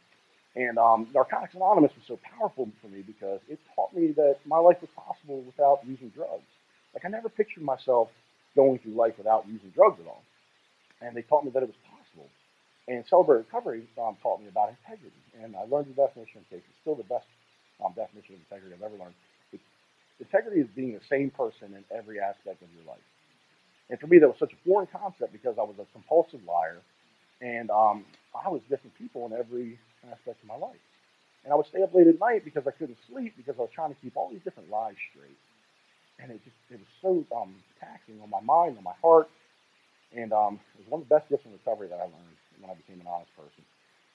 And 0.56 0.78
um, 0.78 1.08
Narcotics 1.14 1.54
Anonymous 1.54 1.92
was 1.94 2.06
so 2.06 2.18
powerful 2.38 2.68
for 2.80 2.88
me 2.88 3.02
because 3.02 3.40
it 3.48 3.58
taught 3.74 3.92
me 3.94 4.12
that 4.16 4.38
my 4.46 4.58
life 4.58 4.78
was 4.80 4.90
possible 4.94 5.42
without 5.42 5.80
using 5.86 6.10
drugs. 6.10 6.46
Like 6.94 7.04
I 7.04 7.08
never 7.08 7.28
pictured 7.28 7.64
myself 7.64 8.08
going 8.54 8.78
through 8.78 8.94
life 8.94 9.14
without 9.18 9.46
using 9.48 9.70
drugs 9.74 9.98
at 10.00 10.06
all. 10.06 10.22
And 11.02 11.16
they 11.16 11.22
taught 11.22 11.44
me 11.44 11.50
that 11.54 11.62
it 11.62 11.68
was 11.68 11.82
possible. 11.90 12.30
And 12.86 13.04
Celebrate 13.10 13.38
Recovery 13.50 13.82
um, 13.98 14.16
taught 14.22 14.40
me 14.40 14.48
about 14.48 14.70
integrity. 14.70 15.18
And 15.42 15.56
I 15.56 15.66
learned 15.66 15.90
the 15.90 15.98
definition 15.98 16.42
of 16.42 16.50
case. 16.50 16.62
It's 16.62 16.78
still 16.80 16.94
the 16.94 17.08
best 17.10 17.26
um, 17.84 17.92
definition 17.96 18.36
of 18.36 18.40
integrity 18.46 18.76
I've 18.78 18.86
ever 18.86 18.98
learned. 18.98 19.18
It, 19.52 19.60
integrity 20.20 20.60
is 20.60 20.68
being 20.76 20.94
the 20.94 21.04
same 21.10 21.30
person 21.30 21.74
in 21.74 21.82
every 21.90 22.20
aspect 22.20 22.62
of 22.62 22.70
your 22.78 22.86
life. 22.86 23.02
And 23.90 24.00
for 24.00 24.06
me, 24.06 24.18
that 24.18 24.28
was 24.28 24.38
such 24.38 24.52
a 24.52 24.56
foreign 24.66 24.86
concept 24.86 25.32
because 25.32 25.56
I 25.58 25.62
was 25.62 25.76
a 25.78 25.86
compulsive 25.92 26.40
liar, 26.46 26.80
and 27.40 27.70
um, 27.70 28.04
I 28.34 28.48
was 28.48 28.62
different 28.68 28.96
people 28.96 29.26
in 29.26 29.32
every 29.32 29.78
aspect 30.10 30.42
of 30.42 30.48
my 30.48 30.56
life. 30.56 30.80
And 31.44 31.52
I 31.52 31.56
would 31.56 31.66
stay 31.66 31.82
up 31.82 31.94
late 31.94 32.06
at 32.06 32.18
night 32.18 32.44
because 32.44 32.66
I 32.66 32.70
couldn't 32.70 32.96
sleep 33.06 33.34
because 33.36 33.56
I 33.58 33.62
was 33.62 33.70
trying 33.74 33.94
to 33.94 34.00
keep 34.00 34.16
all 34.16 34.30
these 34.30 34.40
different 34.42 34.70
lies 34.70 34.96
straight. 35.12 35.36
And 36.18 36.30
it 36.32 36.40
just 36.44 36.56
it 36.70 36.80
was 36.80 36.92
so 37.02 37.36
um, 37.36 37.54
taxing 37.80 38.20
on 38.22 38.30
my 38.30 38.40
mind, 38.40 38.78
on 38.78 38.84
my 38.84 38.96
heart, 39.02 39.28
and 40.16 40.32
um, 40.32 40.60
it 40.78 40.84
was 40.84 40.88
one 40.88 41.02
of 41.02 41.08
the 41.08 41.14
best 41.14 41.28
gifts 41.28 41.44
in 41.44 41.52
recovery 41.52 41.88
that 41.88 41.98
I 41.98 42.08
learned 42.08 42.38
when 42.60 42.70
I 42.70 42.74
became 42.74 43.00
an 43.00 43.06
honest 43.06 43.34
person. 43.36 43.64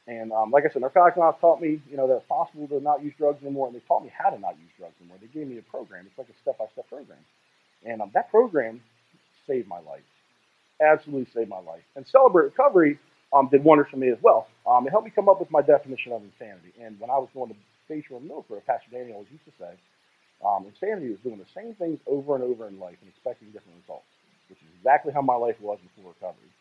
And 0.07 0.31
um, 0.31 0.49
like 0.49 0.65
I 0.65 0.73
said, 0.73 0.81
Narcotics 0.81 1.17
Anonymous 1.17 1.39
taught 1.39 1.61
me, 1.61 1.81
you 1.91 1.97
know, 1.97 2.07
that 2.07 2.17
it's 2.17 2.25
possible 2.25 2.67
to 2.69 2.79
not 2.79 3.03
use 3.03 3.13
drugs 3.17 3.43
anymore, 3.43 3.67
and 3.67 3.75
they 3.75 3.83
taught 3.85 4.01
me 4.01 4.09
how 4.09 4.31
to 4.31 4.39
not 4.39 4.57
use 4.57 4.71
drugs 4.79 4.95
anymore. 4.99 5.19
They 5.21 5.27
gave 5.27 5.45
me 5.45 5.59
a 5.59 5.61
program. 5.61 6.07
It's 6.07 6.17
like 6.17 6.29
a 6.29 6.37
step-by-step 6.41 6.89
program, 6.89 7.21
and 7.85 8.01
um, 8.01 8.09
that 8.15 8.31
program 8.31 8.81
saved 9.49 9.67
my 9.69 9.79
life. 9.81 10.03
absolutely 10.81 11.27
saved 11.33 11.49
my 11.49 11.59
life. 11.61 11.83
And 11.97 12.07
Celebrate 12.07 12.45
Recovery 12.45 12.99
um, 13.33 13.49
did 13.49 13.63
wonders 13.63 13.87
for 13.91 13.97
me 13.97 14.09
as 14.11 14.19
well. 14.21 14.47
Um, 14.67 14.87
it 14.87 14.91
helped 14.91 15.05
me 15.05 15.13
come 15.15 15.29
up 15.29 15.39
with 15.41 15.51
my 15.51 15.63
definition 15.63 16.13
of 16.13 16.23
insanity. 16.23 16.73
And 16.81 16.99
when 17.01 17.11
I 17.11 17.17
was 17.19 17.29
going 17.33 17.49
to 17.51 17.57
and 18.17 18.27
Milford, 18.27 18.65
Pastor 18.67 18.89
Daniel 18.91 19.25
used 19.31 19.45
to 19.45 19.51
say, 19.59 19.71
um, 20.45 20.65
insanity 20.67 21.07
is 21.13 21.19
doing 21.21 21.39
the 21.39 21.45
same 21.55 21.75
things 21.75 21.99
over 22.07 22.35
and 22.35 22.43
over 22.43 22.67
in 22.67 22.79
life 22.79 22.97
and 23.01 23.09
expecting 23.09 23.49
different 23.49 23.77
results, 23.81 24.07
which 24.49 24.59
is 24.59 24.67
exactly 24.79 25.13
how 25.13 25.21
my 25.21 25.35
life 25.35 25.55
was 25.61 25.79
before 25.95 26.13
recovery. 26.13 26.51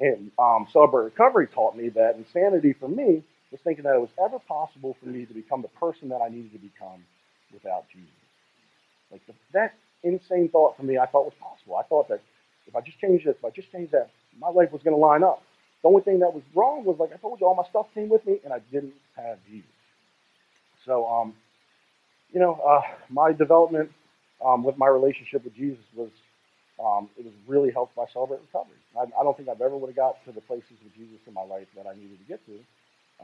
And 0.00 0.30
um, 0.38 0.66
Celebrate 0.72 1.04
Recovery 1.04 1.48
taught 1.48 1.76
me 1.76 1.90
that 1.90 2.16
insanity 2.16 2.74
for 2.74 2.88
me 2.88 3.24
was 3.52 3.60
thinking 3.64 3.84
that 3.84 3.96
it 3.96 4.00
was 4.00 4.10
ever 4.24 4.38
possible 4.40 4.96
for 5.00 5.08
me 5.08 5.26
to 5.26 5.34
become 5.34 5.62
the 5.62 5.68
person 5.80 6.10
that 6.10 6.22
I 6.22 6.28
needed 6.28 6.52
to 6.52 6.58
become 6.58 7.04
without 7.52 7.84
Jesus. 7.92 8.10
Like 9.12 9.26
the, 9.26 9.34
that 9.54 9.74
insane 10.04 10.50
thought 10.50 10.76
for 10.76 10.84
me, 10.84 10.98
I 10.98 11.06
thought 11.06 11.26
was 11.26 11.34
possible. 11.40 11.76
I 11.76 11.84
thought 11.84 12.08
that 12.10 12.22
if 12.68 12.76
I 12.76 12.82
just 12.82 13.00
changed 13.00 13.26
this, 13.26 13.36
if 13.38 13.44
I 13.44 13.50
just 13.50 13.72
changed 13.72 13.92
that, 13.92 14.10
my 14.38 14.50
life 14.50 14.72
was 14.72 14.82
going 14.84 14.96
to 14.96 15.00
line 15.00 15.24
up. 15.24 15.42
The 15.82 15.88
only 15.88 16.02
thing 16.02 16.20
that 16.20 16.34
was 16.34 16.44
wrong 16.54 16.84
was, 16.84 16.96
like 17.00 17.12
I 17.12 17.18
told 17.18 17.40
you, 17.40 17.46
all 17.48 17.56
my 17.56 17.68
stuff 17.70 17.86
came 17.94 18.10
with 18.10 18.26
me, 18.26 18.40
and 18.44 18.52
I 18.52 18.60
didn't 18.72 18.94
have 19.16 19.38
Jesus. 19.50 19.70
So, 20.86 21.06
um, 21.06 21.34
you 22.32 22.40
know, 22.40 22.54
uh, 22.66 22.82
my 23.10 23.32
development 23.32 23.90
um, 24.44 24.64
with 24.64 24.78
my 24.78 24.88
relationship 24.88 25.44
with 25.44 25.56
Jesus 25.56 25.84
was 25.96 26.10
um, 26.80 27.08
it 27.18 27.24
was 27.24 27.34
really 27.46 27.70
helped 27.72 27.96
by 27.96 28.06
Celebrate 28.12 28.40
Recovery. 28.42 28.76
I, 28.98 29.04
I 29.20 29.24
don't 29.24 29.36
think 29.36 29.48
I've 29.48 29.60
ever 29.62 29.76
would 29.76 29.88
have 29.88 29.96
got 29.96 30.24
to 30.26 30.32
the 30.32 30.42
places 30.42 30.76
with 30.84 30.94
Jesus 30.94 31.20
in 31.26 31.34
my 31.34 31.44
life 31.44 31.68
that 31.76 31.86
I 31.86 31.94
needed 31.94 32.18
to 32.18 32.28
get 32.28 32.44
to 32.46 32.58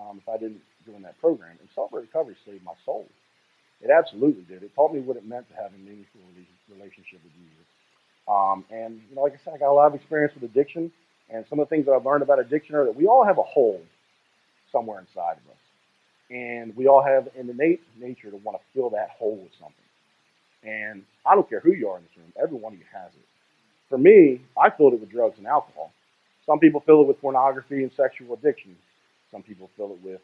um, 0.01 0.21
if 0.23 0.29
I 0.29 0.39
didn't 0.39 0.63
join 0.87 1.03
that 1.03 1.21
program. 1.21 1.57
And 1.61 1.69
Celebrate 1.75 2.03
Recovery 2.03 2.37
saved 2.47 2.65
my 2.65 2.75
soul. 2.87 3.07
It 3.81 3.91
absolutely 3.91 4.43
did. 4.43 4.63
It 4.63 4.75
taught 4.75 4.93
me 4.93 5.01
what 5.01 5.17
it 5.17 5.27
meant 5.27 5.49
to 5.49 5.55
have 5.57 5.73
a 5.73 5.79
meaningful 5.79 6.21
relationship 6.71 7.21
with 7.25 7.33
Jesus. 7.35 7.67
Um, 8.29 8.65
and 8.71 9.01
you 9.09 9.17
know, 9.17 9.23
like 9.23 9.33
I 9.33 9.41
said, 9.45 9.55
I 9.55 9.59
got 9.59 9.71
a 9.71 9.75
lot 9.75 9.89
of 9.89 9.95
experience 9.95 10.35
with 10.35 10.45
addiction, 10.51 10.93
and 11.31 11.45
some 11.49 11.59
of 11.59 11.69
the 11.69 11.75
things 11.75 11.87
that 11.87 11.93
I've 11.93 12.05
learned 12.05 12.23
about 12.23 12.39
addiction 12.39 12.75
are 12.77 12.85
that 12.85 12.97
we 12.97 13.07
all 13.07 13.25
have 13.25 13.39
a 13.39 13.43
hole 13.43 13.81
somewhere 14.71 15.01
inside 15.01 15.39
of 15.39 15.51
us, 15.51 15.63
and 16.31 16.77
we 16.77 16.87
all 16.87 17.03
have 17.03 17.29
an 17.39 17.51
innate 17.51 17.81
nature 17.99 18.31
to 18.31 18.37
want 18.39 18.59
to 18.59 18.65
fill 18.75 18.91
that 18.91 19.11
hole 19.19 19.37
with 19.37 19.53
something. 19.59 19.75
And 20.63 21.05
I 21.27 21.35
don't 21.35 21.49
care 21.49 21.61
who 21.61 21.73
you 21.73 21.89
are 21.89 21.99
in 21.99 22.05
this 22.05 22.17
room; 22.17 22.33
every 22.41 22.59
one 22.59 22.75
of 22.75 22.79
you 22.79 22.85
has 22.93 23.13
it. 23.15 23.27
For 23.89 23.99
me, 23.99 24.41
I 24.61 24.71
filled 24.71 24.95
it 24.95 25.01
with 25.01 25.11
drugs 25.11 25.39
and 25.39 25.47
alcohol. 25.47 25.93
Some 26.47 26.59
people 26.59 26.81
fill 26.87 27.03
it 27.03 27.09
with 27.09 27.21
pornography 27.21 27.83
and 27.83 27.93
sexual 27.97 28.35
addiction. 28.35 28.77
Some 29.31 29.43
people 29.43 29.71
fill 29.77 29.93
it 29.93 30.03
with 30.05 30.21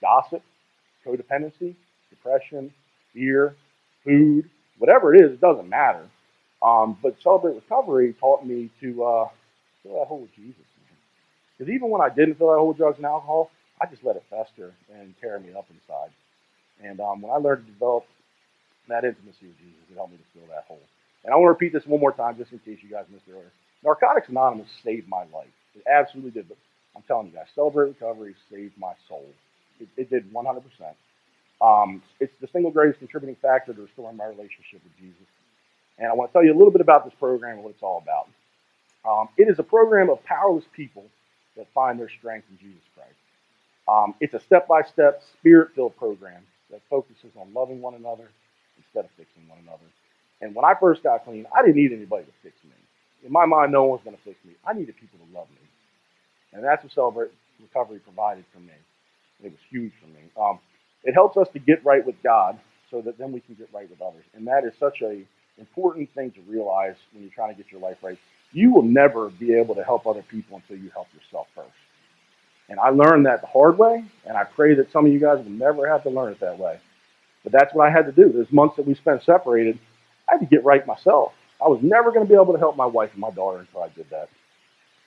gossip, 0.00 0.42
codependency, 1.06 1.74
depression, 2.10 2.72
fear, 3.18 3.56
food, 4.04 4.48
whatever 4.78 5.14
it 5.14 5.22
is, 5.22 5.32
it 5.32 5.40
doesn't 5.40 5.68
matter. 5.68 6.06
Um, 6.62 6.98
but 7.02 7.16
Celebrate 7.22 7.56
Recovery 7.56 8.14
taught 8.20 8.46
me 8.46 8.70
to 8.80 9.04
uh, 9.04 9.28
fill 9.82 9.98
that 9.98 10.08
hole 10.08 10.20
with 10.20 10.34
Jesus. 10.36 10.62
Because 11.58 11.72
even 11.72 11.90
when 11.90 12.00
I 12.02 12.08
didn't 12.08 12.36
fill 12.36 12.48
that 12.52 12.58
hole 12.58 12.68
with 12.68 12.78
drugs 12.78 12.98
and 12.98 13.06
alcohol, 13.06 13.50
I 13.80 13.86
just 13.86 14.04
let 14.04 14.16
it 14.16 14.24
fester 14.30 14.72
and 14.94 15.14
tear 15.20 15.38
me 15.40 15.50
up 15.56 15.66
inside. 15.70 16.10
And 16.82 17.00
um, 17.00 17.22
when 17.22 17.32
I 17.32 17.36
learned 17.36 17.66
to 17.66 17.72
develop 17.72 18.04
that 18.88 19.04
intimacy 19.04 19.46
with 19.48 19.58
Jesus, 19.58 19.82
it 19.90 19.96
helped 19.96 20.12
me 20.12 20.18
to 20.18 20.38
fill 20.38 20.48
that 20.54 20.64
hole. 20.68 20.80
And 21.24 21.32
I 21.34 21.36
want 21.36 21.46
to 21.48 21.50
repeat 21.50 21.72
this 21.74 21.86
one 21.86 22.00
more 22.00 22.12
time 22.12 22.36
just 22.38 22.52
in 22.52 22.60
case 22.60 22.78
you 22.82 22.90
guys 22.90 23.06
missed 23.12 23.24
it 23.28 23.32
earlier. 23.32 23.52
Narcotics 23.84 24.28
Anonymous 24.28 24.68
saved 24.84 25.08
my 25.08 25.24
life. 25.34 25.52
It 25.76 25.84
absolutely 25.90 26.32
did. 26.32 26.48
But 26.48 26.58
I'm 26.96 27.02
telling 27.02 27.28
you 27.28 27.34
guys, 27.34 27.46
Celebrate 27.54 27.88
Recovery 27.88 28.34
saved 28.52 28.78
my 28.78 28.94
soul. 29.08 29.26
It, 29.80 29.88
it 29.96 30.10
did 30.10 30.32
100%. 30.32 30.62
Um, 31.60 32.02
it's 32.20 32.32
the 32.40 32.48
single 32.48 32.70
greatest 32.70 32.98
contributing 33.00 33.36
factor 33.40 33.74
to 33.74 33.82
restoring 33.82 34.16
my 34.16 34.26
relationship 34.26 34.80
with 34.84 34.96
Jesus. 34.98 35.26
And 35.98 36.08
I 36.08 36.14
want 36.14 36.30
to 36.30 36.32
tell 36.32 36.44
you 36.44 36.52
a 36.52 36.58
little 36.58 36.70
bit 36.70 36.80
about 36.80 37.04
this 37.04 37.14
program 37.18 37.56
and 37.56 37.64
what 37.64 37.70
it's 37.70 37.82
all 37.82 38.02
about. 38.02 38.28
Um, 39.08 39.28
it 39.36 39.48
is 39.48 39.58
a 39.58 39.62
program 39.62 40.10
of 40.10 40.22
powerless 40.24 40.64
people 40.72 41.04
that 41.56 41.66
find 41.74 41.98
their 41.98 42.08
strength 42.08 42.46
in 42.50 42.58
Jesus 42.58 42.82
Christ. 42.94 43.18
Um, 43.88 44.14
it's 44.20 44.34
a 44.34 44.40
step 44.40 44.68
by 44.68 44.82
step, 44.82 45.22
spirit 45.38 45.70
filled 45.74 45.96
program 45.96 46.42
that 46.70 46.80
focuses 46.90 47.32
on 47.40 47.52
loving 47.54 47.80
one 47.80 47.94
another 47.94 48.28
instead 48.76 49.04
of 49.04 49.10
fixing 49.16 49.48
one 49.48 49.58
another. 49.62 49.84
And 50.40 50.54
when 50.54 50.64
I 50.64 50.74
first 50.78 51.02
got 51.02 51.24
clean, 51.24 51.46
I 51.56 51.62
didn't 51.62 51.76
need 51.76 51.92
anybody 51.92 52.24
to 52.24 52.32
fix 52.42 52.54
me. 52.64 52.70
In 53.24 53.32
my 53.32 53.46
mind, 53.46 53.72
no 53.72 53.82
one 53.82 53.90
was 53.90 54.00
going 54.04 54.16
to 54.16 54.22
fix 54.22 54.36
me. 54.44 54.52
I 54.64 54.72
needed 54.74 54.94
people 54.96 55.18
to 55.18 55.38
love 55.38 55.48
me. 55.50 55.66
And 56.52 56.62
that's 56.62 56.84
what 56.84 56.92
Celebrate 56.92 57.30
Recovery 57.60 57.98
provided 57.98 58.44
for 58.52 58.60
me. 58.60 58.74
It 59.42 59.50
was 59.50 59.60
huge 59.70 59.92
for 60.00 60.06
me. 60.06 60.22
Um, 60.40 60.58
it 61.08 61.14
helps 61.14 61.38
us 61.38 61.48
to 61.54 61.58
get 61.58 61.82
right 61.86 62.04
with 62.04 62.22
God 62.22 62.58
so 62.90 63.00
that 63.00 63.16
then 63.16 63.32
we 63.32 63.40
can 63.40 63.54
get 63.54 63.70
right 63.72 63.88
with 63.88 64.02
others. 64.02 64.24
And 64.34 64.46
that 64.46 64.64
is 64.64 64.74
such 64.78 65.00
a 65.00 65.22
important 65.56 66.12
thing 66.14 66.30
to 66.32 66.40
realize 66.42 66.96
when 67.12 67.22
you're 67.22 67.32
trying 67.32 67.54
to 67.54 67.60
get 67.60 67.72
your 67.72 67.80
life 67.80 67.96
right. 68.02 68.18
You 68.52 68.72
will 68.72 68.82
never 68.82 69.30
be 69.30 69.54
able 69.54 69.74
to 69.76 69.82
help 69.82 70.06
other 70.06 70.20
people 70.22 70.56
until 70.56 70.76
you 70.76 70.90
help 70.90 71.08
yourself 71.14 71.48
first. 71.54 71.70
And 72.68 72.78
I 72.78 72.90
learned 72.90 73.24
that 73.24 73.40
the 73.40 73.46
hard 73.46 73.78
way, 73.78 74.04
and 74.26 74.36
I 74.36 74.44
pray 74.44 74.74
that 74.74 74.92
some 74.92 75.06
of 75.06 75.12
you 75.12 75.18
guys 75.18 75.38
will 75.38 75.50
never 75.50 75.88
have 75.88 76.02
to 76.02 76.10
learn 76.10 76.30
it 76.30 76.40
that 76.40 76.58
way. 76.58 76.78
But 77.42 77.52
that's 77.52 77.72
what 77.72 77.88
I 77.88 77.90
had 77.90 78.04
to 78.04 78.12
do. 78.12 78.30
Those 78.30 78.52
months 78.52 78.76
that 78.76 78.86
we 78.86 78.94
spent 78.94 79.22
separated, 79.22 79.78
I 80.28 80.32
had 80.32 80.40
to 80.40 80.46
get 80.46 80.62
right 80.62 80.86
myself. 80.86 81.32
I 81.64 81.68
was 81.68 81.82
never 81.82 82.12
going 82.12 82.26
to 82.26 82.28
be 82.28 82.34
able 82.34 82.52
to 82.52 82.58
help 82.58 82.76
my 82.76 82.86
wife 82.86 83.12
and 83.12 83.20
my 83.20 83.30
daughter 83.30 83.60
until 83.60 83.82
I 83.82 83.88
did 83.88 84.10
that. 84.10 84.28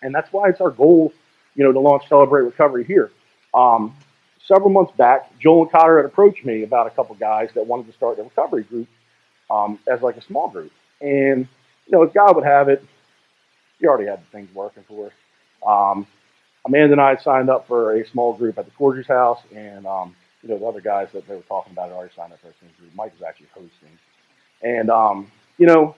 And 0.02 0.16
that's 0.16 0.34
why 0.34 0.50
it's 0.50 0.62
our 0.62 0.72
goal, 0.72 1.14
you 1.54 1.64
know, 1.64 1.72
to 1.72 1.80
launch 1.80 2.10
Celebrate 2.10 2.42
Recovery 2.42 2.86
here. 2.86 3.12
Um, 3.54 3.96
several 4.52 4.70
months 4.70 4.92
back, 4.98 5.32
Joel 5.40 5.64
and 5.64 5.72
Cotter 5.72 5.98
had 5.98 6.06
approached 6.06 6.44
me 6.44 6.64
about 6.64 6.88
a 6.88 6.90
couple 6.90 7.16
guys 7.16 7.50
that 7.56 7.66
wanted 7.66 7.88
to 7.88 7.94
start 7.94 8.20
a 8.20 8.24
recovery 8.24 8.64
group 8.64 8.88
um, 9.50 9.80
as 9.88 10.02
like 10.02 10.18
a 10.18 10.22
small 10.22 10.50
group. 10.50 10.72
And, 11.00 11.48
you 11.86 11.92
know, 11.92 12.04
as 12.04 12.12
God 12.14 12.36
would 12.36 12.46
have 12.46 12.68
it, 12.68 12.84
he 13.80 13.88
already 13.88 14.10
had 14.10 14.20
things 14.32 14.54
working 14.54 14.84
for 14.88 15.08
us. 15.08 15.14
Um, 15.66 16.06
Amanda 16.66 16.94
and 16.94 17.02
I 17.02 17.16
signed 17.16 17.50
up 17.50 17.68
for 17.68 17.96
a 17.96 18.08
small 18.10 18.34
group 18.34 18.58
at 18.58 18.66
the 18.66 18.72
Corgers 18.72 19.08
house, 19.08 19.40
and, 19.56 19.88
um, 19.88 20.16
you 20.44 20.50
know, 20.50 20.60
the 20.60 20.66
other 20.66 20.82
guys 20.82 21.08
that 21.14 21.28
they 21.28 21.36
were 21.36 21.42
talking 21.44 21.72
about 21.72 21.90
had 21.90 21.96
already 21.96 22.14
signed 22.16 22.34
up 22.34 22.42
for 22.42 22.50
a 22.50 22.54
same 22.60 22.70
group. 22.78 22.92
Mike 22.94 23.14
was 23.14 23.26
actually 23.28 23.48
hosting. 23.54 23.98
And, 24.62 24.90
um, 24.90 25.32
you 25.58 25.66
know, 25.66 25.96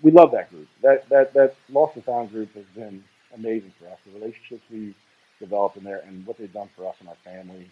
we 0.00 0.10
love 0.10 0.32
that 0.32 0.50
group. 0.50 0.68
That, 0.82 1.08
that, 1.10 1.34
that 1.34 1.54
Lost 1.68 1.96
and 1.96 2.04
Found 2.04 2.30
group 2.30 2.54
has 2.54 2.64
been 2.74 3.04
amazing 3.34 3.72
for 3.78 3.88
us. 3.88 3.98
The 4.06 4.18
relationships 4.18 4.62
we 4.70 4.94
developed 5.42 5.76
in 5.76 5.84
there 5.84 6.02
and 6.06 6.26
what 6.26 6.38
they've 6.38 6.52
done 6.52 6.70
for 6.76 6.88
us 6.88 6.96
and 7.00 7.08
our 7.08 7.20
family, 7.24 7.64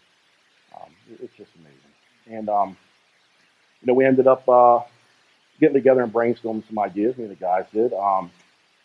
um, 0.75 0.91
it's 1.09 1.37
just 1.37 1.51
amazing. 1.61 1.95
And, 2.39 2.49
um, 2.49 2.77
you 3.81 3.87
know, 3.87 3.95
we 3.95 4.05
ended 4.05 4.27
up 4.27 4.47
uh, 4.49 4.81
getting 5.61 5.75
together 5.75 6.03
and 6.03 6.13
brainstorming 6.13 6.67
some 6.69 6.79
ideas. 6.79 7.17
Me 7.17 7.25
and 7.25 7.33
the 7.33 7.37
guys 7.37 7.65
did, 7.73 7.93
um, 7.95 8.31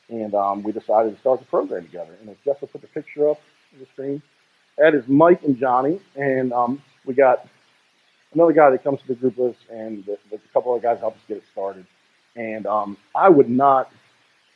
and 0.09 0.33
um, 0.33 0.63
we 0.63 0.71
decided 0.71 1.13
to 1.13 1.19
start 1.19 1.39
the 1.39 1.45
program 1.45 1.83
together. 1.83 2.13
And 2.21 2.29
if 2.29 2.37
Jeff 2.45 2.61
will 2.61 2.69
put 2.69 2.81
the 2.81 2.87
picture 2.87 3.29
up 3.29 3.41
on 3.73 3.79
the 3.79 3.87
screen, 3.93 4.21
that 4.77 4.93
is 4.93 5.07
Mike 5.07 5.43
and 5.43 5.57
Johnny, 5.57 5.99
and 6.15 6.53
um, 6.53 6.81
we 7.05 7.13
got 7.13 7.47
another 8.33 8.53
guy 8.53 8.69
that 8.69 8.83
comes 8.83 9.01
to 9.01 9.07
the 9.07 9.15
group 9.15 9.37
with 9.37 9.55
us, 9.55 9.61
and 9.69 10.05
the, 10.05 10.17
the, 10.29 10.35
a 10.35 10.53
couple 10.53 10.75
of 10.75 10.81
guys 10.81 10.99
help 10.99 11.15
us 11.15 11.21
get 11.27 11.37
it 11.37 11.43
started. 11.51 11.85
And 12.35 12.65
um, 12.67 12.97
I 13.15 13.29
would 13.29 13.49
not 13.49 13.89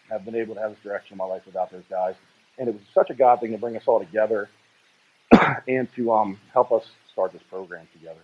have 0.09 0.25
been 0.25 0.35
able 0.35 0.55
to 0.55 0.61
have 0.61 0.71
this 0.71 0.83
direction 0.83 1.13
in 1.13 1.17
my 1.17 1.25
life 1.25 1.45
without 1.45 1.71
those 1.71 1.87
guys. 1.89 2.15
And 2.59 2.67
it 2.67 2.73
was 2.73 2.83
such 2.93 3.09
a 3.09 3.13
God 3.13 3.39
thing 3.39 3.51
to 3.51 3.57
bring 3.57 3.75
us 3.77 3.83
all 3.87 3.99
together 3.99 4.49
and 5.67 5.87
to 5.95 6.11
um, 6.11 6.39
help 6.53 6.71
us 6.71 6.83
start 7.11 7.33
this 7.33 7.41
program 7.49 7.87
together. 7.93 8.19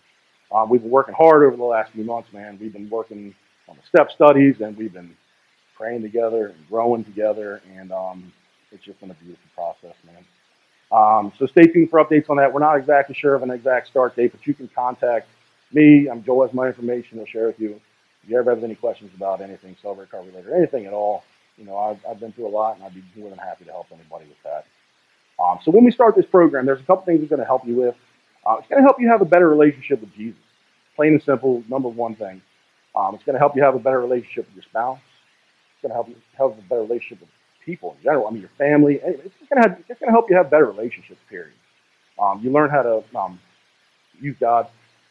Um, 0.51 0.69
we've 0.69 0.81
been 0.81 0.91
working 0.91 1.15
hard 1.15 1.43
over 1.43 1.55
the 1.55 1.63
last 1.63 1.91
few 1.91 2.03
months, 2.03 2.31
man. 2.31 2.57
We've 2.61 2.73
been 2.73 2.89
working 2.89 3.33
on 3.67 3.75
the 3.75 3.81
step 3.87 4.11
studies 4.11 4.61
and 4.61 4.77
we've 4.77 4.93
been 4.93 5.15
praying 5.75 6.01
together 6.01 6.47
and 6.47 6.67
growing 6.69 7.03
together. 7.03 7.61
And 7.75 7.91
um, 7.91 8.31
it's 8.71 8.83
just 8.83 8.99
been 8.99 9.11
a 9.11 9.15
beautiful 9.15 9.49
process, 9.55 9.95
man. 10.05 10.23
Um, 10.91 11.31
so 11.37 11.45
stay 11.47 11.63
tuned 11.63 11.89
for 11.89 12.03
updates 12.03 12.29
on 12.29 12.37
that. 12.37 12.53
We're 12.53 12.59
not 12.59 12.77
exactly 12.77 13.15
sure 13.15 13.35
of 13.35 13.43
an 13.43 13.51
exact 13.51 13.87
start 13.87 14.15
date, 14.15 14.31
but 14.31 14.45
you 14.45 14.53
can 14.53 14.67
contact 14.67 15.27
me. 15.73 16.07
I'm 16.07 16.23
Joe 16.23 16.45
has 16.45 16.53
my 16.53 16.67
information. 16.67 17.19
I'll 17.19 17.25
share 17.25 17.47
with 17.47 17.59
you. 17.59 17.81
If 18.23 18.29
you 18.29 18.39
ever 18.39 18.51
have 18.53 18.63
any 18.63 18.75
questions 18.75 19.11
about 19.15 19.41
anything, 19.41 19.75
Celebrate 19.81 20.09
Car 20.09 20.21
related, 20.21 20.53
anything 20.53 20.85
at 20.85 20.93
all, 20.93 21.23
you 21.57 21.65
know, 21.65 21.77
I've, 21.77 21.99
I've 22.09 22.19
been 22.19 22.31
through 22.31 22.47
a 22.47 22.49
lot 22.49 22.75
and 22.75 22.83
I'd 22.83 22.93
be 22.93 23.03
more 23.15 23.29
than 23.29 23.39
happy 23.39 23.65
to 23.65 23.71
help 23.71 23.87
anybody 23.91 24.25
with 24.25 24.41
that. 24.43 24.65
Um, 25.39 25.59
so 25.63 25.71
when 25.71 25.83
we 25.83 25.91
start 25.91 26.15
this 26.15 26.25
program, 26.25 26.65
there's 26.65 26.79
a 26.79 26.83
couple 26.83 27.05
things 27.05 27.21
we're 27.21 27.27
going 27.27 27.39
to 27.39 27.45
help 27.45 27.65
you 27.65 27.75
with. 27.75 27.95
Uh, 28.45 28.57
it's 28.59 28.67
going 28.67 28.81
to 28.81 28.85
help 28.85 28.99
you 28.99 29.09
have 29.09 29.21
a 29.21 29.25
better 29.25 29.49
relationship 29.49 30.01
with 30.01 30.13
Jesus. 30.15 30.39
Plain 30.95 31.13
and 31.13 31.23
simple, 31.23 31.63
number 31.67 31.89
one 31.89 32.15
thing. 32.15 32.41
Um, 32.95 33.15
it's 33.15 33.23
going 33.23 33.33
to 33.33 33.39
help 33.39 33.55
you 33.55 33.63
have 33.63 33.75
a 33.75 33.79
better 33.79 33.99
relationship 33.99 34.45
with 34.47 34.55
your 34.55 34.63
spouse. 34.63 34.99
It's 35.73 35.81
going 35.81 35.89
to 35.89 35.95
help 35.95 36.07
you 36.07 36.15
have 36.37 36.57
a 36.57 36.61
better 36.69 36.81
relationship 36.81 37.19
with 37.21 37.29
people 37.65 37.95
in 37.97 38.03
general. 38.03 38.27
I 38.27 38.31
mean, 38.31 38.41
your 38.41 38.51
family. 38.57 38.99
It's 39.03 39.35
going 39.53 39.63
to, 39.63 39.77
it's 39.89 39.99
going 39.99 40.07
to 40.07 40.11
help 40.11 40.29
you 40.29 40.37
have 40.37 40.49
better 40.49 40.65
relationships, 40.65 41.19
period. 41.29 41.53
Um, 42.17 42.39
you 42.41 42.51
learn 42.51 42.69
how 42.69 42.83
to 42.83 43.03
um, 43.17 43.39
use 44.21 44.37
God 44.39 44.67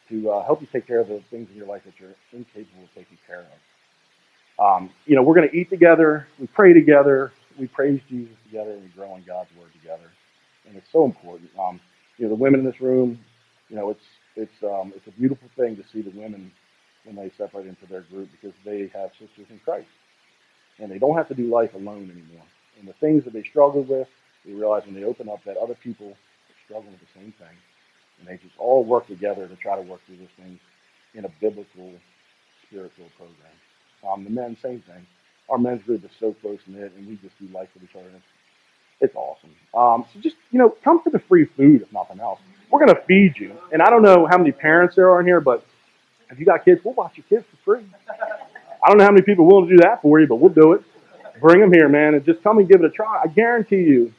to 0.09 0.30
uh, 0.30 0.45
help 0.45 0.62
you 0.62 0.68
take 0.72 0.86
care 0.86 1.01
of 1.01 1.09
the 1.09 1.20
things 1.30 1.51
in 1.51 1.57
your 1.57 1.66
life 1.66 1.82
that 1.84 1.95
you're 1.99 2.14
incapable 2.32 2.84
of 2.84 2.95
taking 2.95 3.18
care 3.26 3.40
of. 3.40 3.47
Um, 4.59 4.90
you 5.07 5.16
know, 5.16 5.22
we're 5.22 5.34
going 5.34 5.48
to 5.48 5.57
eat 5.57 5.70
together, 5.70 6.28
we 6.38 6.46
pray 6.48 6.72
together, 6.72 7.32
we 7.59 7.66
praise 7.68 8.00
Jesus 8.09 8.36
together, 8.46 8.72
and 8.72 8.82
we 8.82 8.88
grow 8.90 9.16
in 9.16 9.24
God's 9.24 9.50
Word 9.59 9.70
together. 9.80 10.11
And 10.68 10.76
it's 10.76 10.86
so 10.92 11.05
important. 11.05 11.50
Um, 11.59 11.80
you 12.18 12.24
know, 12.26 12.30
the 12.30 12.40
women 12.40 12.61
in 12.61 12.66
this 12.66 12.80
room, 12.80 13.18
you 13.68 13.76
know, 13.76 13.90
it's 13.90 14.05
it's 14.36 14.62
um, 14.64 14.92
it's 14.96 15.07
a 15.09 15.12
beautiful 15.12 15.48
thing 15.57 15.76
to 15.76 15.84
see 15.92 16.02
the 16.02 16.16
women 16.18 16.52
when 17.05 17.16
they 17.16 17.32
separate 17.36 17.66
into 17.66 17.86
their 17.86 18.02
group 18.02 18.30
because 18.32 18.57
they 18.64 18.90
have 18.94 19.11
sisters 19.20 19.46
in 19.50 19.61
Christ, 19.64 19.88
and 20.78 20.90
they 20.90 20.98
don't 20.98 21.16
have 21.16 21.28
to 21.28 21.34
do 21.34 21.48
life 21.50 21.74
alone 21.74 22.11
anymore. 22.11 22.46
And 22.78 22.88
the 22.88 22.94
things 22.94 23.24
that 23.24 23.32
they 23.34 23.44
struggle 23.44 23.82
with, 23.84 24.09
they 24.46 24.52
realize 24.52 24.84
when 24.86 24.94
they 24.94 25.05
open 25.05 25.28
up 25.28 25.44
that 25.44 25.57
other 25.59 25.74
people 25.74 26.09
are 26.11 26.57
struggling 26.66 26.92
with 26.92 27.00
the 27.00 27.20
same 27.20 27.32
thing. 27.38 27.57
And 28.20 28.28
they 28.28 28.36
just 28.42 28.57
all 28.59 28.84
work 28.84 29.07
together 29.09 29.48
to 29.48 29.57
try 29.57 29.76
to 29.76 29.82
work 29.82 30.00
through 30.07 30.18
these 30.18 30.34
things 30.38 30.61
in 31.14 31.24
a 31.24 31.30
biblical, 31.40 31.92
spiritual 32.68 33.09
program. 33.16 33.52
Um, 34.07 34.24
the 34.24 34.30
men, 34.30 34.57
same 34.62 34.80
thing. 34.80 35.07
Our 35.48 35.59
men's 35.59 35.82
group 35.82 36.05
is 36.05 36.11
so 36.18 36.32
close 36.34 36.61
knit, 36.66 36.92
and 36.96 37.07
we 37.07 37.16
just 37.16 37.38
do 37.38 37.46
life 37.48 37.68
with 37.74 37.84
each 37.84 37.96
other. 37.96 38.09
It's, 38.14 38.24
it's 39.00 39.16
awesome. 39.16 39.50
Um, 39.74 40.05
so 40.12 40.20
just 40.20 40.36
you 40.50 40.59
know, 40.59 40.70
come 40.82 41.02
for 41.02 41.11
the 41.11 41.18
free 41.18 41.44
food 41.44 41.82
if 41.82 41.92
nothing 41.92 42.20
else. 42.20 42.40
We're 42.70 42.80
gonna 42.80 43.00
feed 43.07 43.34
you, 43.36 43.57
and 43.72 43.82
I 43.82 43.90
don't 43.90 44.02
know 44.02 44.26
how 44.26 44.38
many 44.38 44.52
parents 44.52 44.96
there 44.96 45.11
are 45.11 45.20
in 45.20 45.26
here, 45.26 45.40
but 45.40 45.64
if 46.30 46.38
you 46.38 46.46
got 46.46 46.64
kids, 46.64 46.80
we'll 46.84 46.94
watch 46.94 47.16
your 47.16 47.24
kids 47.28 47.44
for 47.50 47.76
free. 47.76 47.86
I 48.82 48.88
don't 48.88 48.98
know 48.98 49.05
how 49.05 49.11
many 49.11 49.22
people 49.22 49.48
to 49.62 49.68
do 49.68 49.78
that 49.78 50.02
for 50.02 50.20
you, 50.20 50.26
but 50.26 50.36
we'll 50.36 50.52
do 50.52 50.72
it. 50.72 50.82
Bring 51.40 51.61
them 51.61 51.72
here, 51.72 51.88
man, 51.88 52.14
and 52.14 52.24
just 52.24 52.42
come 52.42 52.59
and 52.59 52.68
give 52.68 52.80
it 52.82 52.86
a 52.86 52.90
try. 52.90 53.22
I 53.22 53.28
guarantee 53.28 53.82
you, 53.82 54.12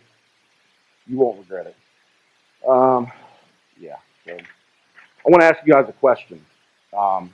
you 1.08 1.18
won't 1.18 1.40
regret 1.40 1.68
it. 1.68 1.76
Um, 2.68 3.12
yeah. 3.80 3.98
So 4.26 4.34
I 4.34 5.30
want 5.30 5.42
to 5.42 5.48
ask 5.48 5.66
you 5.66 5.74
guys 5.74 5.86
a 5.88 5.94
question. 5.94 6.44
Um, 6.98 7.32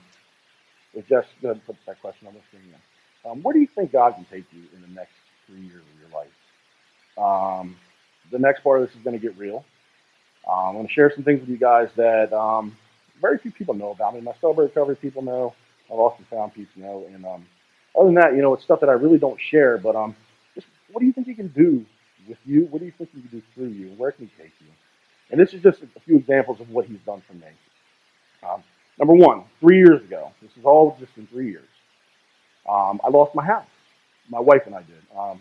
just 1.08 1.28
to 1.42 1.54
put 1.66 1.76
that 1.86 2.00
question 2.00 2.28
on 2.28 2.34
the 2.34 2.40
screen. 2.48 2.72
Now. 2.72 3.30
Um, 3.30 3.42
where 3.42 3.52
do 3.52 3.60
you 3.60 3.68
think 3.68 3.92
God 3.92 4.14
can 4.14 4.24
take 4.24 4.44
you 4.52 4.62
in 4.74 4.82
the 4.82 4.88
next 4.88 5.12
three 5.46 5.60
years 5.60 5.82
of 5.82 6.00
your 6.00 6.10
life? 6.20 6.30
Um, 7.18 7.76
the 8.30 8.38
next 8.38 8.62
part 8.62 8.80
of 8.80 8.88
this 8.88 8.96
is 8.96 9.02
going 9.02 9.18
to 9.18 9.22
get 9.22 9.36
real. 9.38 9.64
Um, 10.48 10.58
I'm 10.66 10.74
going 10.74 10.86
to 10.86 10.92
share 10.92 11.12
some 11.14 11.24
things 11.24 11.40
with 11.40 11.48
you 11.48 11.58
guys 11.58 11.88
that 11.96 12.32
um, 12.32 12.76
very 13.20 13.38
few 13.38 13.52
people 13.52 13.74
know 13.74 13.90
about 13.90 14.14
me. 14.14 14.20
My 14.20 14.34
sober 14.40 14.62
recovery 14.62 14.96
people 14.96 15.22
know. 15.22 15.54
My 15.88 15.96
lost 15.96 16.18
and 16.18 16.26
found 16.28 16.54
people 16.54 16.82
know. 16.82 17.06
And 17.12 17.24
um, 17.24 17.46
other 17.96 18.06
than 18.06 18.14
that, 18.16 18.34
you 18.34 18.42
know, 18.42 18.54
it's 18.54 18.64
stuff 18.64 18.80
that 18.80 18.88
I 18.88 18.94
really 18.94 19.18
don't 19.18 19.40
share. 19.40 19.78
But 19.78 19.96
um, 19.96 20.16
just 20.54 20.66
what 20.90 21.00
do 21.00 21.06
you 21.06 21.12
think 21.12 21.26
He 21.26 21.34
can 21.34 21.48
do 21.48 21.84
with 22.28 22.38
you? 22.44 22.66
What 22.70 22.80
do 22.80 22.86
you 22.86 22.92
think 22.96 23.10
He 23.14 23.20
can 23.20 23.30
do 23.30 23.42
through 23.54 23.68
you? 23.68 23.88
Where 23.96 24.12
can 24.12 24.26
he 24.26 24.42
take 24.42 24.52
you? 24.60 24.66
And 25.30 25.40
this 25.40 25.54
is 25.54 25.62
just 25.62 25.82
a 25.82 26.00
few 26.00 26.16
examples 26.16 26.60
of 26.60 26.70
what 26.70 26.84
he's 26.84 27.00
done 27.06 27.22
for 27.26 27.34
me. 27.34 27.46
Um, 28.48 28.62
number 28.98 29.14
one, 29.14 29.44
three 29.60 29.78
years 29.78 30.02
ago. 30.02 30.32
This 30.42 30.50
is 30.58 30.64
all 30.64 30.96
just 31.00 31.12
in 31.16 31.26
three 31.28 31.50
years. 31.50 31.68
Um, 32.68 33.00
I 33.04 33.10
lost 33.10 33.34
my 33.34 33.44
house. 33.44 33.66
My 34.28 34.40
wife 34.40 34.62
and 34.66 34.74
I 34.74 34.82
did. 34.82 35.02
Um, 35.18 35.40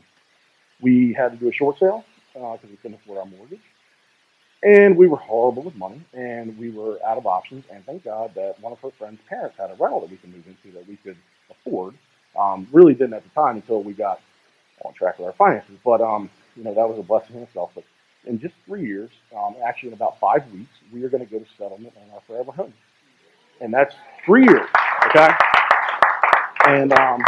we 0.81 1.13
had 1.13 1.31
to 1.31 1.37
do 1.37 1.49
a 1.49 1.53
short 1.53 1.79
sale 1.79 2.05
because 2.33 2.69
we 2.69 2.77
couldn't 2.77 2.99
afford 3.03 3.19
our 3.19 3.25
mortgage. 3.25 3.61
And 4.63 4.97
we 4.97 5.07
were 5.07 5.17
horrible 5.17 5.63
with 5.63 5.75
money, 5.75 6.01
and 6.13 6.57
we 6.57 6.69
were 6.69 6.99
out 7.05 7.17
of 7.17 7.25
options. 7.25 7.65
And 7.71 7.85
thank 7.85 8.03
God 8.03 8.33
that 8.35 8.59
one 8.61 8.73
of 8.73 8.79
her 8.79 8.91
friend's 8.97 9.21
parents 9.27 9.57
had 9.57 9.71
a 9.71 9.75
rental 9.75 10.01
that 10.01 10.11
we 10.11 10.17
could 10.17 10.35
move 10.35 10.45
into 10.47 10.77
that 10.77 10.87
we 10.87 10.97
could 10.97 11.17
afford. 11.49 11.95
Um, 12.39 12.67
really 12.71 12.93
didn't 12.93 13.13
at 13.13 13.23
the 13.23 13.29
time 13.29 13.57
until 13.57 13.83
we 13.83 13.93
got 13.93 14.21
on 14.85 14.93
track 14.93 15.19
with 15.19 15.27
our 15.27 15.33
finances. 15.33 15.77
But 15.83 16.01
um, 16.01 16.29
you 16.55 16.63
know 16.63 16.73
that 16.73 16.87
was 16.89 16.99
a 16.99 17.03
blessing 17.03 17.37
in 17.37 17.43
itself. 17.43 17.71
But 17.75 17.85
in 18.25 18.39
just 18.39 18.55
three 18.65 18.85
years, 18.87 19.09
um, 19.37 19.55
actually 19.65 19.89
in 19.89 19.93
about 19.95 20.19
five 20.19 20.43
weeks, 20.53 20.71
we 20.93 21.03
are 21.03 21.09
going 21.09 21.25
to 21.25 21.31
go 21.31 21.39
to 21.39 21.45
settlement 21.57 21.93
on 21.97 22.13
our 22.13 22.21
forever 22.27 22.51
home, 22.51 22.73
and 23.61 23.73
that's 23.73 23.95
three 24.25 24.43
years. 24.43 24.67
Okay, 25.07 25.29
and 26.67 26.91
um, 26.93 27.21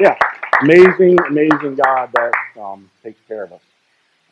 yeah, 0.00 0.16
amazing, 0.62 1.18
amazing 1.28 1.76
God 1.76 2.10
that 2.14 2.32
um, 2.60 2.90
takes 3.02 3.20
care 3.28 3.44
of 3.44 3.52
us. 3.52 3.60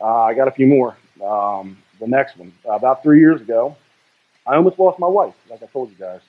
Uh, 0.00 0.24
I 0.24 0.34
got 0.34 0.48
a 0.48 0.52
few 0.52 0.66
more. 0.66 0.96
Um, 1.24 1.78
the 2.00 2.06
next 2.06 2.36
one, 2.36 2.52
about 2.68 3.02
three 3.02 3.20
years 3.20 3.40
ago, 3.40 3.76
I 4.46 4.56
almost 4.56 4.78
lost 4.78 4.98
my 4.98 5.08
wife, 5.08 5.34
like 5.50 5.62
I 5.62 5.66
told 5.66 5.90
you 5.90 5.96
guys. 5.96 6.20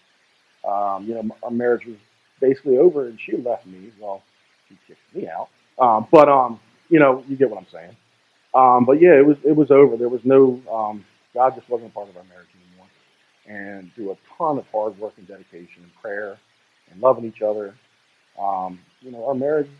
Um, 0.67 1.05
you 1.05 1.15
know, 1.15 1.35
our 1.43 1.51
marriage 1.51 1.85
was 1.85 1.97
basically 2.39 2.77
over, 2.77 3.07
and 3.07 3.19
she 3.19 3.37
left 3.37 3.65
me. 3.65 3.91
Well, 3.99 4.23
she 4.69 4.77
kicked 4.87 5.15
me 5.15 5.27
out. 5.29 5.49
Um, 5.79 6.07
but 6.11 6.29
um, 6.29 6.59
you 6.89 6.99
know, 6.99 7.23
you 7.27 7.35
get 7.37 7.49
what 7.49 7.59
I'm 7.59 7.67
saying. 7.71 7.95
Um, 8.53 8.85
but 8.85 9.01
yeah, 9.01 9.13
it 9.17 9.25
was 9.25 9.37
it 9.43 9.55
was 9.55 9.71
over. 9.71 9.97
There 9.97 10.09
was 10.09 10.21
no 10.25 10.61
um, 10.71 11.05
God 11.33 11.55
just 11.55 11.69
wasn't 11.69 11.91
a 11.91 11.93
part 11.93 12.09
of 12.09 12.17
our 12.17 12.23
marriage 12.23 12.47
anymore. 12.55 12.66
And 13.47 13.93
through 13.95 14.11
a 14.11 14.17
ton 14.37 14.57
of 14.57 14.67
hard 14.71 14.97
work 14.99 15.13
and 15.17 15.27
dedication 15.27 15.83
and 15.83 15.95
prayer 16.01 16.37
and 16.91 17.01
loving 17.01 17.25
each 17.25 17.41
other, 17.41 17.75
um, 18.41 18.79
you 19.01 19.11
know, 19.11 19.25
our 19.27 19.35
marriage 19.35 19.67
is 19.67 19.73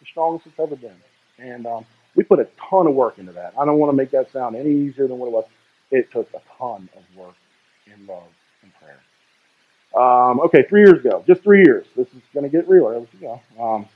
the 0.00 0.06
strongest 0.06 0.46
it's 0.46 0.58
ever 0.60 0.76
been. 0.76 0.96
And 1.38 1.66
um, 1.66 1.84
we 2.16 2.24
put 2.24 2.40
a 2.40 2.48
ton 2.70 2.86
of 2.86 2.94
work 2.94 3.18
into 3.18 3.32
that. 3.32 3.54
I 3.58 3.64
don't 3.64 3.78
want 3.78 3.92
to 3.92 3.96
make 3.96 4.10
that 4.12 4.32
sound 4.32 4.56
any 4.56 4.70
easier 4.72 5.08
than 5.08 5.18
what 5.18 5.26
it 5.28 5.32
was. 5.32 5.44
It 5.90 6.10
took 6.12 6.28
a 6.34 6.40
ton 6.58 6.88
of 6.96 7.16
work 7.16 7.34
and 7.92 8.06
love 8.06 8.28
and 8.62 8.72
prayer. 8.74 9.00
Um, 10.02 10.40
okay, 10.40 10.64
three 10.68 10.82
years 10.82 11.00
ago, 11.04 11.24
just 11.26 11.42
three 11.42 11.62
years. 11.64 11.86
This 11.96 12.08
is 12.08 12.22
going 12.34 12.44
to 12.44 12.50
get 12.50 12.68
real. 12.68 13.06
go. 13.20 13.40
Um, 13.60 13.86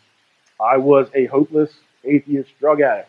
I 0.60 0.76
was 0.78 1.08
a 1.14 1.26
hopeless 1.26 1.72
atheist 2.04 2.50
drug 2.60 2.80
addict. 2.80 3.08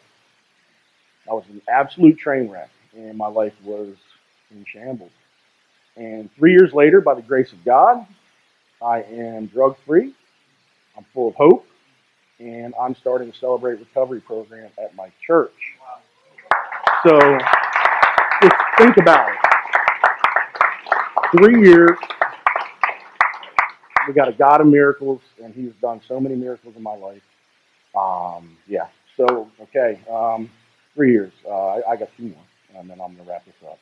I 1.29 1.33
was 1.33 1.45
an 1.49 1.61
absolute 1.69 2.17
train 2.17 2.49
wreck, 2.49 2.69
and 2.95 3.17
my 3.17 3.27
life 3.27 3.53
was 3.63 3.95
in 4.51 4.65
shambles. 4.65 5.11
And 5.95 6.29
three 6.35 6.51
years 6.51 6.73
later, 6.73 7.01
by 7.01 7.13
the 7.13 7.21
grace 7.21 7.51
of 7.51 7.63
God, 7.63 8.05
I 8.81 9.03
am 9.03 9.47
drug 9.47 9.77
free. 9.85 10.13
I'm 10.97 11.05
full 11.13 11.29
of 11.29 11.35
hope, 11.35 11.65
and 12.39 12.73
I'm 12.79 12.95
starting 12.95 13.29
a 13.29 13.33
Celebrate 13.35 13.79
Recovery 13.79 14.21
program 14.21 14.69
at 14.81 14.95
my 14.95 15.11
church. 15.25 15.53
So 17.07 17.19
just 18.41 18.55
think 18.77 18.97
about 18.97 19.29
it. 19.31 19.37
Three 21.37 21.65
years, 21.67 21.97
we 24.07 24.13
got 24.13 24.27
a 24.27 24.33
God 24.33 24.61
of 24.61 24.67
miracles, 24.67 25.21
and 25.43 25.53
He's 25.53 25.73
done 25.81 26.01
so 26.07 26.19
many 26.19 26.35
miracles 26.35 26.75
in 26.75 26.83
my 26.83 26.95
life. 26.95 27.21
Um, 27.95 28.57
yeah. 28.67 28.87
So 29.17 29.49
okay, 29.61 29.99
um, 30.11 30.49
three 30.95 31.11
years. 31.11 31.33
Uh, 31.45 31.67
I, 31.67 31.91
I 31.91 31.95
got 31.95 32.09
two 32.17 32.23
more, 32.23 32.79
and 32.79 32.89
then 32.89 32.99
I'm 33.01 33.15
gonna 33.15 33.29
wrap 33.29 33.45
this 33.45 33.55
up. 33.65 33.79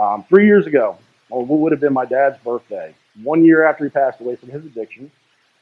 Um, 0.00 0.24
three 0.28 0.46
years 0.46 0.66
ago, 0.66 0.98
or 1.30 1.44
what 1.44 1.58
would 1.60 1.72
have 1.72 1.80
been 1.80 1.92
my 1.92 2.04
dad's 2.04 2.38
birthday, 2.42 2.94
one 3.22 3.44
year 3.44 3.66
after 3.66 3.84
he 3.84 3.90
passed 3.90 4.20
away 4.20 4.36
from 4.36 4.50
his 4.50 4.64
addiction, 4.64 5.10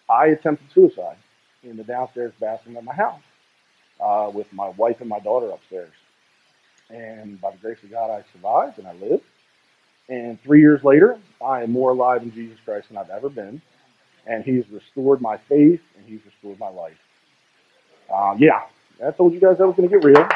I 0.08 0.26
attempted 0.26 0.70
suicide 0.72 1.16
in 1.62 1.76
the 1.76 1.84
downstairs 1.84 2.32
bathroom 2.38 2.76
of 2.76 2.84
my 2.84 2.94
house 2.94 3.20
uh, 4.00 4.30
with 4.32 4.52
my 4.52 4.68
wife 4.70 5.00
and 5.00 5.08
my 5.08 5.18
daughter 5.20 5.50
upstairs. 5.50 5.92
And 6.90 7.40
by 7.40 7.50
the 7.50 7.58
grace 7.58 7.82
of 7.82 7.90
God, 7.90 8.10
I 8.10 8.24
survived 8.32 8.78
and 8.78 8.86
I 8.86 8.92
lived. 8.94 9.24
And 10.08 10.40
three 10.42 10.60
years 10.60 10.84
later, 10.84 11.18
I 11.44 11.62
am 11.62 11.72
more 11.72 11.90
alive 11.90 12.22
in 12.22 12.32
Jesus 12.32 12.58
Christ 12.64 12.88
than 12.88 12.96
I've 12.96 13.10
ever 13.10 13.28
been. 13.28 13.60
And 14.26 14.44
He's 14.44 14.68
restored 14.70 15.20
my 15.20 15.36
faith 15.36 15.80
and 15.96 16.06
He's 16.06 16.20
restored 16.24 16.60
my 16.60 16.68
life. 16.68 16.98
Uh, 18.12 18.36
yeah, 18.38 18.62
I 19.04 19.10
told 19.10 19.32
you 19.32 19.40
guys 19.40 19.58
that 19.58 19.66
was 19.66 19.76
going 19.76 19.88
to 19.88 19.94
get 19.94 20.04
real. 20.04 20.28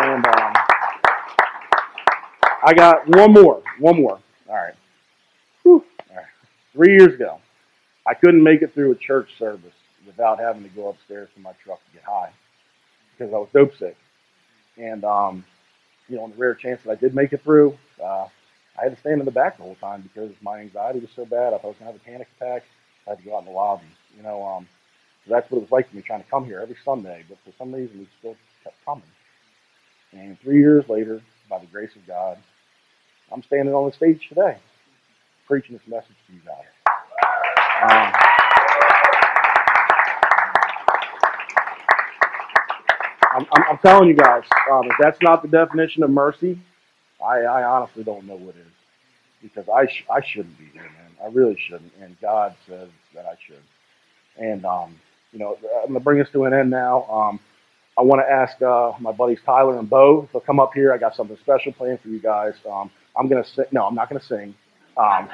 And 0.00 0.26
um, 0.26 0.52
I 2.64 2.72
got 2.72 3.06
one 3.08 3.32
more. 3.32 3.62
One 3.78 3.96
more. 3.96 4.18
All 4.48 4.54
right. 4.54 4.74
All 6.10 6.16
right. 6.16 6.26
Three 6.72 6.96
years 6.96 7.14
ago, 7.14 7.40
I 8.06 8.14
couldn't 8.14 8.42
make 8.42 8.62
it 8.62 8.72
through 8.72 8.92
a 8.92 8.96
church 8.96 9.28
service 9.38 9.74
without 10.06 10.38
having 10.38 10.62
to 10.62 10.68
go 10.70 10.88
upstairs 10.88 11.28
to 11.34 11.40
my 11.40 11.52
truck 11.64 11.84
to 11.86 11.92
get 11.92 12.04
high 12.04 12.30
because 13.12 13.34
I 13.34 13.36
was 13.36 13.48
dope 13.52 13.76
sick. 13.76 13.96
And, 14.78 15.04
um, 15.04 15.44
you 16.08 16.16
know, 16.16 16.24
on 16.24 16.30
the 16.30 16.36
rare 16.36 16.54
chance 16.54 16.82
that 16.82 16.90
I 16.90 16.94
did 16.94 17.14
make 17.14 17.32
it 17.32 17.42
through, 17.42 17.78
uh, 18.02 18.26
I 18.78 18.82
had 18.82 18.94
to 18.94 19.00
stand 19.00 19.20
in 19.20 19.24
the 19.24 19.30
back 19.30 19.56
the 19.56 19.62
whole 19.62 19.76
time 19.76 20.02
because 20.02 20.32
my 20.42 20.60
anxiety 20.60 21.00
was 21.00 21.10
so 21.14 21.24
bad. 21.24 21.52
I 21.54 21.58
thought 21.58 21.64
I 21.64 21.68
was 21.68 21.76
going 21.78 21.92
to 21.92 21.92
have 21.92 21.96
a 21.96 22.04
panic 22.04 22.28
attack. 22.40 22.64
I 23.06 23.10
had 23.10 23.18
to 23.18 23.24
go 23.24 23.36
out 23.36 23.40
in 23.40 23.46
the 23.46 23.52
lobby. 23.52 23.84
You 24.16 24.22
know, 24.22 24.44
um, 24.44 24.68
so 25.24 25.34
that's 25.34 25.50
what 25.50 25.58
it 25.58 25.62
was 25.62 25.70
like 25.70 25.88
for 25.90 25.96
me 25.96 26.02
trying 26.02 26.22
to 26.22 26.30
come 26.30 26.44
here 26.44 26.60
every 26.60 26.76
Sunday. 26.84 27.24
But 27.28 27.38
for 27.44 27.52
some 27.58 27.72
reason, 27.74 27.98
we 27.98 28.08
still 28.18 28.36
kept 28.62 28.76
coming. 28.84 29.04
And 30.12 30.38
three 30.40 30.58
years 30.58 30.88
later, 30.88 31.20
by 31.48 31.58
the 31.58 31.66
grace 31.66 31.94
of 31.96 32.06
God, 32.06 32.38
I'm 33.34 33.42
standing 33.42 33.74
on 33.74 33.90
the 33.90 33.96
stage 33.96 34.28
today, 34.28 34.56
preaching 35.48 35.74
this 35.76 35.86
message 35.88 36.14
to 36.28 36.32
you 36.32 36.40
guys. 36.46 36.62
Um, 37.82 38.12
I'm, 43.34 43.64
I'm, 43.70 43.78
telling 43.78 44.08
you 44.08 44.14
guys, 44.14 44.44
um, 44.70 44.84
if 44.84 44.92
that's 45.00 45.20
not 45.20 45.42
the 45.42 45.48
definition 45.48 46.04
of 46.04 46.10
mercy, 46.10 46.60
I, 47.20 47.38
I 47.40 47.64
honestly 47.64 48.04
don't 48.04 48.24
know 48.24 48.36
what 48.36 48.54
is. 48.54 48.62
Because 49.42 49.68
I, 49.68 49.86
sh- 49.86 50.04
I 50.08 50.24
shouldn't 50.24 50.56
be 50.56 50.66
here, 50.72 50.82
man. 50.82 51.10
I 51.20 51.26
really 51.26 51.58
shouldn't. 51.58 51.92
And 52.00 52.16
God 52.20 52.54
says 52.68 52.88
that 53.16 53.26
I 53.26 53.34
should. 53.44 53.62
And, 54.38 54.64
um, 54.64 54.94
you 55.32 55.40
know, 55.40 55.58
I'm 55.82 55.88
going 55.88 55.94
to 55.94 56.00
bring 56.00 56.18
this 56.20 56.30
to 56.30 56.44
an 56.44 56.54
end 56.54 56.70
now. 56.70 57.02
Um, 57.10 57.40
I 57.98 58.02
want 58.02 58.22
to 58.22 58.30
ask 58.30 58.62
uh, 58.62 58.92
my 59.00 59.10
buddies 59.10 59.40
Tyler 59.44 59.76
and 59.76 59.90
Bo 59.90 60.28
to 60.32 60.40
come 60.40 60.60
up 60.60 60.72
here. 60.72 60.92
I 60.92 60.98
got 60.98 61.16
something 61.16 61.36
special 61.38 61.72
planned 61.72 62.00
for 62.00 62.08
you 62.08 62.20
guys. 62.20 62.54
Um, 62.70 62.90
I'm 63.16 63.28
to 63.42 63.48
sing. 63.48 63.66
No, 63.72 63.86
I'm 63.86 63.94
not 63.94 64.08
to 64.20 64.26
sing. 64.26 64.54
Um, 64.96 65.28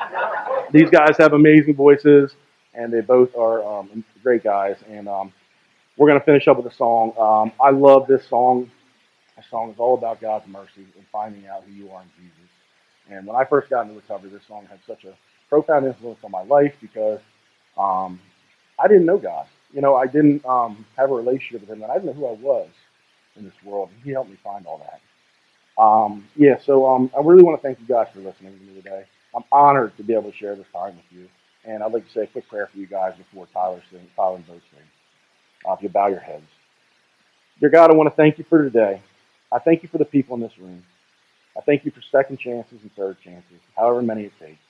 these 0.72 0.90
guys 0.90 1.16
have 1.18 1.32
amazing 1.32 1.74
voices, 1.74 2.34
and 2.74 2.92
they 2.92 3.00
both 3.00 3.34
are 3.36 3.64
um, 3.64 4.04
great 4.22 4.44
guys. 4.44 4.76
And 4.88 5.08
um, 5.08 5.32
we're 5.96 6.08
to 6.20 6.24
finish 6.24 6.48
up 6.48 6.56
with 6.58 6.72
a 6.72 6.76
song. 6.76 7.12
Um, 7.18 7.52
I 7.60 7.70
love 7.70 8.06
this 8.06 8.26
song. 8.28 8.70
This 9.36 9.46
song 9.50 9.70
is 9.70 9.76
all 9.78 9.94
about 9.96 10.20
God's 10.20 10.46
mercy 10.48 10.86
and 10.96 11.06
finding 11.12 11.46
out 11.46 11.64
who 11.64 11.72
you 11.72 11.90
are 11.90 12.02
in 12.02 12.08
Jesus. 12.18 12.50
And 13.10 13.26
when 13.26 13.36
I 13.36 13.44
first 13.44 13.70
got 13.70 13.82
into 13.82 13.94
recovery, 13.94 14.30
this 14.30 14.42
song 14.48 14.66
had 14.70 14.80
such 14.86 15.04
a 15.04 15.14
profound 15.48 15.86
influence 15.86 16.20
on 16.24 16.30
my 16.30 16.42
life 16.42 16.74
because 16.80 17.20
um, 17.78 18.20
I 18.78 18.88
didn't 18.88 19.06
know 19.06 19.18
God. 19.18 19.46
you 19.72 19.80
know, 19.80 19.96
I 19.96 20.06
didn't 20.06 20.44
um, 20.46 20.86
have 20.96 21.10
a 21.10 21.14
relationship 21.14 21.62
with 21.62 21.70
him, 21.70 21.82
and 21.82 21.90
I 21.92 21.96
didn't 21.96 22.06
know 22.06 22.12
who 22.14 22.26
I 22.26 22.32
was 22.32 22.68
in 23.36 23.44
this 23.44 23.54
world. 23.64 23.90
He 24.04 24.10
helped 24.10 24.30
me 24.30 24.38
find 24.44 24.66
all 24.66 24.78
that. 24.78 25.00
Um, 25.80 26.28
yeah, 26.36 26.58
so 26.64 26.86
um, 26.88 27.10
I 27.18 27.22
really 27.22 27.44
want 27.44 27.60
to 27.60 27.62
thank 27.68 27.80
you 27.80 27.86
guys 27.86 28.08
for 28.14 28.20
listening 28.20 28.58
to 28.58 28.64
me 28.66 28.76
today. 28.82 29.04
I'm 29.36 29.44
honored 29.52 29.96
to 29.98 30.04
be 30.04 30.14
able 30.14 30.32
to 30.32 30.38
share 30.38 30.56
this 30.56 30.66
time 30.74 30.96
with 30.96 31.06
you. 31.12 31.28
And 31.66 31.82
I'd 31.82 31.92
like 31.92 32.06
to 32.06 32.12
say 32.12 32.22
a 32.22 32.28
quick 32.28 32.48
prayer 32.48 32.68
for 32.68 32.78
you 32.78 32.86
guys 32.88 33.14
before 33.18 33.48
Tyler 33.54 33.82
sings, 33.90 34.10
Tyler 34.16 34.36
and 34.36 34.48
Bo 34.48 34.54
sing. 34.54 34.84
Uh, 35.68 35.74
if 35.74 35.82
you 35.82 35.90
bow 35.90 36.08
your 36.08 36.20
heads. 36.20 36.46
Dear 37.60 37.70
God, 37.70 37.90
I 37.90 37.94
want 37.94 38.10
to 38.10 38.16
thank 38.16 38.38
you 38.38 38.44
for 38.48 38.62
today. 38.64 39.02
I 39.52 39.60
thank 39.60 39.82
you 39.82 39.90
for 39.90 39.98
the 39.98 40.06
people 40.06 40.36
in 40.36 40.42
this 40.42 40.58
room. 40.58 40.84
I 41.56 41.62
thank 41.62 41.84
you 41.84 41.92
for 41.92 42.02
second 42.02 42.38
chances 42.38 42.80
and 42.82 42.94
third 42.96 43.18
chances, 43.24 43.60
however 43.76 44.02
many 44.02 44.24
it 44.24 44.32
takes. 44.40 44.60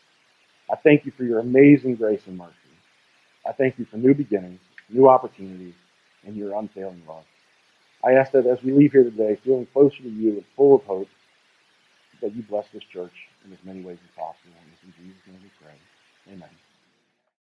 I 0.72 0.76
thank 0.76 1.06
you 1.06 1.12
for 1.12 1.24
your 1.24 1.40
amazing 1.40 1.96
grace 1.96 2.22
and 2.26 2.38
mercy. 2.38 2.52
I 3.46 3.52
thank 3.52 3.78
you 3.78 3.86
for 3.86 3.98
new 3.98 4.14
beginnings, 4.14 4.60
new 4.90 5.08
opportunities, 5.08 5.74
and 6.26 6.36
your 6.36 6.58
unfailing 6.58 7.02
love. 7.08 7.24
I 8.04 8.12
ask 8.14 8.32
that 8.32 8.46
as 8.46 8.62
we 8.62 8.72
leave 8.72 8.92
here 8.92 9.04
today, 9.04 9.36
feeling 9.44 9.66
closer 9.72 9.98
to 9.98 10.08
you 10.08 10.32
and 10.34 10.44
full 10.56 10.76
of 10.76 10.84
hope, 10.84 11.08
that 12.22 12.34
you 12.34 12.42
bless 12.42 12.68
this 12.72 12.84
church 12.84 13.12
in 13.46 13.52
as 13.52 13.58
many 13.64 13.82
ways 13.82 13.98
as 14.04 14.10
possible. 14.16 14.54
And 14.62 14.72
it's 14.72 14.84
in 14.84 15.04
Jesus' 15.04 15.22
name 15.26 15.40
we 15.42 15.50
pray. 15.64 16.34
Amen. 16.34 16.69